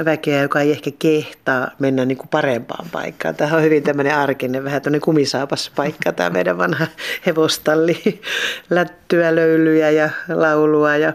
väkeä, 0.06 0.42
joka 0.42 0.62
ei 0.62 0.72
ehkä 0.72 0.92
kehtaa 1.00 1.72
mennä 1.80 2.06
niin 2.06 2.18
kuin 2.18 2.30
parempaan 2.30 2.90
paikkaan. 2.92 3.36
Tämä 3.36 3.56
on 3.56 3.64
hyvin 3.64 3.84
tämmöinen 3.84 4.16
arkinen, 4.16 4.64
vähän 4.64 4.82
tämmöinen 4.82 5.02
kumisaapas 5.02 5.72
paikka, 5.76 6.12
tämä 6.12 6.30
meidän 6.30 6.58
vanha 6.58 6.88
hevostalli. 7.26 8.22
Lättyä, 8.70 9.36
löylyjä 9.36 9.90
ja 9.90 10.10
laulua 10.30 10.98
ja 10.98 11.14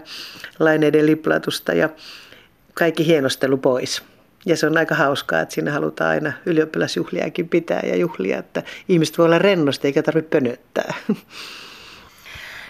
laineiden 0.59 1.07
liplatusta 1.07 1.73
ja 1.73 1.89
kaikki 2.81 3.07
hienostelu 3.07 3.57
pois. 3.57 4.03
Ja 4.47 4.57
se 4.57 4.67
on 4.67 4.79
aika 4.79 4.95
hauskaa, 4.95 5.41
että 5.41 5.55
siinä 5.55 5.73
halutaan 5.73 6.11
aina 6.11 6.33
ylioppilasjuhliakin 6.47 7.49
pitää 7.49 7.81
ja 7.87 7.97
juhlia, 7.97 8.39
että 8.39 8.63
ihmiset 8.89 9.19
voi 9.19 9.27
olla 9.27 9.39
rennosti 9.39 9.89
eikä 9.89 10.03
tarvitse 10.03 10.29
pönöttää. 10.31 10.95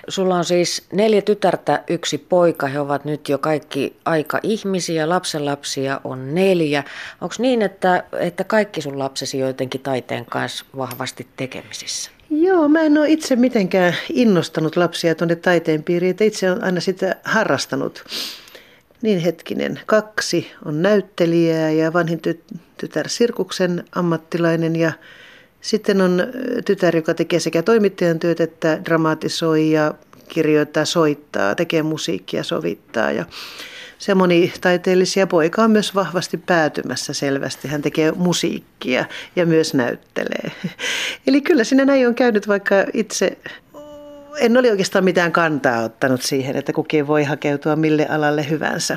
Sulla 0.09 0.37
on 0.37 0.45
siis 0.45 0.87
neljä 0.93 1.23
tytärtä, 1.23 1.85
yksi 1.89 2.19
poika. 2.19 2.67
He 2.67 2.81
ovat 2.81 3.05
nyt 3.05 3.29
jo 3.29 3.39
kaikki 3.39 3.97
aika 4.05 4.41
ihmisiä. 4.43 5.09
Lapsenlapsia 5.09 6.01
on 6.05 6.35
neljä. 6.35 6.85
Onko 7.21 7.35
niin, 7.39 7.63
että, 7.63 8.05
että 8.21 8.45
kaikki 8.45 8.83
sun 8.83 8.99
lapsesi 8.99 9.39
jotenkin 9.39 9.81
taiteen 9.81 10.27
kanssa 10.27 10.65
vahvasti 10.77 11.27
tekemisissä? 11.37 12.11
Joo, 12.31 12.69
mä 12.69 12.81
en 12.81 12.99
ole 12.99 13.11
itse 13.11 13.37
mitenkään 13.37 13.95
innostanut 14.13 14.77
lapsia 14.77 15.15
tuonne 15.15 15.37
taiteen 15.37 15.83
piiriin. 15.83 16.17
Itse 16.21 16.51
olen 16.51 16.65
aina 16.65 16.81
sitä 16.81 17.17
harrastanut. 17.25 18.05
Niin 19.03 19.18
hetkinen, 19.18 19.80
kaksi 19.86 20.51
on 20.64 20.82
näyttelijää 20.82 21.70
ja 21.70 21.92
vanhin 21.92 22.20
tytär 22.76 23.09
Sirkuksen 23.09 23.84
ammattilainen 23.94 24.76
ja 24.76 24.92
sitten 25.61 26.01
on 26.01 26.22
tytär, 26.64 26.96
joka 26.96 27.14
tekee 27.14 27.40
sekä 27.40 27.62
toimittajan 27.62 28.18
työt 28.18 28.40
että 28.40 28.80
dramaatisoi 28.84 29.70
ja 29.70 29.94
kirjoittaa, 30.28 30.84
soittaa, 30.84 31.55
tekee 31.55 31.82
musiikkia, 31.82 32.42
sovittaa. 32.42 33.11
Ja 33.11 33.24
se 33.98 34.14
monitaiteellisia 34.14 35.26
poika 35.26 35.62
on 35.62 35.70
myös 35.70 35.94
vahvasti 35.94 36.36
päätymässä 36.36 37.12
selvästi. 37.12 37.68
Hän 37.68 37.82
tekee 37.82 38.12
musiikkia 38.12 39.05
ja 39.36 39.46
myös 39.46 39.74
näyttelee. 39.74 40.53
Eli 41.26 41.40
kyllä 41.40 41.64
sinä 41.64 41.84
näin 41.84 42.09
on 42.09 42.14
käynyt, 42.14 42.48
vaikka 42.48 42.74
itse 42.94 43.38
en 44.39 44.57
ole 44.57 44.70
oikeastaan 44.70 45.05
mitään 45.05 45.33
kantaa 45.33 45.85
ottanut 45.85 46.22
siihen, 46.22 46.57
että 46.57 46.72
kukin 46.72 47.07
voi 47.07 47.24
hakeutua 47.24 47.76
mille 47.76 48.07
alalle 48.07 48.51
hyvänsä. 48.51 48.97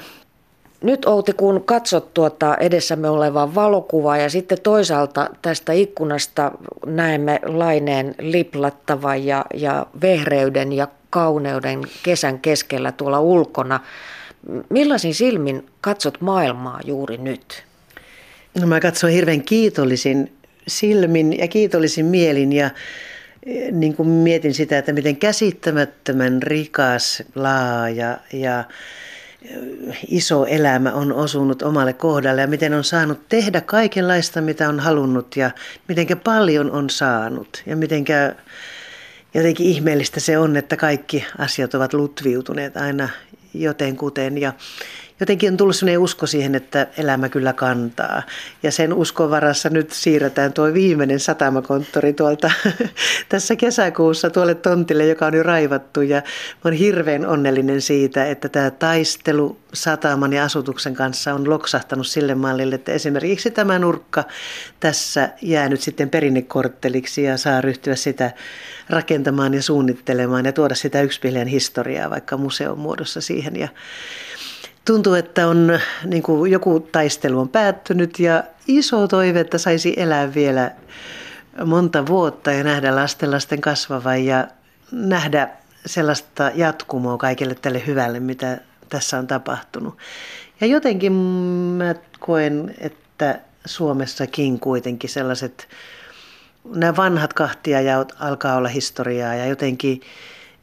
Nyt 0.81 1.05
Outi, 1.05 1.33
kun 1.33 1.63
katsot 1.65 2.13
tuota 2.13 2.57
edessämme 2.57 3.09
olevaa 3.09 3.55
valokuvaa 3.55 4.17
ja 4.17 4.29
sitten 4.29 4.57
toisaalta 4.63 5.29
tästä 5.41 5.73
ikkunasta 5.73 6.51
näemme 6.85 7.39
laineen 7.45 8.15
liplattavan 8.19 9.25
ja, 9.25 9.45
ja 9.53 9.85
vehreyden 10.01 10.73
ja 10.73 10.87
kauneuden 11.09 11.81
kesän 12.03 12.39
keskellä 12.39 12.91
tuolla 12.91 13.19
ulkona. 13.19 13.79
Millaisin 14.69 15.15
silmin 15.15 15.65
katsot 15.81 16.21
maailmaa 16.21 16.79
juuri 16.85 17.17
nyt? 17.17 17.63
No 18.61 18.67
mä 18.67 18.79
katson 18.79 19.09
hirveän 19.09 19.43
kiitollisin 19.43 20.33
silmin 20.67 21.39
ja 21.39 21.47
kiitollisin 21.47 22.05
mielin 22.05 22.53
ja 22.53 22.69
niin 23.71 23.95
kuin 23.95 24.09
mietin 24.09 24.53
sitä, 24.53 24.77
että 24.77 24.93
miten 24.93 25.17
käsittämättömän 25.17 26.43
rikas, 26.43 27.23
laaja 27.35 28.17
ja 28.33 28.63
iso 30.07 30.45
elämä 30.45 30.93
on 30.93 31.13
osunut 31.13 31.61
omalle 31.61 31.93
kohdalle 31.93 32.41
ja 32.41 32.47
miten 32.47 32.73
on 32.73 32.83
saanut 32.83 33.19
tehdä 33.29 33.61
kaikenlaista, 33.61 34.41
mitä 34.41 34.69
on 34.69 34.79
halunnut 34.79 35.35
ja 35.35 35.51
miten 35.87 36.07
paljon 36.23 36.71
on 36.71 36.89
saanut 36.89 37.63
ja 37.65 37.75
miten 37.75 38.05
jotenkin 39.33 39.65
ihmeellistä 39.65 40.19
se 40.19 40.37
on, 40.37 40.57
että 40.57 40.77
kaikki 40.77 41.25
asiat 41.37 41.73
ovat 41.73 41.93
lutviutuneet 41.93 42.77
aina 42.77 43.09
jotenkuten 43.53 44.37
ja 44.37 44.53
jotenkin 45.19 45.51
on 45.51 45.57
tullut 45.57 45.75
sellainen 45.75 45.99
usko 45.99 46.27
siihen, 46.27 46.55
että 46.55 46.87
elämä 46.97 47.29
kyllä 47.29 47.53
kantaa. 47.53 48.23
Ja 48.63 48.71
sen 48.71 48.93
uskon 48.93 49.29
varassa 49.29 49.69
nyt 49.69 49.91
siirretään 49.91 50.53
tuo 50.53 50.73
viimeinen 50.73 51.19
satamakonttori 51.19 52.13
tuolta 52.13 52.51
tässä 53.29 53.55
kesäkuussa 53.55 54.29
tuolle 54.29 54.55
tontille, 54.55 55.05
joka 55.05 55.25
on 55.25 55.33
jo 55.33 55.43
raivattu. 55.43 56.01
Ja 56.01 56.21
olen 56.65 56.77
hirveän 56.77 57.25
onnellinen 57.25 57.81
siitä, 57.81 58.25
että 58.25 58.49
tämä 58.49 58.71
taistelu 58.71 59.57
sataman 59.73 60.33
ja 60.33 60.43
asutuksen 60.43 60.93
kanssa 60.93 61.33
on 61.33 61.49
loksahtanut 61.49 62.07
sille 62.07 62.35
mallille, 62.35 62.75
että 62.75 62.91
esimerkiksi 62.91 63.51
tämä 63.51 63.79
nurkka 63.79 64.23
tässä 64.79 65.29
jää 65.41 65.69
nyt 65.69 65.81
sitten 65.81 66.09
perinnekortteliksi 66.09 67.23
ja 67.23 67.37
saa 67.37 67.61
ryhtyä 67.61 67.95
sitä 67.95 68.31
rakentamaan 68.89 69.53
ja 69.53 69.61
suunnittelemaan 69.61 70.45
ja 70.45 70.53
tuoda 70.53 70.75
sitä 70.75 71.01
yksipilien 71.01 71.47
historiaa 71.47 72.09
vaikka 72.09 72.37
museon 72.37 72.79
muodossa 72.79 73.21
siihen. 73.21 73.55
Ja 73.55 73.67
tuntuu, 74.85 75.13
että 75.13 75.47
on 75.47 75.79
niin 76.05 76.23
kuin 76.23 76.51
joku 76.51 76.79
taistelu 76.79 77.39
on 77.39 77.49
päättynyt 77.49 78.19
ja 78.19 78.43
iso 78.67 79.07
toive, 79.07 79.39
että 79.39 79.57
saisi 79.57 79.93
elää 79.97 80.33
vielä 80.33 80.71
monta 81.65 82.07
vuotta 82.07 82.51
ja 82.51 82.63
nähdä 82.63 82.95
lasten 82.95 83.31
lasten 83.31 83.61
kasvavan 83.61 84.25
ja 84.25 84.47
nähdä 84.91 85.49
sellaista 85.85 86.51
jatkumoa 86.55 87.17
kaikille 87.17 87.55
tälle 87.55 87.83
hyvälle, 87.87 88.19
mitä 88.19 88.57
tässä 88.89 89.17
on 89.17 89.27
tapahtunut. 89.27 89.97
Ja 90.61 90.67
jotenkin 90.67 91.13
mä 91.13 91.95
koen, 92.19 92.75
että 92.77 93.39
Suomessakin 93.65 94.59
kuitenkin 94.59 95.09
sellaiset, 95.09 95.67
nämä 96.75 96.95
vanhat 96.95 97.33
kahtiajaot 97.33 98.13
alkaa 98.19 98.55
olla 98.55 98.69
historiaa 98.69 99.35
ja 99.35 99.45
jotenkin 99.45 100.01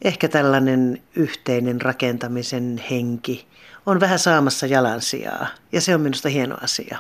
ehkä 0.03 0.29
tällainen 0.29 1.03
yhteinen 1.17 1.81
rakentamisen 1.81 2.83
henki 2.91 3.50
on 3.87 4.01
vähän 4.01 4.19
saamassa 4.19 4.67
jalansijaa 4.67 5.47
ja 5.73 5.81
se 5.81 5.95
on 5.95 6.01
minusta 6.01 6.29
hieno 6.29 6.57
asia. 6.63 6.99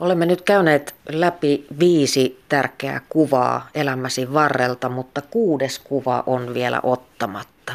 Olemme 0.00 0.26
nyt 0.26 0.42
käyneet 0.42 0.94
läpi 1.08 1.66
viisi 1.78 2.42
tärkeää 2.48 3.00
kuvaa 3.08 3.68
elämäsi 3.74 4.32
varrelta, 4.32 4.88
mutta 4.88 5.22
kuudes 5.22 5.78
kuva 5.78 6.22
on 6.26 6.54
vielä 6.54 6.80
ottamatta. 6.82 7.74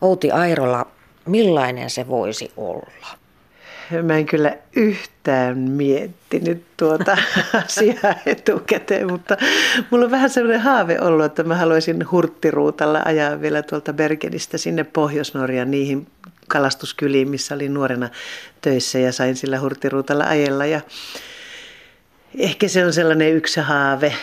Outi 0.00 0.30
Airola, 0.30 0.86
millainen 1.26 1.90
se 1.90 2.08
voisi 2.08 2.52
olla? 2.56 3.06
Mä 4.02 4.16
en 4.16 4.26
kyllä 4.26 4.56
yhtään 4.76 5.58
miettinyt 5.58 6.64
tuota 6.76 7.16
asiaa 7.66 8.14
etukäteen, 8.26 9.12
mutta 9.12 9.36
mulla 9.90 10.04
on 10.04 10.10
vähän 10.10 10.30
sellainen 10.30 10.60
haave 10.60 11.00
ollut, 11.00 11.24
että 11.24 11.42
mä 11.42 11.56
haluaisin 11.56 12.10
hurttiruutalla 12.10 13.02
ajaa 13.04 13.40
vielä 13.40 13.62
tuolta 13.62 13.92
Bergenistä 13.92 14.58
sinne 14.58 14.84
Pohjois-Norjaan 14.84 15.70
niihin 15.70 16.06
kalastuskyliin, 16.48 17.28
missä 17.28 17.54
olin 17.54 17.74
nuorena 17.74 18.08
töissä 18.60 18.98
ja 18.98 19.12
sain 19.12 19.36
sillä 19.36 19.60
hurttiruutalla 19.60 20.24
ajella. 20.24 20.66
Ja 20.66 20.80
ehkä 22.38 22.68
se 22.68 22.84
on 22.84 22.92
sellainen 22.92 23.32
yksi 23.32 23.60
haave, 23.60 24.14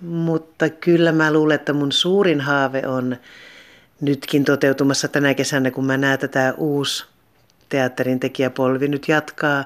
mutta 0.00 0.68
kyllä 0.68 1.12
mä 1.12 1.32
luulen, 1.32 1.54
että 1.54 1.72
mun 1.72 1.92
suurin 1.92 2.40
haave 2.40 2.82
on 2.86 3.16
nytkin 4.00 4.44
toteutumassa 4.44 5.08
tänä 5.08 5.34
kesänä, 5.34 5.70
kun 5.70 5.86
mä 5.86 5.96
näen 5.96 6.18
tätä 6.18 6.54
uusi 6.56 7.04
teatterin 7.68 8.20
tekijäpolvi 8.20 8.88
nyt 8.88 9.08
jatkaa 9.08 9.64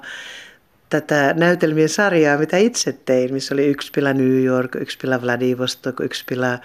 tätä 0.91 1.35
näytelmien 1.37 1.89
sarjaa, 1.89 2.39
mitä 2.39 2.57
itse 2.57 2.93
tein, 2.93 3.33
missä 3.33 3.55
oli 3.55 3.67
yksi 3.67 3.91
pila 3.95 4.13
New 4.13 4.43
York, 4.45 4.75
yksi 4.75 4.99
pila 4.99 5.23
Vladivostok, 5.23 6.01
yksi 6.01 6.25
pila 6.29 6.59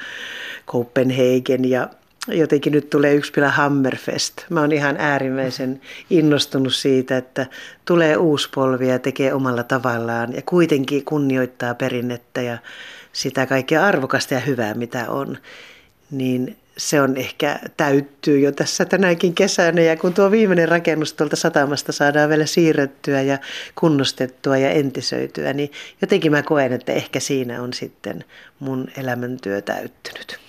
Copenhagen 0.68 1.66
ja 1.70 1.90
jotenkin 2.28 2.74
nyt 2.74 2.90
tulee 2.90 3.14
yksi 3.14 3.32
pila 3.32 3.50
Hammerfest. 3.50 4.34
Mä 4.50 4.62
oon 4.62 4.72
ihan 4.72 4.96
äärimmäisen 5.00 5.82
innostunut 6.10 6.76
siitä, 6.76 7.18
että 7.18 7.46
tulee 7.86 8.18
uusi 8.18 8.50
polvi 8.56 8.88
ja 8.88 9.00
tekee 9.00 9.34
omalla 9.34 9.64
tavallaan 9.64 10.34
ja 10.34 10.42
kuitenkin 10.42 11.06
kunnioittaa 11.06 11.76
perinnettä 11.76 12.42
ja 12.42 12.58
sitä 13.14 13.46
kaikkea 13.46 13.86
arvokasta 13.86 14.34
ja 14.34 14.40
hyvää, 14.40 14.74
mitä 14.74 15.10
on. 15.10 15.38
Niin 16.12 16.58
se 16.78 17.02
on 17.02 17.18
ehkä 17.18 17.60
täyttyy 17.78 18.40
jo 18.40 18.52
tässä 18.52 18.86
tänäkin 18.86 19.36
kesänä 19.36 19.82
ja 19.82 19.98
kun 19.98 20.14
tuo 20.14 20.32
viimeinen 20.32 20.70
rakennus 20.70 21.14
tuolta 21.14 21.36
satamasta 21.36 21.92
saadaan 21.92 22.30
vielä 22.30 22.46
siirrettyä 22.46 23.22
ja 23.22 23.38
kunnostettua 23.76 24.58
ja 24.58 24.70
entisöityä, 24.70 25.54
niin 25.54 25.72
jotenkin 26.02 26.32
mä 26.32 26.44
koen, 26.44 26.74
että 26.74 26.94
ehkä 26.94 27.20
siinä 27.20 27.62
on 27.62 27.74
sitten 27.74 28.26
mun 28.60 28.88
elämäntyö 28.98 29.62
täyttynyt. 29.62 30.43